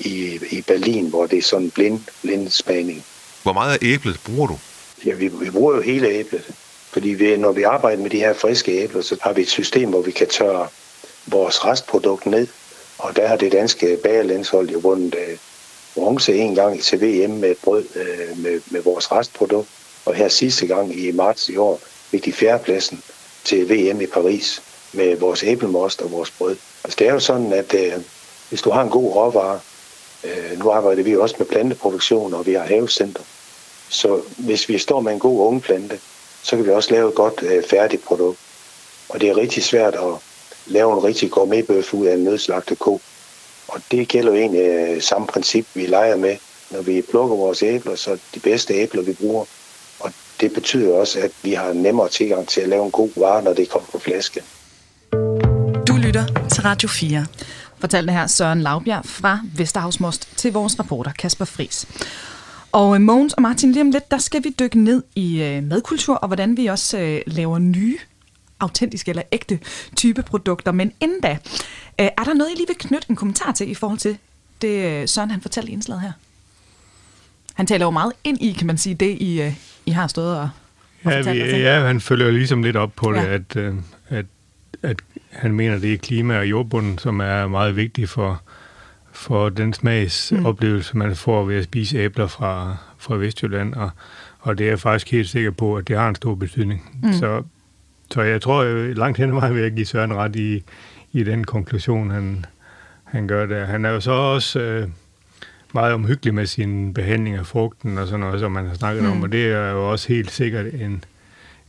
i, 0.00 0.38
i 0.50 0.62
Berlin, 0.62 1.08
hvor 1.08 1.26
det 1.26 1.38
er 1.38 1.42
sådan 1.42 1.70
blind, 1.70 2.00
blind 2.22 2.50
smagning. 2.50 3.04
Hvor 3.42 3.52
meget 3.52 3.72
af 3.72 3.78
æblet 3.82 4.20
bruger 4.24 4.46
du? 4.46 4.58
Ja, 5.04 5.14
vi, 5.14 5.28
vi 5.28 5.50
bruger 5.50 5.74
jo 5.74 5.80
hele 5.80 6.08
æblet. 6.08 6.44
Fordi 6.90 7.08
vi, 7.08 7.36
når 7.36 7.52
vi 7.52 7.62
arbejder 7.62 8.02
med 8.02 8.10
de 8.10 8.18
her 8.18 8.34
friske 8.34 8.72
æbler, 8.72 9.02
så 9.02 9.16
har 9.20 9.32
vi 9.32 9.42
et 9.42 9.48
system, 9.48 9.90
hvor 9.90 10.02
vi 10.02 10.10
kan 10.10 10.28
tørre 10.28 10.68
vores 11.26 11.64
restprodukt 11.64 12.26
ned. 12.26 12.46
Og 12.98 13.16
der 13.16 13.28
har 13.28 13.36
det 13.36 13.52
danske 13.52 13.98
bagerlandshold 14.02 14.70
jo 14.70 14.78
vundet 14.78 15.14
øh, 15.14 15.36
bronze 15.94 16.34
en 16.34 16.54
gang 16.54 16.82
til 16.82 17.00
VM 17.00 17.30
med 17.30 17.50
et 17.50 17.58
brød 17.64 17.84
øh, 17.94 18.38
med, 18.38 18.60
med 18.70 18.82
vores 18.82 19.12
restprodukt. 19.12 19.68
Og 20.06 20.14
her 20.14 20.28
sidste 20.28 20.66
gang 20.66 20.98
i 20.98 21.12
marts 21.12 21.48
i 21.48 21.56
år 21.56 21.80
fik 22.10 22.24
de 22.24 22.32
fjerdepladsen 22.32 23.02
til 23.44 23.68
VM 23.68 24.00
i 24.00 24.06
Paris 24.06 24.62
med 24.92 25.16
vores 25.16 25.42
æblemost 25.42 26.02
og 26.02 26.10
vores 26.10 26.30
brød. 26.30 26.56
Altså 26.84 26.96
det 26.98 27.08
er 27.08 27.12
jo 27.12 27.20
sådan, 27.20 27.52
at 27.52 27.74
øh, 27.74 27.92
hvis 28.48 28.62
du 28.62 28.70
har 28.70 28.82
en 28.82 28.90
god 28.90 29.14
råvare, 29.14 29.60
øh, 30.28 30.58
nu 30.58 30.70
arbejder 30.70 31.02
vi 31.02 31.16
også 31.16 31.34
med 31.38 31.46
planteproduktion, 31.46 32.34
og 32.34 32.46
vi 32.46 32.52
har 32.52 32.64
havecenter, 32.64 33.22
så 33.88 34.20
hvis 34.38 34.68
vi 34.68 34.78
står 34.78 35.00
med 35.00 35.12
en 35.12 35.18
god 35.18 35.46
unge 35.46 35.60
plante, 35.60 35.98
så 36.42 36.56
kan 36.56 36.64
vi 36.64 36.70
også 36.70 36.90
lave 36.94 37.08
et 37.08 37.14
godt 37.14 37.42
øh, 37.42 37.64
færdigt 37.64 38.04
produkt. 38.04 38.38
Og 39.08 39.20
det 39.20 39.28
er 39.28 39.36
rigtig 39.36 39.64
svært 39.64 39.94
at 39.94 40.14
lave 40.66 40.92
en 40.92 41.04
rigtig 41.04 41.30
gourmetbøf 41.30 41.94
ud 41.94 42.06
af 42.06 42.14
en 42.14 42.24
nødslagtet 42.24 42.78
ko. 42.78 43.00
Og 43.68 43.80
det 43.90 44.08
gælder 44.08 44.32
jo 44.32 44.38
egentlig 44.38 44.60
øh, 44.60 45.02
samme 45.02 45.26
princip, 45.26 45.66
vi 45.74 45.86
leger 45.86 46.16
med, 46.16 46.36
når 46.70 46.82
vi 46.82 47.02
plukker 47.02 47.36
vores 47.36 47.62
æbler, 47.62 47.94
så 47.94 48.18
de 48.34 48.40
bedste 48.40 48.74
æbler, 48.74 49.02
vi 49.02 49.12
bruger. 49.12 49.44
Og 50.00 50.12
det 50.40 50.52
betyder 50.52 50.94
også, 50.94 51.20
at 51.20 51.30
vi 51.42 51.52
har 51.52 51.72
nemmere 51.72 52.08
tilgang 52.08 52.48
til 52.48 52.60
at 52.60 52.68
lave 52.68 52.84
en 52.84 52.90
god 52.90 53.10
vare, 53.16 53.42
når 53.42 53.52
det 53.52 53.68
kommer 53.68 53.88
på 53.92 53.98
flaske. 53.98 54.42
Du 55.88 55.96
lytter 55.96 56.24
til 56.52 56.62
Radio 56.62 56.88
4. 56.88 57.26
Fortalte 57.80 58.12
her 58.12 58.26
Søren 58.26 58.60
Laubjerg 58.60 59.04
fra 59.04 59.40
Vesterhavsmost 59.56 60.36
til 60.36 60.52
vores 60.52 60.80
reporter 60.80 61.12
Kasper 61.12 61.44
Fris. 61.44 61.86
Og 62.72 62.94
øh, 62.94 63.00
Mogens 63.00 63.32
og 63.32 63.42
Martin, 63.42 63.72
lige 63.72 63.80
om 63.82 63.90
lidt, 63.90 64.10
der 64.10 64.18
skal 64.18 64.44
vi 64.44 64.54
dykke 64.58 64.80
ned 64.80 65.02
i 65.16 65.42
øh, 65.42 65.62
madkultur, 65.64 66.14
og 66.14 66.26
hvordan 66.26 66.56
vi 66.56 66.66
også 66.66 66.98
øh, 66.98 67.20
laver 67.26 67.58
nye, 67.58 67.98
autentiske 68.60 69.08
eller 69.08 69.22
ægte 69.32 69.58
type 69.96 70.22
produkter. 70.22 70.72
Men 70.72 70.92
inden 71.00 71.20
da, 71.20 71.38
er 71.98 72.24
der 72.24 72.34
noget, 72.34 72.50
I 72.52 72.56
lige 72.56 72.66
vil 72.66 72.76
knytte 72.78 73.06
en 73.10 73.16
kommentar 73.16 73.52
til 73.52 73.70
i 73.70 73.74
forhold 73.74 73.98
til 73.98 74.18
det, 74.62 75.10
Søren 75.10 75.30
han 75.30 75.40
fortalte 75.40 75.70
i 75.70 75.72
indslaget 75.72 76.02
her? 76.02 76.12
Han 77.54 77.66
taler 77.66 77.86
jo 77.86 77.90
meget 77.90 78.12
ind 78.24 78.42
i, 78.42 78.52
kan 78.52 78.66
man 78.66 78.78
sige, 78.78 78.94
det 78.94 79.16
I, 79.20 79.52
I 79.86 79.90
har 79.90 80.06
stået 80.06 80.36
og, 80.36 80.50
og 81.04 81.12
Ja, 81.12 81.32
vi, 81.32 81.38
ja, 81.38 81.86
han 81.86 82.00
følger 82.00 82.26
jo 82.26 82.32
ligesom 82.32 82.62
lidt 82.62 82.76
op 82.76 82.92
på 82.96 83.12
det, 83.12 83.18
Ja. 83.18 83.34
at, 83.34 83.56
at 84.08 84.26
han 85.38 85.52
mener, 85.52 85.78
det 85.78 85.92
er 85.92 85.98
klima 85.98 86.38
og 86.38 86.50
jordbunden, 86.50 86.98
som 86.98 87.20
er 87.20 87.46
meget 87.46 87.76
vigtigt 87.76 88.10
for, 88.10 88.42
for 89.12 89.48
den 89.48 89.72
smagsoplevelse, 89.72 90.96
man 90.96 91.16
får 91.16 91.44
ved 91.44 91.56
at 91.56 91.64
spise 91.64 91.98
æbler 91.98 92.26
fra, 92.26 92.76
fra 92.98 93.16
Vestjylland, 93.16 93.74
og, 93.74 93.90
og 94.40 94.58
det 94.58 94.64
er 94.64 94.70
jeg 94.70 94.80
faktisk 94.80 95.12
helt 95.12 95.28
sikker 95.28 95.50
på, 95.50 95.76
at 95.76 95.88
det 95.88 95.96
har 95.96 96.08
en 96.08 96.14
stor 96.14 96.34
betydning. 96.34 96.98
Mm. 97.02 97.12
Så, 97.12 97.42
så 98.10 98.22
jeg 98.22 98.42
tror, 98.42 98.62
øh, 98.62 98.96
langt 98.96 99.18
hen 99.18 99.28
ad 99.28 99.34
vejen 99.34 99.54
vil 99.54 99.62
jeg 99.62 99.72
give 99.72 99.86
Søren 99.86 100.14
ret 100.14 100.36
i, 100.36 100.62
i 101.12 101.24
den 101.24 101.44
konklusion, 101.44 102.10
han, 102.10 102.44
han 103.04 103.28
gør 103.28 103.46
der. 103.46 103.64
Han 103.64 103.84
er 103.84 103.90
jo 103.90 104.00
så 104.00 104.12
også 104.12 104.60
øh, 104.60 104.88
meget 105.74 105.94
omhyggelig 105.94 106.34
med 106.34 106.46
sin 106.46 106.94
behandling 106.94 107.36
af 107.36 107.46
frugten 107.46 107.98
og 107.98 108.06
sådan 108.06 108.20
noget, 108.20 108.40
som 108.40 108.52
man 108.52 108.66
har 108.66 108.74
snakket 108.74 109.04
mm. 109.04 109.10
om, 109.10 109.22
og 109.22 109.32
det 109.32 109.52
er 109.52 109.70
jo 109.70 109.90
også 109.90 110.08
helt 110.08 110.30
sikkert 110.30 110.66
en, 110.74 111.04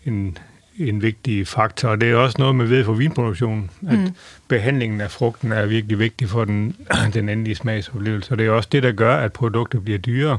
en, 0.05 0.38
en 0.80 1.02
vigtig 1.02 1.48
faktor. 1.48 1.89
Og 1.89 2.02
det 2.02 2.12
er 2.12 2.15
også 2.15 2.36
noget 2.39 2.56
med 2.56 2.65
ved 2.65 2.86
for 2.86 2.94
vinproduktionen, 2.94 3.70
at 3.88 4.00
mm. 4.00 4.12
behandlingen 4.48 5.02
af 5.02 5.12
frugten 5.12 5.52
er 5.52 5.65
virkelig 5.65 6.00
vigtig 6.00 6.30
for 6.30 6.46
den, 6.46 6.76
den 7.13 7.30
endelige 7.30 7.56
smagsoplevelse. 7.56 8.32
Og 8.32 8.38
det 8.38 8.46
er 8.46 8.52
også 8.52 8.70
det, 8.72 8.84
der 8.84 8.92
gør, 8.92 9.18
at 9.18 9.34
produkter 9.34 9.80
bliver 9.80 10.00
dyrere. 10.00 10.38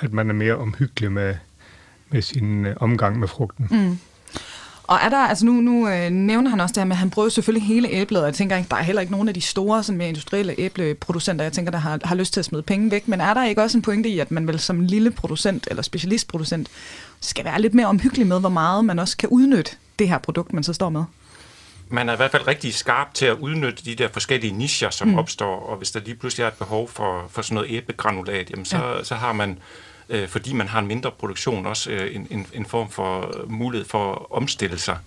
At 0.00 0.12
man 0.12 0.30
er 0.30 0.34
mere 0.34 0.56
omhyggelig 0.56 1.12
med, 1.12 1.34
med 2.10 2.22
sin 2.22 2.66
øh, 2.66 2.76
omgang 2.80 3.18
med 3.18 3.28
frugten. 3.28 3.68
Mm. 3.70 3.98
Og 4.86 4.98
er 5.02 5.08
der, 5.08 5.18
altså 5.18 5.46
nu, 5.46 5.52
nu 5.52 5.88
øh, 5.88 6.10
nævner 6.10 6.50
han 6.50 6.60
også 6.60 6.72
det 6.72 6.80
her 6.80 6.84
med, 6.84 6.96
at 6.96 6.98
han 6.98 7.10
prøver 7.10 7.28
selvfølgelig 7.28 7.68
hele 7.68 7.88
æblet, 7.88 8.20
og 8.20 8.26
jeg 8.26 8.34
tænker 8.34 8.56
ikke, 8.56 8.68
der 8.68 8.76
er 8.76 8.82
heller 8.82 9.00
ikke 9.00 9.12
nogen 9.12 9.28
af 9.28 9.34
de 9.34 9.40
store, 9.40 9.82
sådan 9.82 9.98
mere 9.98 10.08
industrielle 10.08 10.54
æbleproducenter, 10.58 11.44
jeg 11.44 11.52
tænker, 11.52 11.70
der 11.70 11.78
har, 11.78 11.98
har 12.04 12.14
lyst 12.14 12.32
til 12.32 12.40
at 12.40 12.44
smide 12.44 12.62
penge 12.62 12.90
væk, 12.90 13.08
men 13.08 13.20
er 13.20 13.34
der 13.34 13.44
ikke 13.44 13.62
også 13.62 13.78
en 13.78 13.82
pointe 13.82 14.08
i, 14.08 14.18
at 14.18 14.30
man 14.30 14.46
vel 14.46 14.58
som 14.58 14.80
lille 14.80 15.10
producent 15.10 15.68
eller 15.70 15.82
specialistproducent 15.82 16.68
skal 17.20 17.44
være 17.44 17.60
lidt 17.60 17.74
mere 17.74 17.86
omhyggelig 17.86 18.26
med, 18.26 18.40
hvor 18.40 18.48
meget 18.48 18.84
man 18.84 18.98
også 18.98 19.16
kan 19.16 19.28
udnytte 19.28 19.70
det 19.98 20.08
her 20.08 20.18
produkt, 20.18 20.52
man 20.52 20.62
så 20.62 20.72
står 20.72 20.88
med? 20.88 21.04
man 21.88 22.08
er 22.08 22.12
i 22.12 22.16
hvert 22.16 22.30
fald 22.30 22.46
rigtig 22.46 22.74
skarp 22.74 23.14
til 23.14 23.26
at 23.26 23.36
udnytte 23.36 23.84
de 23.84 23.94
der 23.94 24.08
forskellige 24.08 24.52
nicher, 24.52 24.90
som 24.90 25.08
mm. 25.08 25.18
opstår, 25.18 25.60
og 25.60 25.76
hvis 25.76 25.90
der 25.90 26.00
lige 26.00 26.14
pludselig 26.14 26.44
er 26.44 26.48
et 26.48 26.54
behov 26.54 26.88
for, 26.88 27.26
for 27.30 27.42
sådan 27.42 27.54
noget 27.54 27.70
æblegranulat, 27.70 28.50
jamen 28.50 28.64
så, 28.64 28.76
ja. 28.76 29.04
så 29.04 29.14
har 29.14 29.32
man, 29.32 29.58
øh, 30.08 30.28
fordi 30.28 30.52
man 30.52 30.68
har 30.68 30.78
en 30.78 30.86
mindre 30.86 31.10
produktion, 31.10 31.66
også 31.66 31.90
øh, 31.90 32.14
en, 32.14 32.26
en, 32.30 32.46
en 32.52 32.66
form 32.66 32.90
for 32.90 33.34
mulighed 33.46 33.88
for 33.88 34.12
at 34.12 34.18
omstille 34.30 34.78
sig. 34.78 34.98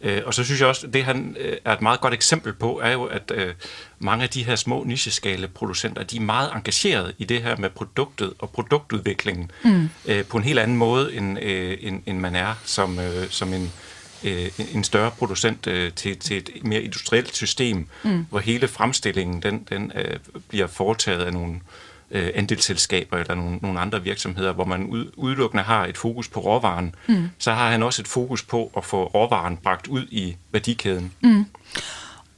Øh, 0.00 0.22
og 0.26 0.34
så 0.34 0.44
synes 0.44 0.60
jeg 0.60 0.68
også, 0.68 0.86
det 0.86 1.04
han 1.04 1.36
øh, 1.40 1.56
er 1.64 1.72
et 1.72 1.82
meget 1.82 2.00
godt 2.00 2.14
eksempel 2.14 2.52
på, 2.52 2.80
er 2.84 2.92
jo, 2.92 3.04
at 3.04 3.32
øh, 3.34 3.54
mange 3.98 4.24
af 4.24 4.30
de 4.30 4.44
her 4.44 4.56
små 4.56 4.84
nicheskale 4.84 5.48
producenter, 5.48 6.02
de 6.02 6.16
er 6.16 6.20
meget 6.20 6.50
engageret 6.54 7.14
i 7.18 7.24
det 7.24 7.42
her 7.42 7.56
med 7.56 7.70
produktet 7.70 8.32
og 8.38 8.50
produktudviklingen 8.50 9.50
mm. 9.64 9.88
øh, 10.06 10.24
på 10.24 10.36
en 10.36 10.44
helt 10.44 10.58
anden 10.58 10.76
måde, 10.76 11.14
end, 11.14 11.38
øh, 11.42 11.78
end, 11.80 12.02
end 12.06 12.18
man 12.18 12.36
er 12.36 12.54
som, 12.64 12.98
øh, 12.98 13.30
som 13.30 13.52
en, 13.52 13.72
øh, 14.24 14.50
en 14.74 14.84
større 14.84 15.10
producent 15.10 15.66
øh, 15.66 15.92
til, 15.92 16.16
til 16.16 16.36
et 16.36 16.64
mere 16.64 16.82
industrielt 16.82 17.36
system, 17.36 17.86
mm. 18.02 18.26
hvor 18.30 18.38
hele 18.38 18.68
fremstillingen 18.68 19.42
den, 19.42 19.66
den 19.70 19.92
øh, 19.94 20.18
bliver 20.48 20.66
foretaget 20.66 21.24
af 21.24 21.32
nogle 21.32 21.54
øh, 21.54 21.60
andelsselskaber 22.10 23.16
eller 23.18 23.34
nogle, 23.34 23.56
nogle 23.56 23.80
andre 23.80 24.02
virksomheder, 24.02 24.52
hvor 24.52 24.64
man 24.64 24.86
ud, 24.86 25.10
udelukkende 25.16 25.62
har 25.62 25.86
et 25.86 25.96
fokus 25.96 26.28
på 26.28 26.40
råvaren, 26.40 26.94
mm. 27.08 27.28
så 27.38 27.52
har 27.52 27.70
han 27.70 27.82
også 27.82 28.02
et 28.02 28.08
fokus 28.08 28.42
på 28.42 28.72
at 28.76 28.84
få 28.84 29.04
råvaren 29.04 29.56
bragt 29.56 29.86
ud 29.86 30.06
i 30.10 30.36
værdikæden. 30.52 31.12
Mm. 31.20 31.44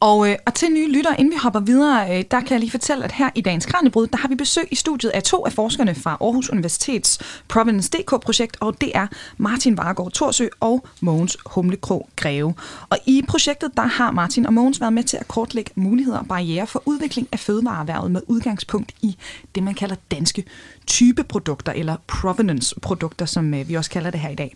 Og, 0.03 0.31
øh, 0.31 0.37
og 0.47 0.55
til 0.55 0.69
nye 0.73 0.93
lytter, 0.93 1.15
inden 1.15 1.33
vi 1.33 1.39
hopper 1.43 1.61
videre, 1.61 2.19
øh, 2.19 2.25
der 2.31 2.41
kan 2.41 2.51
jeg 2.51 2.61
lige 2.61 2.71
fortælle, 2.71 3.05
at 3.05 3.13
her 3.13 3.31
i 3.35 3.41
dagens 3.41 3.67
Kranjebrud, 3.67 4.07
der 4.07 4.17
har 4.17 4.29
vi 4.29 4.35
besøg 4.35 4.69
i 4.71 4.75
studiet 4.75 5.11
af 5.11 5.23
to 5.23 5.47
af 5.47 5.53
forskerne 5.53 5.95
fra 5.95 6.17
Aarhus 6.21 6.51
Universitets 6.51 7.19
Providence 7.49 7.91
DK-projekt, 7.91 8.57
og 8.61 8.81
det 8.81 8.93
er 8.95 9.07
Martin 9.37 9.77
Vargaard 9.77 10.13
Torsø 10.13 10.47
og 10.61 10.87
Mogens 11.01 11.37
Humlekrog 11.47 12.09
Greve. 12.17 12.55
Og 12.91 12.99
i 13.07 13.23
projektet, 13.29 13.71
der 13.77 13.83
har 13.83 14.11
Martin 14.11 14.47
og 14.47 14.53
Mogens 14.53 14.81
været 14.81 14.93
med 14.93 15.05
til 15.05 15.17
at 15.17 15.29
kortlægge 15.29 15.71
muligheder 15.75 16.19
og 16.19 16.27
barriere 16.27 16.67
for 16.67 16.83
udvikling 16.87 17.29
af 17.33 17.39
fødevareerhvervet 17.39 18.11
med 18.11 18.21
udgangspunkt 18.27 18.93
i 19.03 19.17
det, 19.55 19.63
man 19.63 19.75
kalder 19.75 19.97
danske 20.11 20.45
typeprodukter, 20.87 21.73
eller 21.73 21.97
provenance-produkter, 22.07 23.27
som 23.27 23.55
øh, 23.55 23.69
vi 23.69 23.75
også 23.75 23.91
kalder 23.91 24.11
det 24.11 24.21
her 24.21 24.31
i 24.31 24.35
dag. 24.35 24.55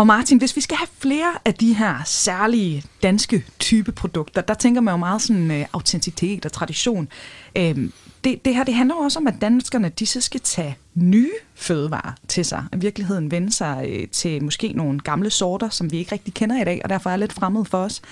Og 0.00 0.06
Martin, 0.06 0.38
hvis 0.38 0.56
vi 0.56 0.60
skal 0.60 0.76
have 0.76 0.88
flere 0.98 1.32
af 1.44 1.54
de 1.54 1.74
her 1.74 1.94
særlige 2.04 2.84
danske 3.02 3.44
type 3.58 3.92
produkter, 3.92 4.40
der 4.40 4.54
tænker 4.54 4.80
man 4.80 4.92
jo 4.92 4.96
meget 4.96 5.22
sådan 5.22 5.50
øh, 5.50 5.66
autenticitet 5.72 6.46
og 6.46 6.52
tradition. 6.52 7.08
Øhm, 7.56 7.92
det, 8.24 8.44
det 8.44 8.54
her 8.54 8.64
det 8.64 8.74
handler 8.74 8.94
også 8.94 9.18
om, 9.18 9.26
at 9.26 9.34
danskerne 9.40 9.88
de 9.88 10.06
så 10.06 10.20
skal 10.20 10.40
tage 10.40 10.76
nye 10.94 11.30
fødevarer 11.54 12.12
til 12.28 12.44
sig. 12.44 12.64
I 12.72 12.76
virkeligheden 12.76 13.30
vende 13.30 13.52
sig 13.52 13.86
øh, 13.88 14.08
til 14.08 14.44
måske 14.44 14.72
nogle 14.72 15.00
gamle 15.00 15.30
sorter, 15.30 15.68
som 15.68 15.92
vi 15.92 15.98
ikke 15.98 16.12
rigtig 16.12 16.34
kender 16.34 16.60
i 16.60 16.64
dag, 16.64 16.80
og 16.84 16.90
derfor 16.90 17.10
er 17.10 17.16
lidt 17.16 17.32
fremmed 17.32 17.64
for 17.64 17.78
os. 17.78 18.02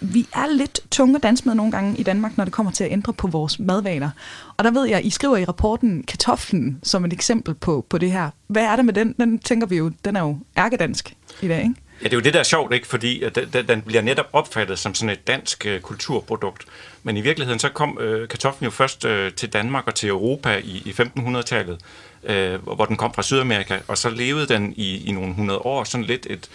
Vi 0.00 0.28
er 0.34 0.46
lidt 0.46 0.80
tunge 0.90 1.20
at 1.22 1.46
med 1.46 1.54
nogle 1.54 1.72
gange 1.72 1.98
i 1.98 2.02
Danmark, 2.02 2.36
når 2.36 2.44
det 2.44 2.52
kommer 2.52 2.72
til 2.72 2.84
at 2.84 2.92
ændre 2.92 3.12
på 3.12 3.26
vores 3.26 3.58
madvaner. 3.58 4.10
Og 4.56 4.64
der 4.64 4.70
ved 4.70 4.88
jeg, 4.88 5.06
I 5.06 5.10
skriver 5.10 5.36
i 5.36 5.44
rapporten 5.44 6.02
kartoflen 6.02 6.80
som 6.82 7.04
et 7.04 7.12
eksempel 7.12 7.54
på, 7.54 7.86
på 7.88 7.98
det 7.98 8.12
her. 8.12 8.30
Hvad 8.46 8.62
er 8.62 8.76
det 8.76 8.84
med 8.84 8.94
den? 8.94 9.14
Den 9.20 9.38
tænker 9.38 9.66
vi 9.66 9.76
jo, 9.76 9.90
den 10.04 10.16
er 10.16 10.20
jo 10.20 10.38
ærkedansk 10.58 11.14
i 11.42 11.48
dag, 11.48 11.62
ikke? 11.62 11.74
Ja, 12.02 12.04
det 12.04 12.12
er 12.12 12.16
jo 12.16 12.20
det, 12.20 12.34
der 12.34 12.40
er 12.40 12.44
sjovt, 12.44 12.74
ikke? 12.74 12.86
fordi 12.86 13.22
at 13.22 13.34
den, 13.52 13.68
den 13.68 13.82
bliver 13.82 14.02
netop 14.02 14.26
opfattet 14.32 14.78
som 14.78 14.94
sådan 14.94 15.10
et 15.10 15.26
dansk 15.26 15.66
øh, 15.66 15.80
kulturprodukt. 15.80 16.64
Men 17.02 17.16
i 17.16 17.20
virkeligheden 17.20 17.58
så 17.58 17.68
kom 17.68 17.98
øh, 18.00 18.28
kartoflen 18.28 18.64
jo 18.64 18.70
først 18.70 19.04
øh, 19.04 19.32
til 19.32 19.52
Danmark 19.52 19.86
og 19.86 19.94
til 19.94 20.08
Europa 20.08 20.56
i, 20.64 20.82
i 20.84 20.90
1500-tallet, 20.90 21.78
øh, 22.24 22.62
hvor 22.62 22.84
den 22.84 22.96
kom 22.96 23.14
fra 23.14 23.22
Sydamerika, 23.22 23.78
og 23.88 23.98
så 23.98 24.10
levede 24.10 24.46
den 24.46 24.74
i, 24.76 25.08
i 25.08 25.12
nogle 25.12 25.34
hundrede 25.34 25.58
år 25.58 25.84
sådan 25.84 26.04
lidt 26.04 26.26
et 26.30 26.48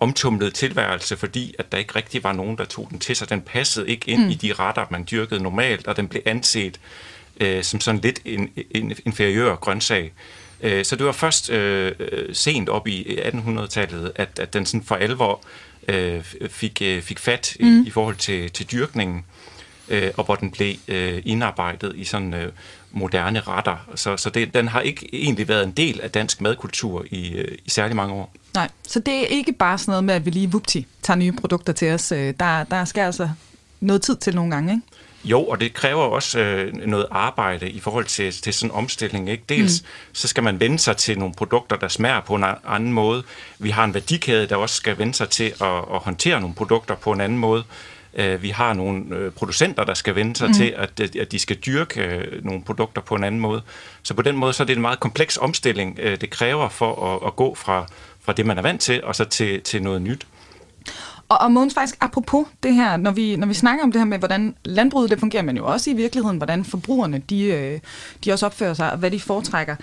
omtumlet 0.00 0.54
tilværelse, 0.54 1.16
fordi 1.16 1.54
at 1.58 1.72
der 1.72 1.78
ikke 1.78 1.96
rigtig 1.96 2.24
var 2.24 2.32
nogen, 2.32 2.58
der 2.58 2.64
tog 2.64 2.88
den 2.90 2.98
til 2.98 3.16
sig. 3.16 3.30
Den 3.30 3.40
passede 3.40 3.88
ikke 3.88 4.10
ind 4.10 4.24
mm. 4.24 4.30
i 4.30 4.34
de 4.34 4.52
retter, 4.52 4.86
man 4.90 5.06
dyrkede 5.10 5.42
normalt, 5.42 5.86
og 5.86 5.96
den 5.96 6.08
blev 6.08 6.22
anset 6.24 6.80
uh, 7.40 7.62
som 7.62 7.80
sådan 7.80 8.00
lidt 8.00 8.20
en, 8.24 8.50
en 8.70 8.96
inferiør 9.04 9.54
grøntsag. 9.54 10.12
Øh, 10.60 10.84
så 10.84 10.96
det 10.96 11.06
var 11.06 11.12
først 11.12 11.50
øh, 11.50 11.92
sent 12.32 12.68
op 12.68 12.88
i 12.88 13.18
1800-tallet, 13.18 14.12
at, 14.14 14.38
at 14.38 14.52
den 14.52 14.66
sådan 14.66 14.84
for 14.84 14.94
alvor 14.94 15.40
øh, 15.88 16.24
fik, 16.48 16.82
øh, 16.82 17.02
fik 17.02 17.18
fat 17.18 17.56
mm. 17.60 17.82
i, 17.82 17.86
i 17.86 17.90
forhold 17.90 18.16
til, 18.16 18.50
til 18.50 18.70
dyrkningen, 18.72 19.24
øh, 19.88 20.10
og 20.16 20.24
hvor 20.24 20.34
den 20.34 20.50
blev 20.50 20.74
øh, 20.88 21.22
indarbejdet 21.24 21.92
i 21.96 22.04
sådan 22.04 22.34
øh, 22.34 22.52
moderne 22.92 23.40
retter. 23.40 23.76
Så, 23.94 24.16
så 24.16 24.30
det, 24.30 24.54
den 24.54 24.68
har 24.68 24.80
ikke 24.80 25.08
egentlig 25.12 25.48
været 25.48 25.64
en 25.64 25.72
del 25.72 26.00
af 26.00 26.10
dansk 26.10 26.40
madkultur 26.40 27.04
i, 27.10 27.32
øh, 27.32 27.58
i 27.64 27.70
særlig 27.70 27.96
mange 27.96 28.14
år. 28.14 28.34
Nej, 28.56 28.68
så 28.88 29.00
det 29.00 29.14
er 29.22 29.26
ikke 29.26 29.52
bare 29.52 29.78
sådan 29.78 29.92
noget 29.92 30.04
med, 30.04 30.14
at 30.14 30.24
vi 30.24 30.30
lige 30.30 30.52
vupti 30.52 30.86
tager 31.02 31.18
nye 31.18 31.32
produkter 31.32 31.72
til 31.72 31.92
os. 31.92 32.12
Øh, 32.12 32.34
der, 32.40 32.64
der 32.64 32.84
skal 32.84 33.00
altså 33.00 33.28
noget 33.80 34.02
tid 34.02 34.16
til 34.16 34.34
nogle 34.34 34.50
gange, 34.50 34.72
ikke? 34.72 34.86
Jo, 35.24 35.44
og 35.44 35.60
det 35.60 35.74
kræver 35.74 36.02
også 36.02 36.38
øh, 36.38 36.74
noget 36.74 37.06
arbejde 37.10 37.70
i 37.70 37.80
forhold 37.80 38.04
til, 38.04 38.32
til 38.32 38.54
sådan 38.54 38.70
en 38.70 38.76
omstilling. 38.76 39.30
Ikke? 39.30 39.44
Dels 39.48 39.82
mm. 39.82 39.88
så 40.12 40.28
skal 40.28 40.42
man 40.42 40.60
vende 40.60 40.78
sig 40.78 40.96
til 40.96 41.18
nogle 41.18 41.34
produkter, 41.34 41.76
der 41.76 41.88
smager 41.88 42.20
på 42.20 42.34
en 42.34 42.44
anden 42.64 42.92
måde. 42.92 43.22
Vi 43.58 43.70
har 43.70 43.84
en 43.84 43.94
værdikæde, 43.94 44.46
der 44.46 44.56
også 44.56 44.74
skal 44.74 44.98
vende 44.98 45.14
sig 45.14 45.28
til 45.28 45.44
at, 45.60 45.76
at 45.94 45.98
håndtere 45.98 46.40
nogle 46.40 46.54
produkter 46.54 46.94
på 46.94 47.12
en 47.12 47.20
anden 47.20 47.38
måde. 47.38 47.64
Uh, 48.20 48.42
vi 48.42 48.48
har 48.48 48.74
nogle 48.74 49.26
uh, 49.26 49.32
producenter, 49.32 49.84
der 49.84 49.94
skal 49.94 50.14
vende 50.14 50.36
sig 50.36 50.48
mm. 50.48 50.54
til, 50.54 50.74
at, 50.76 51.16
at 51.16 51.32
de 51.32 51.38
skal 51.38 51.56
dyrke 51.56 52.22
uh, 52.34 52.44
nogle 52.44 52.62
produkter 52.64 53.02
på 53.02 53.14
en 53.14 53.24
anden 53.24 53.40
måde. 53.40 53.62
Så 54.02 54.14
på 54.14 54.22
den 54.22 54.36
måde 54.36 54.52
så 54.52 54.62
er 54.62 54.66
det 54.66 54.76
en 54.76 54.82
meget 54.82 55.00
kompleks 55.00 55.36
omstilling, 55.36 55.96
det 55.96 56.30
kræver 56.30 56.68
for 56.68 57.14
at, 57.14 57.26
at 57.26 57.36
gå 57.36 57.54
fra, 57.54 57.86
fra 58.20 58.32
det, 58.32 58.46
man 58.46 58.58
er 58.58 58.62
vant 58.62 58.80
til, 58.80 59.04
og 59.04 59.14
så 59.14 59.24
til, 59.24 59.62
til 59.62 59.82
noget 59.82 60.02
nyt. 60.02 60.26
Og, 61.28 61.38
og 61.40 61.52
Måns, 61.52 61.74
faktisk 61.74 61.96
apropos 62.00 62.46
det 62.62 62.74
her, 62.74 62.96
når 62.96 63.10
vi, 63.10 63.36
når 63.36 63.46
vi 63.46 63.54
snakker 63.54 63.84
om 63.84 63.92
det 63.92 64.00
her 64.00 64.06
med, 64.06 64.18
hvordan 64.18 64.54
landbruget 64.64 65.10
det 65.10 65.20
fungerer, 65.20 65.42
men 65.42 65.56
jo 65.56 65.66
også 65.66 65.90
i 65.90 65.94
virkeligheden, 65.94 66.36
hvordan 66.36 66.64
forbrugerne 66.64 67.18
de, 67.18 67.42
øh, 67.42 67.80
de 68.24 68.32
også 68.32 68.46
opfører 68.46 68.74
sig, 68.74 68.92
og 68.92 68.98
hvad 68.98 69.10
de 69.10 69.20
foretrækker. 69.20 69.76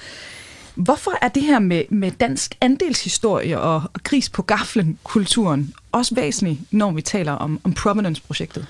Hvorfor 0.75 1.11
er 1.21 1.27
det 1.27 1.43
her 1.43 1.59
med, 1.59 1.83
med 1.89 2.11
dansk 2.11 2.55
andelshistorie 2.61 3.59
og, 3.59 3.75
og 3.75 4.03
gris 4.03 4.29
på 4.29 4.41
gaflen 4.41 4.99
kulturen 5.03 5.73
også 5.91 6.15
væsentligt, 6.15 6.59
når 6.71 6.91
vi 6.91 7.01
taler 7.01 7.31
om, 7.31 7.59
om 7.63 7.73
Provenance-projektet? 7.73 8.67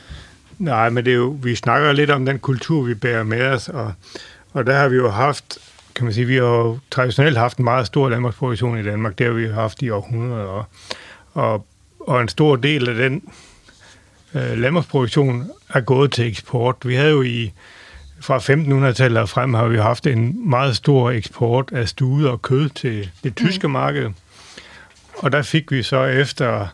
Nej, 0.59 0.89
men 0.89 1.05
det 1.05 1.11
er 1.13 1.17
jo, 1.17 1.37
vi 1.43 1.55
snakker 1.55 1.91
lidt 1.91 2.09
om 2.09 2.25
den 2.25 2.39
kultur, 2.39 2.81
vi 2.81 2.93
bærer 2.93 3.23
med 3.23 3.41
os, 3.41 3.69
og, 3.69 3.93
og 4.53 4.65
der 4.65 4.73
har 4.73 4.87
vi 4.87 4.95
jo 4.95 5.09
haft, 5.09 5.57
kan 5.95 6.05
man 6.05 6.13
sige, 6.13 6.25
vi 6.25 6.35
har 6.35 6.43
jo 6.43 6.79
traditionelt 6.91 7.37
haft 7.37 7.57
en 7.57 7.63
meget 7.63 7.87
stor 7.87 8.09
landbrugsproduktion 8.09 8.79
i 8.79 8.83
Danmark, 8.83 9.17
det 9.17 9.25
har 9.25 9.33
vi 9.33 9.47
haft 9.47 9.81
i 9.81 9.89
århundreder, 9.89 10.43
og, 10.43 10.65
og 11.33 11.65
og 12.07 12.21
en 12.21 12.27
stor 12.27 12.55
del 12.55 12.89
af 12.89 12.95
den 12.95 13.21
øh, 14.35 14.57
landbrugsproduktion 14.57 15.51
er 15.69 15.81
gået 15.81 16.11
til 16.11 16.27
eksport. 16.27 16.75
Vi 16.85 16.95
havde 16.95 17.11
jo 17.11 17.21
i 17.21 17.51
fra 18.23 18.37
1500-tallet 18.37 19.17
og 19.17 19.29
frem 19.29 19.53
har 19.53 19.67
vi 19.67 19.77
haft 19.77 20.07
en 20.07 20.49
meget 20.49 20.75
stor 20.75 21.11
eksport 21.11 21.69
af 21.71 21.89
stude 21.89 22.31
og 22.31 22.41
kød 22.41 22.69
til 22.69 23.09
det 23.23 23.35
tyske 23.35 23.67
mm. 23.67 23.71
marked. 23.71 24.09
Og 25.17 25.31
der 25.31 25.41
fik 25.41 25.71
vi 25.71 25.83
så 25.83 26.03
efter 26.03 26.67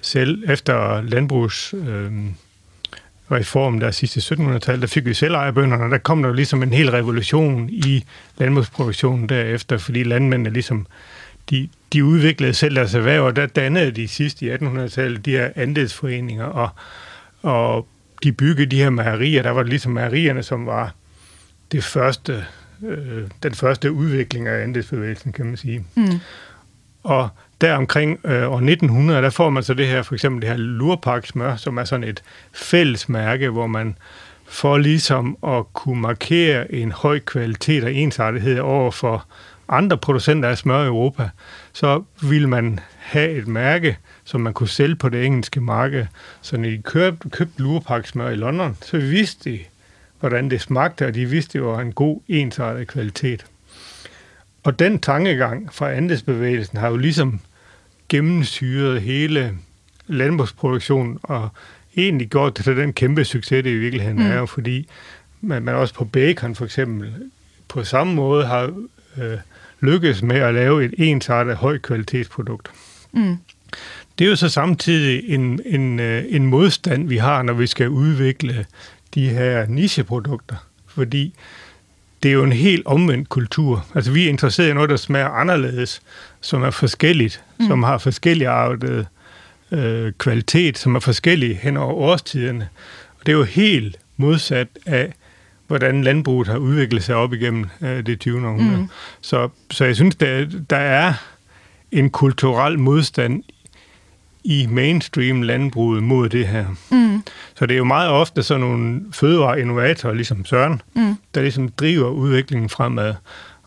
selv 0.00 0.50
efter 0.50 1.02
landbrugs 1.02 1.74
øh, 1.74 2.12
reformen 3.30 3.80
der 3.80 3.90
sidste 3.90 4.34
1700-tallet, 4.34 4.82
der 4.82 4.86
fik 4.86 5.04
vi 5.04 5.14
selvejerbønderne, 5.14 5.90
der 5.90 5.98
kom 5.98 6.22
der 6.22 6.32
ligesom 6.32 6.62
en 6.62 6.72
hel 6.72 6.90
revolution 6.90 7.70
i 7.70 8.04
landbrugsproduktionen 8.38 9.28
derefter, 9.28 9.78
fordi 9.78 10.02
landmændene 10.02 10.50
ligesom 10.50 10.86
de, 11.50 11.68
de 11.92 12.04
udviklede 12.04 12.54
selv 12.54 12.76
deres 12.76 12.94
erhverv, 12.94 13.24
og 13.24 13.36
der 13.36 13.46
dannede 13.46 13.90
de 13.90 14.08
sidst 14.08 14.42
i 14.42 14.50
1800-tallet 14.50 15.24
de 15.26 15.30
her 15.30 15.50
andelsforeninger, 15.56 16.44
og, 16.44 16.68
og 17.42 17.86
de 18.22 18.32
byggede 18.32 18.66
de 18.66 18.76
her 18.76 18.90
mejerier. 18.90 19.42
Der 19.42 19.50
var 19.50 19.62
det 19.62 19.70
ligesom 19.70 19.92
mejerierne, 19.92 20.42
som 20.42 20.66
var 20.66 20.94
det 21.72 21.84
første, 21.84 22.44
øh, 22.86 23.22
den 23.42 23.54
første 23.54 23.92
udvikling 23.92 24.48
af 24.48 24.62
andelsbevægelsen, 24.62 25.32
kan 25.32 25.46
man 25.46 25.56
sige. 25.56 25.84
Mm. 25.94 26.20
Og 27.02 27.28
der 27.60 27.74
omkring 27.74 28.20
øh, 28.24 28.52
år 28.52 28.56
1900, 28.56 29.22
der 29.22 29.30
får 29.30 29.50
man 29.50 29.62
så 29.62 29.74
det 29.74 29.86
her, 29.86 30.02
for 30.02 30.14
eksempel 30.14 30.42
det 30.42 30.50
her 30.50 30.56
lurpaksmør, 30.56 31.56
som 31.56 31.76
er 31.78 31.84
sådan 31.84 32.04
et 32.04 32.22
fælles 32.52 33.08
mærke, 33.08 33.50
hvor 33.50 33.66
man 33.66 33.96
for 34.46 34.78
ligesom 34.78 35.36
at 35.46 35.72
kunne 35.72 36.00
markere 36.00 36.74
en 36.74 36.92
høj 36.92 37.18
kvalitet 37.18 37.84
og 37.84 37.92
ensartethed 37.92 38.58
over 38.58 38.90
for 38.90 39.26
andre 39.72 39.98
producenter 39.98 40.48
af 40.48 40.58
smør 40.58 40.82
i 40.82 40.86
Europa, 40.86 41.28
så 41.72 42.02
ville 42.22 42.48
man 42.48 42.80
have 42.98 43.30
et 43.30 43.48
mærke, 43.48 43.98
som 44.24 44.40
man 44.40 44.52
kunne 44.52 44.68
sælge 44.68 44.96
på 44.96 45.08
det 45.08 45.26
engelske 45.26 45.60
marked. 45.60 46.06
Så 46.42 46.56
når 46.56 46.68
de 46.68 46.82
købte, 46.82 47.30
købte 47.30 47.62
lurepaksmør 47.62 48.28
i 48.28 48.34
London, 48.34 48.76
så 48.82 48.98
vidste 48.98 49.50
de, 49.50 49.58
hvordan 50.20 50.50
det 50.50 50.60
smagte, 50.60 51.06
og 51.06 51.14
de 51.14 51.26
vidste, 51.26 51.58
det 51.58 51.66
var 51.66 51.80
en 51.80 51.92
god, 51.92 52.20
ensartet 52.28 52.88
kvalitet. 52.88 53.46
Og 54.64 54.78
den 54.78 54.98
tankegang 54.98 55.74
fra 55.74 55.92
andelsbevægelsen 55.92 56.78
har 56.78 56.88
jo 56.88 56.96
ligesom 56.96 57.40
gennemsyret 58.08 59.02
hele 59.02 59.58
landbrugsproduktionen, 60.06 61.18
og 61.22 61.48
egentlig 61.96 62.28
gjort 62.28 62.56
det 62.56 62.64
til 62.64 62.76
den 62.76 62.92
kæmpe 62.92 63.24
succes, 63.24 63.64
det 63.64 63.70
i 63.70 63.78
virkeligheden 63.78 64.18
mm. 64.18 64.30
er, 64.30 64.46
fordi 64.46 64.88
man, 65.40 65.62
man 65.62 65.74
også 65.74 65.94
på 65.94 66.04
bacon 66.04 66.54
for 66.54 66.64
eksempel 66.64 67.14
på 67.68 67.84
samme 67.84 68.14
måde 68.14 68.46
har 68.46 68.72
øh, 69.16 69.38
lykkes 69.82 70.22
med 70.22 70.36
at 70.36 70.54
lave 70.54 70.84
et 70.84 70.94
ensartet 70.98 71.56
højkvalitetsprodukt. 71.56 72.70
Mm. 73.12 73.36
Det 74.18 74.24
er 74.24 74.28
jo 74.28 74.36
så 74.36 74.48
samtidig 74.48 75.34
en, 75.34 75.60
en, 75.66 76.00
øh, 76.00 76.24
en 76.28 76.46
modstand, 76.46 77.08
vi 77.08 77.16
har, 77.16 77.42
når 77.42 77.52
vi 77.52 77.66
skal 77.66 77.88
udvikle 77.88 78.66
de 79.14 79.28
her 79.28 79.66
nicheprodukter, 79.66 80.56
fordi 80.86 81.34
det 82.22 82.28
er 82.28 82.32
jo 82.32 82.44
en 82.44 82.52
helt 82.52 82.86
omvendt 82.86 83.28
kultur. 83.28 83.86
Altså 83.94 84.12
vi 84.12 84.24
er 84.24 84.28
interesseret 84.28 84.70
i 84.70 84.72
noget, 84.72 84.90
der 84.90 84.96
smager 84.96 85.28
anderledes, 85.28 86.02
som 86.40 86.62
er 86.62 86.70
forskelligt, 86.70 87.42
mm. 87.58 87.66
som 87.66 87.82
har 87.82 87.98
forskellige 87.98 88.48
arvet 88.48 89.06
øh, 89.72 90.12
kvalitet, 90.18 90.78
som 90.78 90.94
er 90.94 91.00
forskellige 91.00 91.54
hen 91.54 91.76
over 91.76 91.94
årstiderne. 91.94 92.68
Og 93.20 93.26
det 93.26 93.32
er 93.32 93.36
jo 93.36 93.44
helt 93.44 93.96
modsat 94.16 94.68
af 94.86 95.12
hvordan 95.72 96.04
landbruget 96.04 96.48
har 96.48 96.56
udviklet 96.56 97.02
sig 97.02 97.14
op 97.14 97.32
igennem 97.32 97.66
øh, 97.80 98.06
det 98.06 98.20
20. 98.20 98.46
århundrede. 98.46 98.76
Mm. 98.76 98.88
Så, 99.20 99.48
så 99.70 99.84
jeg 99.84 99.96
synes, 99.96 100.14
der, 100.14 100.46
der 100.70 100.76
er 100.76 101.12
en 101.92 102.10
kulturel 102.10 102.78
modstand 102.78 103.42
i 104.44 104.66
mainstream 104.70 105.42
landbruget 105.42 106.02
mod 106.02 106.28
det 106.28 106.46
her. 106.46 106.66
Mm. 106.90 107.22
Så 107.54 107.66
det 107.66 107.74
er 107.74 107.78
jo 107.78 107.84
meget 107.84 108.08
ofte 108.08 108.42
sådan 108.42 108.60
nogle 108.60 109.00
fødevareinnovatorer, 109.12 110.14
ligesom 110.14 110.44
Søren, 110.44 110.82
mm. 110.94 111.16
der 111.34 111.42
ligesom 111.42 111.68
driver 111.68 112.10
udviklingen 112.10 112.68
fremad. 112.68 113.14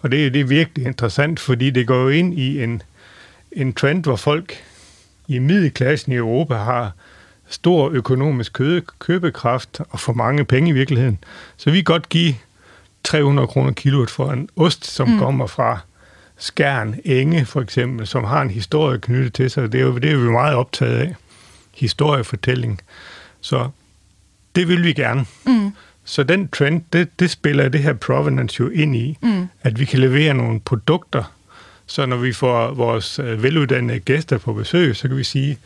Og 0.01 0.11
det, 0.11 0.33
det 0.33 0.41
er 0.41 0.45
virkelig 0.45 0.87
interessant, 0.87 1.39
fordi 1.39 1.69
det 1.69 1.87
går 1.87 2.01
jo 2.01 2.09
ind 2.09 2.39
i 2.39 2.63
en, 2.63 2.81
en 3.51 3.73
trend, 3.73 4.03
hvor 4.03 4.15
folk 4.15 4.53
i 5.27 5.39
middelklassen 5.39 6.11
i 6.11 6.15
Europa 6.15 6.55
har 6.55 6.91
stor 7.47 7.89
økonomisk 7.89 8.53
kø- 8.53 8.81
købekraft 8.99 9.81
og 9.89 9.99
for 9.99 10.13
mange 10.13 10.45
penge 10.45 10.69
i 10.69 10.73
virkeligheden. 10.73 11.19
Så 11.57 11.71
vi 11.71 11.77
kan 11.77 11.83
godt 11.83 12.09
give 12.09 12.35
300 13.03 13.47
kroner 13.47 13.71
kiloet 13.71 14.09
for 14.09 14.31
en 14.31 14.49
ost, 14.55 14.85
som 14.85 15.09
mm. 15.09 15.19
kommer 15.19 15.47
fra 15.47 15.79
Skærn 16.37 16.95
Enge 17.05 17.45
for 17.45 17.61
eksempel, 17.61 18.07
som 18.07 18.23
har 18.23 18.41
en 18.41 18.49
historie 18.49 18.99
knyttet 18.99 19.33
til 19.33 19.51
sig. 19.51 19.71
Det 19.71 19.79
er 19.79 19.85
jo 19.85 19.97
det 19.97 20.11
er 20.11 20.17
vi 20.17 20.29
meget 20.29 20.55
optaget 20.55 20.97
af. 20.97 21.15
Historiefortælling. 21.73 22.81
Så 23.41 23.69
det 24.55 24.67
vil 24.67 24.83
vi 24.83 24.93
gerne. 24.93 25.25
Mm. 25.45 25.71
Så 26.05 26.23
den 26.23 26.47
trend, 26.47 26.81
det, 26.93 27.19
det 27.19 27.29
spiller 27.29 27.69
det 27.69 27.81
her 27.81 27.93
provenance 27.93 28.59
jo 28.59 28.69
ind 28.69 28.95
i, 28.95 29.17
mm. 29.21 29.47
at 29.61 29.79
vi 29.79 29.85
kan 29.85 29.99
levere 29.99 30.33
nogle 30.33 30.59
produkter, 30.59 31.23
så 31.85 32.05
når 32.05 32.17
vi 32.17 32.33
får 32.33 32.73
vores 32.73 33.19
øh, 33.19 33.43
veluddannede 33.43 33.99
gæster 33.99 34.37
på 34.37 34.53
besøg, 34.53 34.95
så 34.95 35.07
kan 35.07 35.17
vi 35.17 35.23
sige, 35.23 35.57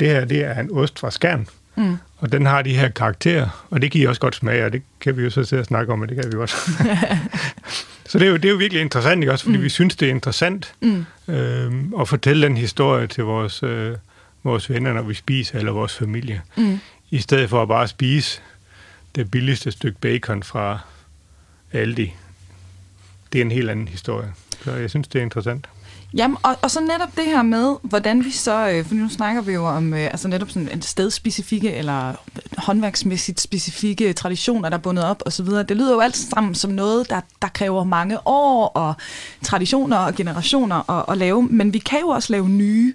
det 0.00 0.08
her 0.08 0.24
det 0.24 0.44
er 0.44 0.60
en 0.60 0.70
ost 0.72 0.98
fra 0.98 1.10
Skærn, 1.10 1.48
mm. 1.76 1.96
og 2.18 2.32
den 2.32 2.46
har 2.46 2.62
de 2.62 2.74
her 2.74 2.88
karakterer, 2.88 3.66
og 3.70 3.82
det 3.82 3.92
kan 3.92 4.00
I 4.00 4.04
også 4.04 4.20
godt 4.20 4.34
smage, 4.34 4.64
og 4.64 4.72
det 4.72 4.82
kan 5.00 5.16
vi 5.16 5.22
jo 5.22 5.30
så 5.30 5.44
sidde 5.44 5.60
og 5.60 5.66
snakke 5.66 5.92
om, 5.92 6.02
og 6.02 6.08
det 6.08 6.16
kan 6.16 6.32
vi 6.32 6.38
også. 6.38 6.56
så 8.08 8.18
det 8.18 8.26
er, 8.26 8.30
jo, 8.30 8.36
det 8.36 8.44
er 8.44 8.50
jo 8.50 8.56
virkelig 8.56 8.80
interessant, 8.80 9.22
ikke? 9.22 9.32
også 9.32 9.44
fordi 9.44 9.56
mm. 9.56 9.62
vi 9.62 9.68
synes, 9.68 9.96
det 9.96 10.06
er 10.06 10.10
interessant 10.10 10.74
mm. 10.80 11.04
øh, 11.28 11.72
at 12.00 12.08
fortælle 12.08 12.46
den 12.46 12.56
historie 12.56 13.06
til 13.06 13.24
vores, 13.24 13.62
øh, 13.62 13.96
vores 14.44 14.70
venner, 14.70 14.92
når 14.92 15.02
vi 15.02 15.14
spiser, 15.14 15.58
eller 15.58 15.72
vores 15.72 15.96
familie, 15.96 16.42
mm. 16.56 16.80
i 17.10 17.18
stedet 17.18 17.50
for 17.50 17.62
at 17.62 17.68
bare 17.68 17.88
spise 17.88 18.40
det 19.14 19.30
billigste 19.30 19.70
stykke 19.70 20.00
bacon 20.00 20.42
fra 20.42 20.78
Aldi. 21.72 22.14
Det 23.32 23.38
er 23.38 23.44
en 23.44 23.50
helt 23.50 23.70
anden 23.70 23.88
historie. 23.88 24.32
Så 24.64 24.72
jeg 24.72 24.90
synes, 24.90 25.08
det 25.08 25.18
er 25.18 25.22
interessant. 25.22 25.68
Jamen, 26.14 26.36
og, 26.42 26.56
og 26.62 26.70
så 26.70 26.80
netop 26.80 27.16
det 27.16 27.24
her 27.24 27.42
med, 27.42 27.76
hvordan 27.82 28.24
vi 28.24 28.30
så, 28.30 28.70
øh, 28.70 28.84
for 28.84 28.94
nu 28.94 29.08
snakker 29.08 29.42
vi 29.42 29.52
jo 29.52 29.66
om 29.66 29.94
øh, 29.94 30.04
altså 30.04 30.28
netop 30.28 30.50
sådan 30.50 30.68
en 30.72 30.82
stedspecifikke 30.82 31.72
eller 31.72 32.14
håndværksmæssigt 32.58 33.40
specifikke 33.40 34.12
traditioner, 34.12 34.68
der 34.68 34.76
er 34.76 34.80
bundet 34.80 35.04
op 35.04 35.22
osv. 35.26 35.46
Det 35.46 35.76
lyder 35.76 35.92
jo 35.92 36.00
alt 36.00 36.16
sammen 36.16 36.54
som 36.54 36.70
noget, 36.70 37.10
der, 37.10 37.20
der 37.42 37.48
kræver 37.48 37.84
mange 37.84 38.26
år 38.26 38.66
og 38.66 38.94
traditioner 39.44 39.96
og 39.96 40.14
generationer 40.14 40.90
at, 40.90 41.04
at 41.08 41.18
lave, 41.18 41.42
men 41.42 41.72
vi 41.72 41.78
kan 41.78 42.00
jo 42.00 42.08
også 42.08 42.32
lave 42.32 42.48
nye 42.48 42.94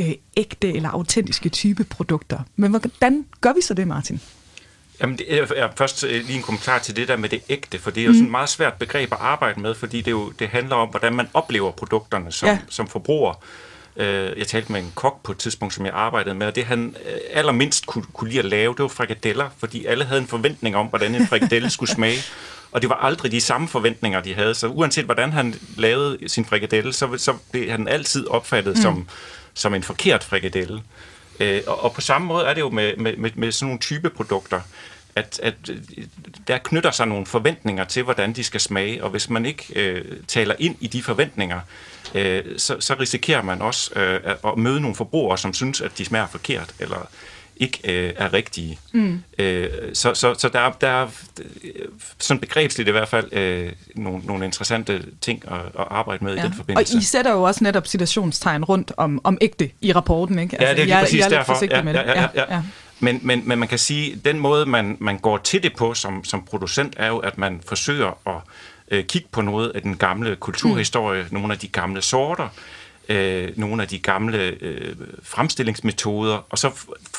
øh, 0.00 0.12
ægte 0.36 0.72
eller 0.72 0.88
autentiske 0.88 1.48
type 1.48 1.84
produkter. 1.84 2.38
Men 2.56 2.70
hvordan 2.70 3.24
gør 3.40 3.52
vi 3.52 3.60
så 3.62 3.74
det, 3.74 3.88
Martin? 3.88 4.20
Jamen, 5.02 5.18
det 5.18 5.26
er 5.34 5.68
først 5.76 6.04
øh, 6.04 6.26
lige 6.26 6.36
en 6.36 6.42
kommentar 6.42 6.78
til 6.78 6.96
det 6.96 7.08
der 7.08 7.16
med 7.16 7.28
det 7.28 7.40
ægte, 7.48 7.78
for 7.78 7.90
det 7.90 8.00
er 8.00 8.04
jo 8.04 8.12
sådan 8.12 8.24
et 8.24 8.30
meget 8.30 8.48
svært 8.48 8.74
begreb 8.74 9.12
at 9.12 9.18
arbejde 9.20 9.60
med, 9.60 9.74
fordi 9.74 10.00
det, 10.00 10.10
jo, 10.10 10.30
det 10.30 10.48
handler 10.48 10.76
om, 10.76 10.88
hvordan 10.88 11.12
man 11.12 11.28
oplever 11.34 11.70
produkterne 11.70 12.32
som, 12.32 12.48
ja. 12.48 12.58
som 12.68 12.88
forbruger. 12.88 13.44
Øh, 13.96 14.38
jeg 14.38 14.46
talte 14.46 14.72
med 14.72 14.80
en 14.80 14.92
kok 14.94 15.22
på 15.22 15.32
et 15.32 15.38
tidspunkt, 15.38 15.74
som 15.74 15.86
jeg 15.86 15.94
arbejdede 15.94 16.34
med, 16.34 16.46
og 16.46 16.56
det 16.56 16.64
han 16.64 16.96
øh, 17.06 17.18
allermindst 17.32 17.86
kunne, 17.86 18.04
kunne 18.12 18.28
lide 18.30 18.38
at 18.38 18.44
lave, 18.44 18.72
det 18.72 18.82
var 18.82 18.88
frikadeller, 18.88 19.48
fordi 19.58 19.84
alle 19.84 20.04
havde 20.04 20.20
en 20.20 20.26
forventning 20.26 20.76
om, 20.76 20.86
hvordan 20.86 21.14
en 21.14 21.26
frikadelle 21.26 21.70
skulle 21.70 21.90
smage. 21.96 22.18
Og 22.72 22.82
det 22.82 22.90
var 22.90 22.96
aldrig 22.96 23.32
de 23.32 23.40
samme 23.40 23.68
forventninger, 23.68 24.20
de 24.20 24.34
havde. 24.34 24.54
Så 24.54 24.66
uanset 24.66 25.04
hvordan 25.04 25.32
han 25.32 25.54
lavede 25.76 26.18
sin 26.28 26.44
frikadelle, 26.44 26.92
så, 26.92 27.18
så 27.18 27.34
blev 27.52 27.70
han 27.70 27.88
altid 27.88 28.26
opfattet 28.26 28.76
mm. 28.76 28.82
som, 28.82 29.08
som 29.54 29.74
en 29.74 29.82
forkert 29.82 30.24
frikadelle. 30.24 30.82
og, 31.66 31.84
og 31.84 31.92
på 31.92 32.00
samme 32.00 32.26
måde 32.26 32.44
er 32.44 32.54
det 32.54 32.60
jo 32.60 32.70
med, 32.70 32.96
med, 32.96 33.16
med, 33.16 33.30
med 33.34 33.52
sådan 33.52 33.66
nogle 33.66 33.80
type 33.80 34.10
produkter 34.10 34.60
at, 35.16 35.40
at 35.42 35.54
der 36.48 36.58
knytter 36.58 36.90
sig 36.90 37.06
nogle 37.06 37.26
forventninger 37.26 37.84
til, 37.84 38.02
hvordan 38.02 38.32
de 38.32 38.44
skal 38.44 38.60
smage, 38.60 39.04
og 39.04 39.10
hvis 39.10 39.30
man 39.30 39.46
ikke 39.46 39.64
øh, 39.76 40.04
taler 40.28 40.54
ind 40.58 40.76
i 40.80 40.86
de 40.86 41.02
forventninger, 41.02 41.60
øh, 42.14 42.42
så, 42.56 42.76
så 42.80 42.94
risikerer 43.00 43.42
man 43.42 43.62
også 43.62 43.90
øh, 43.96 44.20
at 44.24 44.58
møde 44.58 44.80
nogle 44.80 44.96
forbrugere, 44.96 45.38
som 45.38 45.54
synes, 45.54 45.80
at 45.80 45.98
de 45.98 46.04
smager 46.04 46.26
forkert, 46.26 46.74
eller 46.78 47.08
ikke 47.56 47.78
øh, 47.84 48.12
er 48.16 48.32
rigtige. 48.32 48.78
Mm. 48.92 49.22
Øh, 49.38 49.68
så, 49.94 50.14
så, 50.14 50.34
så 50.38 50.48
der, 50.48 50.70
der 50.80 50.88
er 50.88 51.08
sådan 52.18 52.40
begrebsligt 52.40 52.88
i 52.88 52.92
hvert 52.92 53.08
fald 53.08 53.32
øh, 53.32 53.72
nogle, 53.94 54.22
nogle 54.24 54.44
interessante 54.44 55.02
ting 55.20 55.44
at, 55.48 55.58
at 55.58 55.86
arbejde 55.90 56.24
med 56.24 56.34
ja. 56.34 56.40
i 56.40 56.46
den 56.46 56.54
forbindelse. 56.54 56.96
Og 56.96 57.00
I 57.00 57.04
sætter 57.04 57.32
jo 57.32 57.42
også 57.42 57.64
netop 57.64 57.86
citationstegn 57.86 58.64
rundt 58.64 58.92
om, 58.96 59.20
om 59.24 59.38
ægte 59.40 59.70
i 59.80 59.92
rapporten, 59.92 60.38
ikke? 60.38 60.60
Altså, 60.60 60.66
ja, 60.66 60.74
det 60.74 60.80
er 60.80 60.84
lige 60.84 60.96
jeg, 60.96 61.02
præcis 61.04 61.18
jeg 61.18 61.24
er 61.24 61.28
derfor. 61.28 61.64
Ja, 61.70 61.82
med 61.82 61.94
ja, 61.94 62.00
ja, 62.00 62.20
ja, 62.20 62.28
ja. 62.34 62.54
ja. 62.54 62.62
Men, 63.02 63.20
men, 63.22 63.48
men 63.48 63.58
man 63.58 63.68
kan 63.68 63.78
sige, 63.78 64.12
at 64.12 64.24
den 64.24 64.38
måde, 64.38 64.66
man, 64.66 64.96
man 65.00 65.18
går 65.18 65.38
til 65.38 65.62
det 65.62 65.76
på 65.76 65.94
som, 65.94 66.24
som 66.24 66.44
producent, 66.44 66.94
er 66.96 67.08
jo, 67.08 67.18
at 67.18 67.38
man 67.38 67.60
forsøger 67.66 68.28
at 68.28 68.40
øh, 68.90 69.04
kigge 69.04 69.28
på 69.32 69.42
noget 69.42 69.70
af 69.70 69.82
den 69.82 69.96
gamle 69.96 70.36
kulturhistorie, 70.36 71.22
mm. 71.22 71.28
nogle 71.34 71.52
af 71.52 71.58
de 71.58 71.68
gamle 71.68 72.02
sorter, 72.02 72.48
øh, 73.08 73.50
nogle 73.56 73.82
af 73.82 73.88
de 73.88 73.98
gamle 73.98 74.38
øh, 74.38 74.96
fremstillingsmetoder, 75.22 76.46
og 76.50 76.58
så 76.58 76.70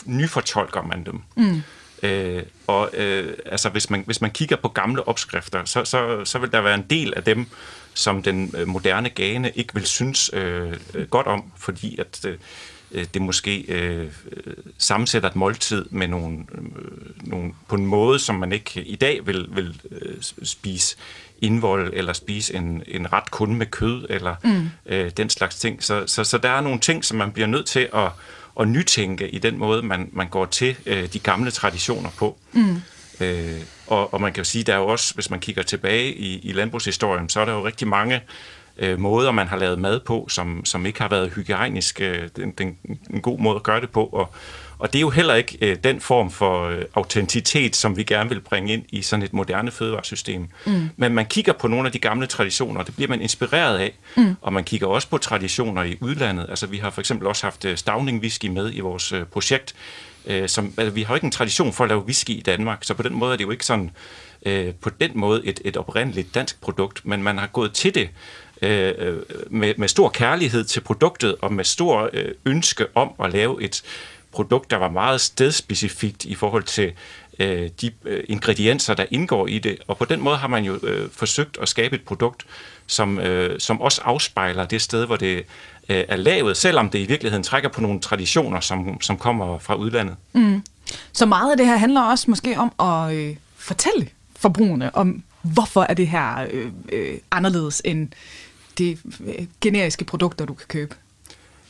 nyfortolker 0.05 0.81
man 0.81 1.05
dem. 1.05 1.21
Mm. 1.35 1.61
Øh, 2.03 2.43
og 2.67 2.89
øh, 2.93 3.33
altså, 3.45 3.69
hvis 3.69 3.89
man, 3.89 4.03
hvis 4.05 4.21
man 4.21 4.31
kigger 4.31 4.55
på 4.55 4.67
gamle 4.67 5.07
opskrifter, 5.07 5.65
så, 5.65 5.85
så, 5.85 6.25
så 6.25 6.39
vil 6.39 6.51
der 6.51 6.61
være 6.61 6.75
en 6.75 6.85
del 6.89 7.13
af 7.15 7.23
dem, 7.23 7.45
som 7.93 8.23
den 8.23 8.53
øh, 8.57 8.67
moderne 8.67 9.09
gane 9.09 9.51
ikke 9.51 9.73
vil 9.73 9.85
synes 9.85 10.29
øh, 10.33 10.73
øh 10.93 11.07
godt 11.07 11.27
om, 11.27 11.43
fordi 11.57 11.99
at 11.99 12.25
Øh, 12.25 12.37
det 12.93 13.21
måske 13.21 13.65
øh, 13.67 14.11
sammensætter 14.77 15.29
et 15.29 15.35
måltid 15.35 15.85
med 15.89 16.07
nogle, 16.07 16.37
øh, 16.37 17.27
nogle, 17.29 17.53
på 17.67 17.75
en 17.75 17.85
måde, 17.85 18.19
som 18.19 18.35
man 18.35 18.51
ikke 18.51 18.81
i 18.81 18.95
dag 18.95 19.27
vil, 19.27 19.47
vil 19.51 19.81
øh, 19.91 20.15
spise 20.43 20.95
indvold 21.41 21.93
eller 21.93 22.13
spise 22.13 22.55
en, 22.55 22.83
en 22.87 23.13
ret 23.13 23.31
kun 23.31 23.55
med 23.55 23.65
kød 23.65 24.05
eller 24.09 24.35
mm. 24.43 24.69
øh, 24.85 25.11
den 25.17 25.29
slags 25.29 25.55
ting. 25.55 25.83
Så, 25.83 26.03
så, 26.07 26.23
så 26.23 26.37
der 26.37 26.49
er 26.49 26.61
nogle 26.61 26.79
ting, 26.79 27.05
som 27.05 27.17
man 27.17 27.31
bliver 27.31 27.47
nødt 27.47 27.65
til 27.65 27.89
at, 27.93 28.09
at 28.59 28.67
nytænke 28.67 29.29
i 29.29 29.39
den 29.39 29.57
måde, 29.57 29.81
man, 29.81 30.09
man 30.11 30.27
går 30.27 30.45
til 30.45 30.75
øh, 30.85 31.13
de 31.13 31.19
gamle 31.19 31.51
traditioner 31.51 32.09
på. 32.17 32.37
Mm. 32.53 32.81
Øh, 33.19 33.59
og, 33.87 34.13
og 34.13 34.21
man 34.21 34.33
kan 34.33 34.41
jo 34.41 34.49
sige, 34.49 34.63
der 34.63 34.73
er 34.73 34.77
jo 34.77 34.87
også, 34.87 35.13
hvis 35.13 35.29
man 35.29 35.39
kigger 35.39 35.63
tilbage 35.63 36.13
i, 36.13 36.39
i 36.39 36.51
landbrugshistorien, 36.51 37.29
så 37.29 37.39
er 37.39 37.45
der 37.45 37.53
jo 37.53 37.65
rigtig 37.65 37.87
mange 37.87 38.21
øh, 38.77 38.99
måder, 38.99 39.31
man 39.31 39.47
har 39.47 39.57
lavet 39.57 39.79
mad 39.79 39.99
på, 39.99 40.25
som, 40.29 40.65
som 40.65 40.85
ikke 40.85 41.01
har 41.01 41.09
været 41.09 41.31
hygiejnisk 41.35 42.01
øh, 42.01 42.29
den, 42.35 42.51
den, 42.51 42.77
en 43.09 43.21
god 43.21 43.39
måde 43.39 43.55
at 43.55 43.63
gøre 43.63 43.81
det 43.81 43.89
på. 43.89 44.05
Og, 44.05 44.33
og 44.79 44.93
det 44.93 44.99
er 44.99 45.01
jo 45.01 45.09
heller 45.09 45.35
ikke 45.35 45.57
øh, 45.61 45.77
den 45.83 46.01
form 46.01 46.31
for 46.31 46.63
øh, 46.63 46.81
autenticitet, 46.95 47.75
som 47.75 47.97
vi 47.97 48.03
gerne 48.03 48.29
vil 48.29 48.39
bringe 48.39 48.73
ind 48.73 48.83
i 48.89 49.01
sådan 49.01 49.23
et 49.23 49.33
moderne 49.33 49.71
fødevaresystem. 49.71 50.47
Mm. 50.65 50.89
Men 50.97 51.13
man 51.13 51.25
kigger 51.25 51.53
på 51.53 51.67
nogle 51.67 51.85
af 51.85 51.91
de 51.91 51.99
gamle 51.99 52.27
traditioner, 52.27 52.79
og 52.79 52.87
det 52.87 52.95
bliver 52.95 53.09
man 53.09 53.21
inspireret 53.21 53.77
af. 53.77 53.93
Mm. 54.17 54.35
Og 54.41 54.53
man 54.53 54.63
kigger 54.63 54.87
også 54.87 55.07
på 55.09 55.17
traditioner 55.17 55.83
i 55.83 55.97
udlandet. 56.01 56.45
Altså 56.49 56.67
vi 56.67 56.77
har 56.77 56.89
for 56.89 57.01
eksempel 57.01 57.27
også 57.27 57.45
haft 57.45 57.65
øh, 57.65 57.77
Stavning 57.77 58.19
Whisky 58.19 58.45
med 58.45 58.73
i 58.73 58.79
vores 58.79 59.11
øh, 59.11 59.25
projekt. 59.25 59.75
Øh, 60.25 60.49
som, 60.49 60.73
altså, 60.77 60.93
vi 60.93 61.01
har 61.01 61.13
jo 61.13 61.15
ikke 61.15 61.25
en 61.25 61.31
tradition 61.31 61.73
for 61.73 61.83
at 61.83 61.87
lave 61.87 62.01
whisky 62.03 62.29
i 62.29 62.41
Danmark, 62.41 62.83
så 62.83 62.93
på 62.93 63.03
den 63.03 63.13
måde 63.13 63.33
er 63.33 63.37
det 63.37 63.43
jo 63.43 63.51
ikke 63.51 63.65
sådan 63.65 63.91
øh, 64.45 64.73
på 64.73 64.89
den 64.89 65.11
måde 65.15 65.41
et, 65.45 65.59
et 65.65 65.77
oprindeligt 65.77 66.35
dansk 66.35 66.61
produkt, 66.61 67.05
men 67.05 67.23
man 67.23 67.37
har 67.37 67.47
gået 67.47 67.73
til 67.73 67.95
det 67.95 68.09
Øh, 68.61 68.93
øh, 68.97 69.17
med, 69.49 69.73
med 69.77 69.87
stor 69.87 70.09
kærlighed 70.09 70.63
til 70.63 70.81
produktet 70.81 71.35
og 71.41 71.53
med 71.53 71.63
stor 71.63 72.09
øh, 72.13 72.31
ønske 72.45 72.85
om 72.95 73.11
at 73.23 73.33
lave 73.33 73.63
et 73.63 73.83
produkt, 74.31 74.71
der 74.71 74.77
var 74.77 74.89
meget 74.89 75.21
stedspecifikt 75.21 76.25
i 76.25 76.35
forhold 76.35 76.63
til 76.63 76.91
øh, 77.39 77.69
de 77.81 77.91
øh, 78.05 78.23
ingredienser, 78.29 78.93
der 78.93 79.05
indgår 79.11 79.47
i 79.47 79.59
det. 79.59 79.77
Og 79.87 79.97
på 79.97 80.05
den 80.05 80.21
måde 80.21 80.37
har 80.37 80.47
man 80.47 80.63
jo 80.63 80.79
øh, 80.83 81.09
forsøgt 81.11 81.57
at 81.61 81.69
skabe 81.69 81.95
et 81.95 82.01
produkt, 82.01 82.45
som, 82.87 83.19
øh, 83.19 83.59
som 83.59 83.81
også 83.81 84.01
afspejler 84.05 84.65
det 84.65 84.81
sted, 84.81 85.05
hvor 85.05 85.15
det 85.15 85.37
øh, 85.89 86.03
er 86.07 86.15
lavet, 86.15 86.57
selvom 86.57 86.89
det 86.89 86.99
i 86.99 87.05
virkeligheden 87.05 87.43
trækker 87.43 87.69
på 87.69 87.81
nogle 87.81 87.99
traditioner, 87.99 88.59
som, 88.59 89.01
som 89.01 89.17
kommer 89.17 89.59
fra 89.59 89.75
udlandet. 89.75 90.15
Mm. 90.33 90.63
Så 91.13 91.25
meget 91.25 91.51
af 91.51 91.57
det 91.57 91.65
her 91.65 91.77
handler 91.77 92.01
også 92.01 92.25
måske 92.27 92.57
om 92.57 92.71
at 92.79 93.15
øh, 93.15 93.35
fortælle 93.57 94.09
forbrugerne 94.35 94.95
om, 94.95 95.23
hvorfor 95.43 95.85
er 95.89 95.93
det 95.93 96.07
her 96.07 96.47
øh, 96.51 96.71
øh, 96.91 97.17
anderledes 97.31 97.81
end 97.85 98.09
de 98.77 98.97
øh, 99.25 99.45
generiske 99.61 100.05
produkter, 100.05 100.45
du 100.45 100.53
kan 100.53 100.67
købe? 100.67 100.95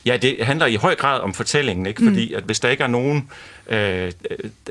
Ja, 0.06 0.18
det 0.18 0.46
handler 0.46 0.66
i 0.66 0.76
høj 0.76 0.96
grad 0.96 1.20
om 1.20 1.34
fortællingen, 1.34 1.86
ikke? 1.86 2.04
fordi 2.04 2.30
mm. 2.30 2.38
at 2.38 2.44
hvis 2.44 2.60
der 2.60 2.70
ikke 2.70 2.84
er 2.84 2.88
nogen, 2.88 3.30
øh, 3.68 4.12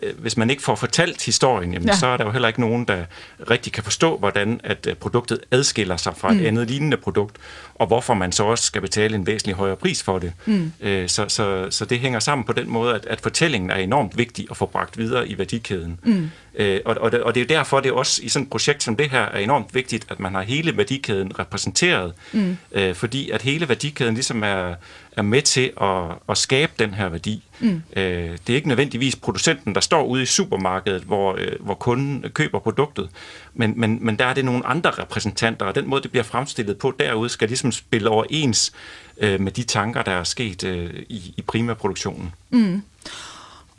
øh, 0.02 0.18
hvis 0.18 0.36
man 0.36 0.50
ikke 0.50 0.62
får 0.62 0.74
fortalt 0.74 1.24
historien, 1.24 1.72
jamen, 1.72 1.88
ja. 1.88 1.96
så 1.96 2.06
er 2.06 2.16
der 2.16 2.24
jo 2.24 2.30
heller 2.30 2.48
ikke 2.48 2.60
nogen, 2.60 2.84
der 2.84 3.04
rigtig 3.50 3.72
kan 3.72 3.84
forstå, 3.84 4.18
hvordan 4.18 4.60
at 4.64 4.86
øh, 4.86 4.94
produktet 4.94 5.40
adskiller 5.50 5.96
sig 5.96 6.16
fra 6.16 6.32
mm. 6.32 6.38
et 6.38 6.46
andet 6.46 6.70
lignende 6.70 6.96
produkt, 6.96 7.36
og 7.74 7.86
hvorfor 7.86 8.14
man 8.14 8.32
så 8.32 8.44
også 8.44 8.64
skal 8.64 8.80
betale 8.80 9.14
en 9.14 9.26
væsentlig 9.26 9.56
højere 9.56 9.76
pris 9.76 10.02
for 10.02 10.18
det. 10.18 10.32
Mm. 10.46 10.72
Øh, 10.80 11.08
så, 11.08 11.28
så, 11.28 11.66
så 11.70 11.84
det 11.84 11.98
hænger 11.98 12.20
sammen 12.20 12.44
på 12.44 12.52
den 12.52 12.70
måde, 12.70 12.94
at, 12.94 13.06
at 13.06 13.20
fortællingen 13.20 13.70
er 13.70 13.76
enormt 13.76 14.18
vigtig 14.18 14.46
at 14.50 14.56
få 14.56 14.66
bragt 14.66 14.98
videre 14.98 15.28
i 15.28 15.38
værdikæden. 15.38 16.00
Mm. 16.02 16.30
Øh, 16.54 16.80
og, 16.84 16.96
og, 17.00 17.12
det, 17.12 17.22
og 17.22 17.34
det 17.34 17.40
er 17.40 17.44
jo 17.44 17.58
derfor, 17.58 17.80
det 17.80 17.88
er 17.88 17.92
også 17.92 18.22
i 18.22 18.28
sådan 18.28 18.44
et 18.44 18.50
projekt 18.50 18.82
som 18.82 18.96
det 18.96 19.10
her 19.10 19.20
er 19.22 19.38
enormt 19.38 19.74
vigtigt, 19.74 20.06
at 20.08 20.20
man 20.20 20.34
har 20.34 20.42
hele 20.42 20.76
værdikæden 20.76 21.38
repræsenteret, 21.38 22.12
mm. 22.32 22.56
øh, 22.72 22.94
fordi 22.94 23.30
at 23.30 23.42
hele 23.42 23.68
værdikæden 23.68 24.14
ligesom 24.14 24.42
er, 24.42 24.74
er 25.16 25.22
med 25.22 25.42
til 25.42 25.72
at, 25.80 26.02
at 26.28 26.38
skabe 26.38 26.72
den 26.78 26.94
her 26.94 27.08
værdi. 27.08 27.42
Mm. 27.62 27.82
Øh, 27.96 28.30
det 28.46 28.52
er 28.52 28.54
ikke 28.54 28.68
nødvendigvis 28.68 29.16
producenten, 29.16 29.74
der 29.74 29.80
står 29.80 30.04
ude 30.04 30.22
i 30.22 30.26
supermarkedet, 30.26 31.02
hvor, 31.02 31.34
øh, 31.38 31.52
hvor 31.60 31.74
kunden 31.74 32.24
køber 32.34 32.58
produktet, 32.58 33.08
men, 33.54 33.74
men, 33.76 33.98
men 34.00 34.18
der 34.18 34.24
er 34.24 34.34
det 34.34 34.44
nogle 34.44 34.66
andre 34.66 34.90
repræsentanter, 34.90 35.66
og 35.66 35.74
den 35.74 35.86
måde, 35.86 36.02
det 36.02 36.10
bliver 36.10 36.24
fremstillet 36.24 36.78
på 36.78 36.94
derude, 36.98 37.28
skal 37.28 37.48
ligesom 37.48 37.72
spille 37.72 38.08
overens 38.08 38.72
øh, 39.18 39.40
med 39.40 39.52
de 39.52 39.62
tanker, 39.62 40.02
der 40.02 40.12
er 40.12 40.24
sket 40.24 40.64
øh, 40.64 40.90
i, 41.08 41.34
i 41.36 41.42
primærproduktionen. 41.42 42.32
Mm. 42.50 42.82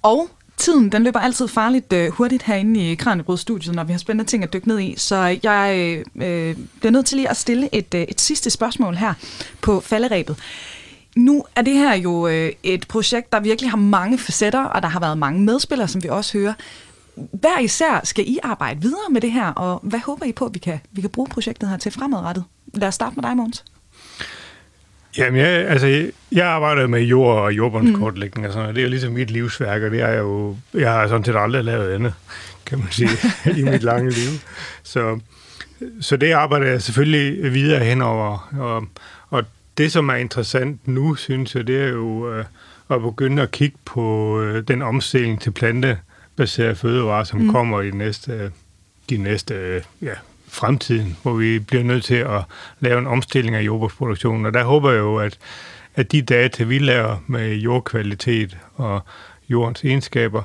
Og 0.02 0.30
tiden 0.58 0.92
den 0.92 1.04
løber 1.04 1.20
altid 1.20 1.48
farligt 1.48 1.94
øh, 1.94 2.12
hurtigt 2.12 2.44
herinde 2.44 2.92
i 2.92 2.96
Kranjebrød-studiet, 2.96 3.76
når 3.76 3.84
vi 3.84 3.92
har 3.92 4.00
spændende 4.00 4.30
ting 4.30 4.44
at 4.44 4.54
dykke 4.54 4.68
ned 4.68 4.80
i. 4.80 4.96
Så 4.98 5.40
jeg 5.44 5.76
øh, 6.16 6.56
bliver 6.80 6.92
nødt 6.92 7.06
til 7.06 7.16
lige 7.16 7.30
at 7.30 7.38
stille 7.38 7.70
et, 7.76 7.94
øh, 7.94 8.02
et 8.02 8.22
sidste 8.22 8.50
spørgsmål 8.50 8.96
her 8.96 9.14
på 9.62 9.80
falderæbet. 9.80 10.38
Nu 11.16 11.46
er 11.56 11.62
det 11.62 11.74
her 11.74 11.96
jo 11.96 12.28
øh, 12.28 12.52
et 12.64 12.88
projekt, 12.88 13.32
der 13.32 13.40
virkelig 13.40 13.72
har 13.72 13.78
mange 13.78 14.18
facetter, 14.18 14.64
og 14.64 14.82
der 14.82 14.88
har 14.88 15.00
været 15.00 15.18
mange 15.18 15.42
medspillere, 15.42 15.88
som 15.88 16.04
vi 16.04 16.10
også 16.10 16.38
hører. 16.38 16.54
Hver 17.16 17.60
især 17.60 18.02
skal 18.04 18.26
I 18.28 18.40
arbejde 18.44 18.82
videre 18.82 19.10
med 19.12 19.22
det 19.22 19.32
her, 19.32 19.48
og 19.48 19.80
hvad 19.84 20.00
håber 20.00 20.26
I 20.26 20.32
på, 20.32 20.46
at 20.46 20.54
vi 20.54 20.60
kan, 20.60 20.80
vi 20.92 21.02
kan 21.02 21.10
bruge 21.10 21.28
projektet 21.28 21.70
her 21.70 21.78
til 21.78 21.92
fremadrettet? 21.92 22.44
Lad 22.74 22.88
os 22.88 22.96
starte 22.96 23.16
med 23.16 23.24
dig, 23.24 23.38
Måns. 23.38 23.64
Jamen, 25.18 25.40
jeg, 25.40 25.48
altså, 25.48 26.12
jeg 26.32 26.48
arbejder 26.48 26.88
med 26.88 27.02
jord 27.02 27.38
og 27.38 27.54
jordbundskortlægning 27.54 28.46
mm. 28.46 28.48
og 28.48 28.54
sådan 28.54 28.62
noget. 28.62 28.76
Det 28.76 28.82
er 28.82 28.86
jo 28.86 28.90
ligesom 28.90 29.14
mit 29.14 29.32
livsværk, 29.32 29.82
og 29.82 29.92
det 29.92 30.02
er 30.02 30.14
jo, 30.14 30.58
jeg 30.74 30.92
har 30.92 31.08
sådan 31.08 31.26
set 31.26 31.36
aldrig 31.36 31.64
lavet 31.64 31.94
andet, 31.94 32.14
kan 32.66 32.80
man 32.80 32.88
sige, 32.92 33.10
i 33.60 33.64
mit 33.64 33.84
lange 33.84 34.10
liv. 34.10 34.30
Så, 34.84 35.20
så 36.02 36.18
det 36.18 36.32
arbejder 36.32 36.66
jeg 36.66 36.82
selvfølgelig 36.82 37.54
videre 37.54 37.84
henover. 37.84 38.50
Og 38.60 38.84
det, 39.78 39.92
som 39.92 40.10
er 40.10 40.16
interessant 40.16 40.88
nu, 40.88 41.16
synes 41.16 41.56
jeg, 41.56 41.68
det 41.68 41.84
er 41.84 41.88
jo 41.88 42.34
øh, 42.34 42.46
at 42.90 43.02
begynde 43.02 43.42
at 43.42 43.52
kigge 43.52 43.78
på 43.86 44.40
øh, 44.42 44.68
den 44.68 44.82
omstilling 44.82 45.42
til 45.42 45.52
plantebaserede 45.52 46.76
fødevarer, 46.76 47.24
som 47.24 47.40
mm. 47.40 47.52
kommer 47.52 47.82
i 47.82 47.92
de 47.92 47.98
næste, 47.98 48.52
de 49.10 49.18
næste 49.18 49.84
ja, 50.02 50.14
fremtiden, 50.48 51.18
hvor 51.24 51.34
vi 51.34 51.60
bliver 51.60 51.84
nødt 51.84 52.04
til 52.04 52.16
at 52.16 52.42
lave 52.80 53.00
en 53.00 53.08
omstilling 53.08 53.56
af 53.56 53.62
jordbrugsproduktionen. 53.62 54.46
Og 54.46 54.54
der 54.54 54.64
håber 54.64 54.92
jeg 54.92 55.00
jo, 55.00 55.18
at, 55.18 55.38
at 55.96 56.12
de 56.12 56.22
data, 56.22 56.64
vi 56.64 56.80
laver 56.80 57.18
med 57.28 57.56
jordkvalitet 57.56 58.58
og 58.76 59.02
jordens 59.50 59.84
egenskaber, 59.84 60.44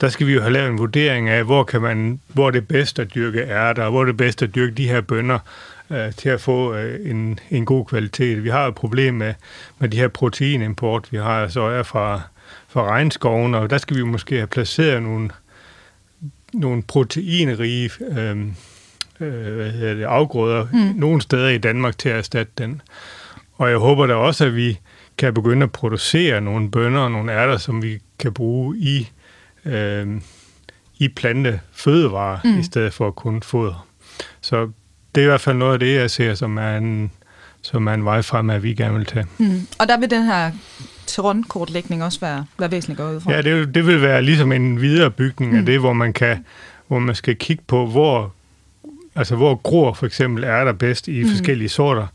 der 0.00 0.08
skal 0.08 0.26
vi 0.26 0.32
jo 0.32 0.40
have 0.40 0.52
lavet 0.52 0.70
en 0.70 0.78
vurdering 0.78 1.28
af, 1.28 1.44
hvor, 1.44 1.64
kan 1.64 1.80
man, 1.80 2.20
hvor 2.28 2.46
er 2.46 2.50
det 2.50 2.68
bedst 2.68 2.98
at 2.98 3.14
dyrke 3.14 3.40
ærter, 3.40 3.82
og 3.84 3.90
hvor 3.90 4.00
er 4.00 4.04
det 4.04 4.16
bedst 4.16 4.42
at 4.42 4.54
dyrke 4.54 4.74
de 4.74 4.88
her 4.88 5.00
bønder 5.00 5.38
øh, 5.90 6.12
til 6.12 6.28
at 6.28 6.40
få 6.40 6.74
øh, 6.74 7.10
en, 7.10 7.38
en 7.50 7.64
god 7.64 7.84
kvalitet. 7.84 8.44
Vi 8.44 8.48
har 8.48 8.66
et 8.66 8.74
problem 8.74 9.14
med, 9.14 9.34
med 9.78 9.88
de 9.88 9.96
her 9.96 10.08
proteinimport. 10.08 11.08
Vi 11.12 11.16
har 11.16 11.48
soja 11.48 11.80
fra, 11.80 12.20
fra 12.68 12.82
regnskoven, 12.82 13.54
og 13.54 13.70
der 13.70 13.78
skal 13.78 13.96
vi 13.96 14.02
måske 14.02 14.36
have 14.36 14.46
placeret 14.46 15.02
nogle, 15.02 15.30
nogle 16.52 16.82
proteinrige 16.82 17.90
øh, 18.10 18.46
øh, 19.20 19.74
det, 19.74 20.04
afgrøder 20.04 20.66
mm. 20.72 20.78
nogle 20.78 21.20
steder 21.22 21.48
i 21.48 21.58
Danmark 21.58 21.98
til 21.98 22.08
at 22.08 22.16
erstatte 22.16 22.52
den. 22.58 22.82
Og 23.54 23.70
jeg 23.70 23.78
håber 23.78 24.06
da 24.06 24.14
også, 24.14 24.44
at 24.44 24.56
vi 24.56 24.78
kan 25.18 25.34
begynde 25.34 25.64
at 25.64 25.72
producere 25.72 26.40
nogle 26.40 26.70
bønner 26.70 27.00
og 27.00 27.10
nogle 27.10 27.32
ærter, 27.32 27.56
som 27.56 27.82
vi 27.82 27.98
kan 28.18 28.34
bruge 28.34 28.78
i, 28.78 29.08
øh, 29.64 30.20
i 30.98 31.08
plante 31.08 31.60
fødevarer, 31.72 32.38
mm. 32.44 32.58
i 32.58 32.62
stedet 32.62 32.92
for 32.92 33.10
kun 33.10 33.42
foder. 33.42 33.86
Så 34.40 34.70
det 35.14 35.20
er 35.20 35.24
i 35.24 35.28
hvert 35.28 35.40
fald 35.40 35.56
noget 35.56 35.72
af 35.72 35.78
det, 35.78 35.94
jeg 35.94 36.10
ser 36.10 36.34
som 36.34 36.56
er 36.56 36.76
en, 36.76 37.10
som 37.62 37.86
er 37.86 37.94
en 37.94 38.04
vej 38.04 38.22
frem, 38.22 38.50
at 38.50 38.62
vi 38.62 38.74
gerne 38.74 38.96
vil 38.96 39.06
tage. 39.06 39.26
Mm. 39.38 39.66
Og 39.78 39.88
der 39.88 39.98
vil 39.98 40.10
den 40.10 40.22
her 40.22 40.50
terrorkortlægning 41.06 42.04
også 42.04 42.20
være, 42.20 42.44
være 42.58 42.70
væsentligt 42.70 43.00
at 43.00 43.14
ud 43.14 43.20
fra? 43.20 43.32
Ja, 43.32 43.42
det, 43.42 43.74
det 43.74 43.86
vil 43.86 44.02
være 44.02 44.22
ligesom 44.22 44.52
en 44.52 44.80
viderebygning 44.80 45.52
mm. 45.52 45.58
af 45.58 45.66
det, 45.66 45.80
hvor 45.80 45.92
man 45.92 46.12
kan 46.12 46.44
hvor 46.88 46.98
man 46.98 47.14
skal 47.14 47.36
kigge 47.36 47.62
på, 47.66 47.86
hvor 47.86 48.32
altså 49.16 49.36
hvor 49.36 49.54
gror 49.54 49.92
for 49.92 50.06
eksempel 50.06 50.44
er 50.44 50.64
der 50.64 50.72
bedst 50.72 51.08
i 51.08 51.22
mm. 51.22 51.28
forskellige 51.28 51.68
sorter. 51.68 52.06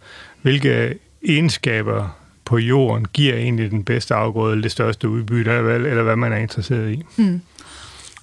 Hvilke 0.41 0.98
egenskaber 1.28 2.18
på 2.46 2.58
jorden 2.58 3.08
giver 3.14 3.36
egentlig 3.36 3.72
den 3.72 3.84
bedste 3.84 4.16
afgrøde, 4.16 4.52
eller 4.52 4.62
det 4.62 4.72
største 4.72 5.10
udbytte, 5.10 5.52
eller, 5.52 5.76
eller 5.76 6.04
hvad 6.04 6.16
man 6.16 6.34
er 6.34 6.38
interesseret 6.38 6.91
i. 6.91 7.04
Mm. 7.18 7.41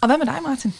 Og 0.00 0.06
hvad 0.08 0.18
med 0.18 0.26
dig, 0.26 0.36
Martin? 0.48 0.74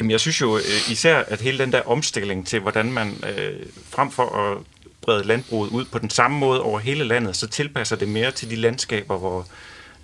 Jamen, 0.00 0.10
jeg 0.10 0.20
synes 0.20 0.40
jo 0.40 0.56
øh, 0.56 0.90
især, 0.90 1.16
at 1.18 1.40
hele 1.40 1.58
den 1.58 1.72
der 1.72 1.82
omstilling 1.82 2.46
til, 2.46 2.60
hvordan 2.60 2.92
man 2.92 3.24
øh, 3.38 3.66
frem 3.90 4.10
for 4.10 4.52
at 4.52 4.58
brede 5.02 5.24
landbruget 5.24 5.70
ud 5.70 5.84
på 5.84 5.98
den 5.98 6.10
samme 6.10 6.38
måde 6.38 6.62
over 6.62 6.78
hele 6.78 7.04
landet, 7.04 7.36
så 7.36 7.48
tilpasser 7.48 7.96
det 7.96 8.08
mere 8.08 8.30
til 8.30 8.50
de 8.50 8.56
landskaber, 8.56 9.18
hvor, 9.18 9.46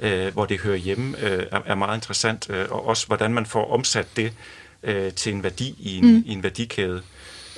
øh, 0.01 0.33
hvor 0.33 0.45
det 0.45 0.61
hører 0.61 0.77
hjemme, 0.77 1.19
øh, 1.21 1.47
er, 1.53 1.61
er 1.67 1.75
meget 1.75 1.97
interessant. 1.97 2.51
Øh, 2.51 2.67
og 2.71 2.87
også, 2.87 3.07
hvordan 3.07 3.35
man 3.35 3.47
får 3.47 3.73
omsat 3.73 4.07
det 4.17 4.33
øh, 4.83 5.13
til 5.13 5.33
en 5.33 5.43
værdi 5.43 5.75
i 5.79 5.99
en, 5.99 6.07
mm. 6.07 6.23
i 6.27 6.33
en 6.33 6.43
værdikæde. 6.43 7.03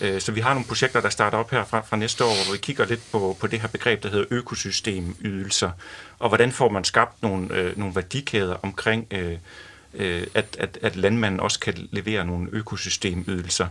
Øh, 0.01 0.21
så 0.21 0.33
vi 0.33 0.41
har 0.41 0.55
nogle 0.55 0.67
projekter, 0.67 1.01
der 1.01 1.09
starter 1.09 1.39
op 1.39 1.51
her 1.51 1.65
fra, 1.65 1.81
fra 1.81 1.97
næste 1.97 2.25
år, 2.25 2.45
hvor 2.45 2.53
vi 2.53 2.59
kigger 2.59 2.87
lidt 2.87 3.01
på, 3.13 3.37
på 3.41 3.47
det 3.47 3.61
her 3.61 3.69
begreb, 3.69 4.03
der 4.03 4.09
hedder 4.09 4.27
økosystemydelser, 4.31 5.71
og 6.19 6.29
hvordan 6.29 6.53
får 6.53 6.69
man 6.69 6.85
skabt 6.85 7.23
nogle, 7.23 7.55
øh, 7.55 7.79
nogle 7.79 7.95
værdikæder 7.95 8.57
omkring, 8.63 9.07
øh, 9.11 9.37
øh, 9.95 10.27
at, 10.35 10.57
at, 10.59 10.79
at 10.83 10.97
landmanden 10.97 11.41
også 11.41 11.61
kan 11.61 11.89
levere 11.93 12.25
nogle 12.25 12.49
økosystemydelser, 12.53 13.67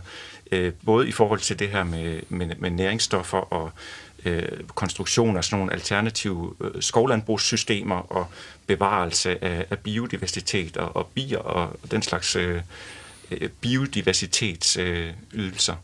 øh, 0.52 0.72
både 0.84 1.08
i 1.08 1.12
forhold 1.12 1.40
til 1.40 1.58
det 1.58 1.68
her 1.68 1.84
med, 1.84 2.20
med, 2.28 2.50
med 2.58 2.70
næringsstoffer 2.70 3.38
og 3.38 3.70
øh, 4.24 4.42
konstruktion 4.74 5.36
af 5.36 5.44
sådan 5.44 5.58
nogle 5.58 5.72
alternative 5.72 6.54
øh, 6.60 6.82
skovlandbrugssystemer 6.82 8.12
og 8.12 8.26
bevarelse 8.66 9.44
af, 9.44 9.66
af 9.70 9.78
biodiversitet 9.78 10.76
og, 10.76 10.96
og 10.96 11.10
bier 11.14 11.38
og 11.38 11.76
den 11.90 12.02
slags 12.02 12.36
øh, 12.36 12.60
øh 13.30 13.48
biodiversitetsydelser. 13.60 15.72
Øh, 15.72 15.78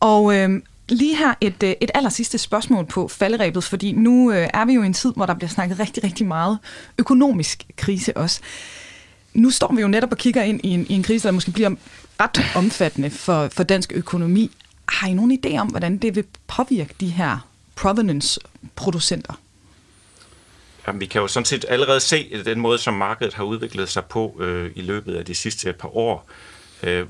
og 0.00 0.36
øh, 0.36 0.62
lige 0.88 1.16
her 1.16 1.34
et, 1.40 1.62
øh, 1.62 1.74
et 1.80 1.90
aller 1.94 2.10
sidste 2.10 2.38
spørgsmål 2.38 2.86
på 2.86 3.08
falderæbet, 3.08 3.64
fordi 3.64 3.92
nu 3.92 4.32
øh, 4.32 4.48
er 4.54 4.64
vi 4.64 4.72
jo 4.72 4.82
i 4.82 4.86
en 4.86 4.92
tid, 4.92 5.12
hvor 5.16 5.26
der 5.26 5.34
bliver 5.34 5.50
snakket 5.50 5.78
rigtig, 5.78 6.04
rigtig 6.04 6.26
meget 6.26 6.58
økonomisk 6.98 7.64
krise 7.76 8.16
også. 8.16 8.40
Nu 9.36 9.50
står 9.50 9.74
vi 9.74 9.80
jo 9.80 9.88
netop 9.88 10.12
og 10.12 10.18
kigger 10.18 10.42
ind 10.42 10.60
i 10.64 10.68
en, 10.68 10.86
i 10.88 10.92
en 10.92 11.02
krise, 11.02 11.28
der 11.28 11.32
måske 11.32 11.50
bliver 11.50 11.70
ret 12.20 12.40
omfattende 12.54 13.10
for, 13.10 13.48
for 13.48 13.62
dansk 13.62 13.92
økonomi. 13.92 14.50
Har 14.88 15.08
I 15.08 15.14
nogen 15.14 15.38
idé 15.44 15.58
om, 15.58 15.66
hvordan 15.66 15.98
det 15.98 16.16
vil 16.16 16.24
påvirke 16.46 16.94
de 17.00 17.08
her 17.08 17.48
provenance-producenter? 17.76 19.34
Jamen, 20.86 21.00
vi 21.00 21.06
kan 21.06 21.20
jo 21.20 21.28
sådan 21.28 21.44
set 21.44 21.64
allerede 21.68 22.00
se 22.00 22.42
den 22.44 22.60
måde, 22.60 22.78
som 22.78 22.94
markedet 22.94 23.34
har 23.34 23.44
udviklet 23.44 23.88
sig 23.88 24.04
på 24.04 24.36
øh, 24.40 24.70
i 24.74 24.82
løbet 24.82 25.14
af 25.14 25.24
de 25.24 25.34
sidste 25.34 25.72
par 25.72 25.96
år 25.96 26.26
øh, 26.28 26.55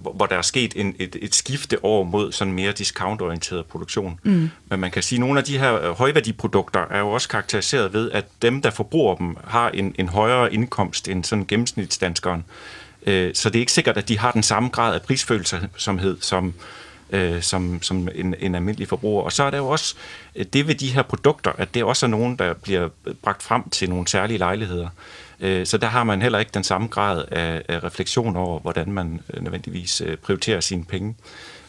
hvor 0.01 0.27
der 0.27 0.37
er 0.37 0.43
sket 0.43 0.73
en, 0.77 0.97
et, 0.99 1.17
et 1.23 1.35
skifte 1.35 1.85
over 1.85 2.05
mod 2.05 2.33
sådan 2.33 2.53
mere 2.53 2.73
discountorienteret 2.73 3.67
produktion. 3.67 4.21
Mm. 4.23 4.51
Men 4.71 4.81
man 4.81 4.91
kan 4.91 5.03
sige, 5.03 5.17
at 5.17 5.21
nogle 5.21 5.39
af 5.39 5.45
de 5.45 5.59
her 5.59 5.75
øh, 5.75 5.91
højværdiprodukter 5.91 6.81
er 6.91 6.99
jo 6.99 7.11
også 7.11 7.29
karakteriseret 7.29 7.93
ved, 7.93 8.11
at 8.11 8.25
dem, 8.43 8.63
der 8.63 8.71
forbruger 8.71 9.15
dem, 9.15 9.37
har 9.45 9.69
en, 9.69 9.95
en 9.99 10.09
højere 10.09 10.55
indkomst 10.55 11.09
end 11.09 11.25
sådan 11.25 11.45
gennemsnitsdanskeren. 11.47 12.45
Øh, 13.07 13.35
så 13.35 13.51
det 13.51 13.59
er 13.59 13.61
ikke 13.61 13.73
sikkert, 13.73 13.97
at 13.97 14.09
de 14.09 14.19
har 14.19 14.33
den 14.33 14.43
samme 14.43 14.69
grad 14.69 14.95
af 14.95 15.03
prisfølsomhed 15.03 16.17
som, 16.21 16.55
øh, 17.11 17.43
som, 17.43 17.83
som 17.83 18.09
en, 18.15 18.35
en 18.39 18.55
almindelig 18.55 18.89
forbruger. 18.89 19.23
Og 19.23 19.33
så 19.33 19.43
er 19.43 19.51
der 19.51 19.59
jo 19.59 19.69
også 19.69 19.95
øh, 20.37 20.45
det 20.53 20.67
ved 20.67 20.75
de 20.75 20.89
her 20.89 21.03
produkter, 21.03 21.53
at 21.59 21.75
det 21.75 21.85
også 21.85 22.07
er 22.07 22.11
nogen, 22.11 22.37
der 22.37 22.55
bliver 22.55 22.89
bragt 23.23 23.43
frem 23.43 23.71
til 23.71 23.91
nogle 23.91 24.09
særlige 24.09 24.39
lejligheder. 24.39 24.89
Øh, 25.41 25.67
så 25.67 25.79
der 25.79 25.87
har 25.87 26.05
man 26.05 26.23
heller 26.23 26.39
ikke 26.39 26.51
den 26.55 26.65
samme 26.65 26.89
grad 26.89 27.25
af, 27.31 27.85
refleksion 27.85 28.37
over, 28.37 28.61
hvordan 28.61 28.93
man 28.93 29.21
øh, 29.35 29.43
nødvendigvis 29.43 30.01
øh, 30.01 30.17
prioriterer 30.17 30.61
sine 30.61 30.85
penge. 30.85 31.15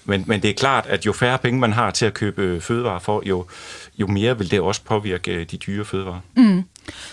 Men, 0.06 0.24
men 0.28 0.42
det 0.42 0.50
er 0.50 0.54
klart, 0.54 0.86
at 0.86 1.06
jo 1.06 1.14
færre 1.14 1.38
penge 1.38 1.60
man 1.60 1.74
har 1.74 1.92
til 1.92 2.06
at 2.06 2.14
købe 2.14 2.62
fødevarer 2.62 3.00
for, 3.00 3.24
jo, 3.26 3.46
jo 3.98 4.08
mere 4.08 4.38
vil 4.38 4.52
det 4.52 4.60
også 4.60 4.82
påvirke 4.84 5.44
de 5.44 5.58
dyre 5.58 5.86
fødevarer. 5.86 6.20
Mm. 6.36 6.64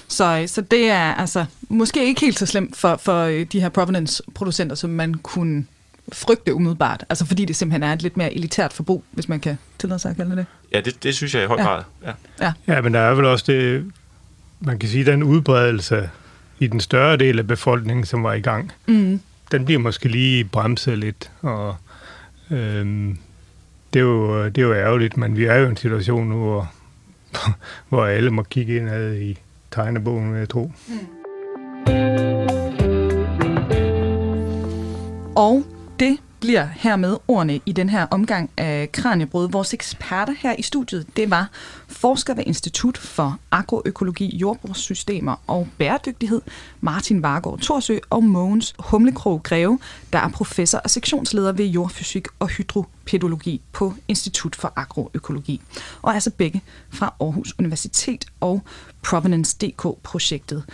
Så, 0.08 0.44
så 0.46 0.60
det 0.60 0.90
er 0.90 1.14
altså 1.14 1.44
måske 1.68 2.06
ikke 2.06 2.20
helt 2.20 2.38
så 2.38 2.46
slemt 2.46 2.76
for, 2.76 2.96
for 2.96 3.24
de 3.24 3.60
her 3.60 3.68
provenance-producenter, 3.68 4.76
som 4.76 4.90
man 4.90 5.14
kunne 5.14 5.66
frygte 6.12 6.54
umiddelbart. 6.54 7.04
Altså 7.08 7.26
fordi 7.26 7.44
det 7.44 7.56
simpelthen 7.56 7.82
er 7.82 7.92
et 7.92 8.02
lidt 8.02 8.16
mere 8.16 8.34
elitært 8.34 8.72
forbrug, 8.72 9.04
hvis 9.10 9.28
man 9.28 9.40
kan 9.40 9.58
tillade 9.78 9.98
sig 9.98 10.10
at 10.10 10.16
kalde 10.16 10.36
det. 10.36 10.46
Ja, 10.72 10.80
det, 10.80 11.02
det 11.02 11.14
synes 11.14 11.34
jeg 11.34 11.42
i 11.42 11.46
høj 11.46 11.56
grad. 11.56 11.82
Ja. 12.04 12.12
Ja. 12.40 12.52
ja, 12.66 12.80
men 12.80 12.94
der 12.94 13.00
er 13.00 13.14
vel 13.14 13.24
også 13.24 13.44
det, 13.46 13.92
man 14.60 14.78
kan 14.78 14.88
sige, 14.88 15.06
den 15.06 15.22
udbredelse 15.22 16.10
i 16.58 16.66
den 16.66 16.80
større 16.80 17.16
del 17.16 17.38
af 17.38 17.46
befolkningen, 17.46 18.04
som 18.04 18.22
var 18.22 18.32
i 18.32 18.40
gang, 18.40 18.72
mm. 18.86 19.20
den 19.52 19.64
bliver 19.64 19.80
måske 19.80 20.08
lige 20.08 20.44
bremset 20.44 20.98
lidt, 20.98 21.30
og 21.40 21.76
øhm, 22.50 23.18
det, 23.92 24.00
er 24.00 24.04
jo, 24.04 24.44
det 24.44 24.58
er 24.58 24.62
jo 24.62 24.74
ærgerligt, 24.74 25.16
men 25.16 25.36
vi 25.36 25.44
er 25.44 25.54
jo 25.54 25.66
i 25.66 25.70
en 25.70 25.76
situation 25.76 26.28
nu, 26.28 26.36
hvor, 26.36 26.72
hvor 27.88 28.04
alle 28.04 28.30
må 28.30 28.42
kigge 28.42 28.76
indad 28.76 29.14
i 29.14 29.38
tegnebogen, 29.70 30.32
vil 30.32 30.38
jeg 30.38 30.48
tro. 30.48 30.72
Mm. 30.88 30.98
Og 35.36 35.64
det 35.98 36.18
bliver 36.44 36.68
hermed 36.74 37.16
ordene 37.28 37.60
i 37.66 37.72
den 37.72 37.88
her 37.88 38.06
omgang 38.10 38.50
af 38.56 38.92
Kranjebrød. 38.92 39.50
Vores 39.50 39.74
eksperter 39.74 40.34
her 40.38 40.54
i 40.58 40.62
studiet, 40.62 41.06
det 41.16 41.30
var 41.30 41.50
forsker 41.88 42.34
ved 42.34 42.44
Institut 42.46 42.98
for 42.98 43.38
Agroøkologi, 43.50 44.36
Jordbrugssystemer 44.36 45.34
og 45.46 45.68
Bæredygtighed, 45.78 46.40
Martin 46.80 47.22
Vargaard 47.22 47.58
Torsø 47.58 47.98
og 48.10 48.24
Mogens 48.24 48.74
Humlekrog 48.78 49.42
Greve, 49.42 49.78
der 50.12 50.18
er 50.18 50.28
professor 50.28 50.78
og 50.78 50.90
sektionsleder 50.90 51.52
ved 51.52 51.66
jordfysik 51.66 52.26
og 52.38 52.48
hydropedologi 52.48 53.60
på 53.72 53.94
Institut 54.08 54.56
for 54.56 54.72
Agroøkologi, 54.76 55.60
og 56.02 56.14
altså 56.14 56.30
begge 56.30 56.62
fra 56.90 57.14
Aarhus 57.20 57.54
Universitet 57.58 58.24
og 58.40 58.62
Provenance 59.02 59.56
DK-projektet. 59.56 60.64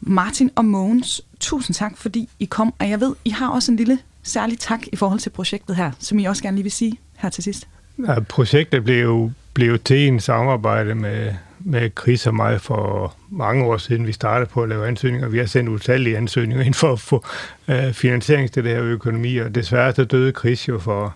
Martin 0.00 0.50
og 0.56 0.64
Mogens, 0.64 1.22
tusind 1.40 1.74
tak, 1.74 1.96
fordi 1.96 2.28
I 2.38 2.44
kom, 2.44 2.74
og 2.78 2.90
jeg 2.90 3.00
ved, 3.00 3.14
I 3.24 3.30
har 3.30 3.48
også 3.48 3.72
en 3.72 3.76
lille 3.76 3.98
særlig 4.22 4.58
tak 4.58 4.80
i 4.92 4.96
forhold 4.96 5.20
til 5.20 5.30
projektet 5.30 5.76
her, 5.76 5.90
som 5.98 6.18
I 6.18 6.24
også 6.24 6.42
gerne 6.42 6.56
lige 6.56 6.64
vil 6.64 6.72
sige 6.72 6.98
her 7.16 7.28
til 7.28 7.44
sidst. 7.44 7.68
Ja, 8.06 8.20
projektet 8.20 8.84
blev 8.84 9.02
jo 9.02 9.30
blev 9.54 9.78
til 9.78 10.08
en 10.08 10.20
samarbejde 10.20 10.94
med, 10.94 11.34
med 11.58 11.90
Chris 12.00 12.26
og 12.26 12.34
mig 12.34 12.60
for 12.60 13.14
mange 13.30 13.64
år 13.64 13.76
siden. 13.76 14.06
Vi 14.06 14.12
startede 14.12 14.50
på 14.50 14.62
at 14.62 14.68
lave 14.68 14.88
ansøgninger. 14.88 15.28
Vi 15.28 15.38
har 15.38 15.46
sendt 15.46 15.68
utallige 15.68 16.16
ansøgninger 16.16 16.64
ind 16.64 16.74
for 16.74 16.92
at 16.92 17.00
få 17.00 17.24
uh, 17.68 17.92
finansiering 17.92 18.52
til 18.52 18.64
det 18.64 18.72
her 18.72 18.82
økonomi, 18.82 19.36
og 19.36 19.54
desværre 19.54 19.94
så 19.94 20.04
døde 20.04 20.32
Chris 20.38 20.68
jo 20.68 20.78
for 20.78 21.14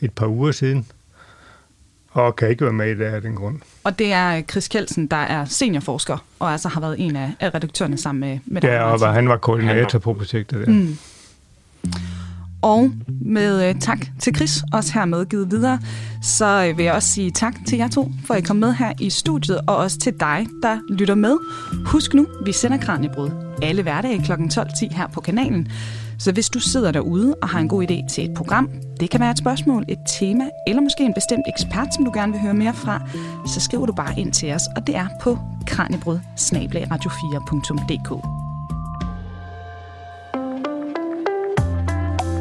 et 0.00 0.12
par 0.12 0.26
uger 0.26 0.52
siden 0.52 0.86
og 2.10 2.36
kan 2.36 2.50
ikke 2.50 2.64
være 2.64 2.72
med 2.72 2.90
i 2.90 2.94
det 2.94 3.04
af 3.04 3.22
den 3.22 3.34
grund. 3.34 3.60
Og 3.84 3.98
det 3.98 4.12
er 4.12 4.42
Chris 4.42 4.68
Kjeldsen, 4.68 5.06
der 5.06 5.16
er 5.16 5.44
seniorforsker, 5.44 6.24
og 6.38 6.52
altså 6.52 6.68
har 6.68 6.80
været 6.80 6.96
en 6.98 7.16
af, 7.16 7.32
af 7.40 7.54
redaktørerne 7.54 7.98
sammen 7.98 8.20
med, 8.20 8.38
med 8.46 8.60
dig. 8.60 8.68
Ja, 8.68 8.82
og 8.82 9.14
han 9.14 9.28
var 9.28 9.36
koordinator 9.36 9.98
på 9.98 10.14
projektet 10.14 10.66
der. 10.66 10.72
Mm. 10.72 10.98
Og 12.64 12.90
med 13.20 13.68
øh, 13.68 13.74
tak 13.80 13.98
til 14.18 14.36
Chris, 14.36 14.64
også 14.72 14.92
hermed 14.92 15.18
medgivet 15.18 15.50
videre, 15.50 15.78
så 16.22 16.66
øh, 16.68 16.78
vil 16.78 16.84
jeg 16.84 16.94
også 16.94 17.08
sige 17.08 17.30
tak 17.30 17.54
til 17.66 17.78
jer 17.78 17.88
to, 17.88 18.12
for 18.26 18.34
at 18.34 18.40
I 18.40 18.46
kom 18.46 18.56
med 18.56 18.72
her 18.72 18.92
i 19.00 19.10
studiet, 19.10 19.60
og 19.66 19.76
også 19.76 19.98
til 19.98 20.12
dig, 20.20 20.46
der 20.62 20.78
lytter 20.88 21.14
med. 21.14 21.36
Husk 21.86 22.14
nu, 22.14 22.26
vi 22.44 22.52
sender 22.52 22.78
Kranjebrud 22.78 23.30
alle 23.62 23.82
hverdage 23.82 24.22
kl. 24.24 24.32
12.10 24.32 24.96
her 24.96 25.06
på 25.06 25.20
kanalen. 25.20 25.68
Så 26.18 26.32
hvis 26.32 26.48
du 26.48 26.60
sidder 26.60 26.92
derude 26.92 27.34
og 27.42 27.48
har 27.48 27.60
en 27.60 27.68
god 27.68 27.82
idé 27.90 28.14
til 28.14 28.24
et 28.24 28.34
program, 28.36 28.70
det 29.00 29.10
kan 29.10 29.20
være 29.20 29.30
et 29.30 29.38
spørgsmål, 29.38 29.84
et 29.88 29.98
tema, 30.18 30.44
eller 30.66 30.82
måske 30.82 31.04
en 31.04 31.14
bestemt 31.14 31.42
ekspert, 31.48 31.94
som 31.94 32.04
du 32.04 32.10
gerne 32.14 32.32
vil 32.32 32.40
høre 32.40 32.54
mere 32.54 32.74
fra, 32.74 33.00
så 33.46 33.60
skriver 33.60 33.86
du 33.86 33.92
bare 33.92 34.20
ind 34.20 34.32
til 34.32 34.52
os, 34.52 34.62
og 34.76 34.86
det 34.86 34.96
er 34.96 35.06
på 35.22 35.38
kranjebrud 35.66 36.18
radio4.dk. 36.92 38.43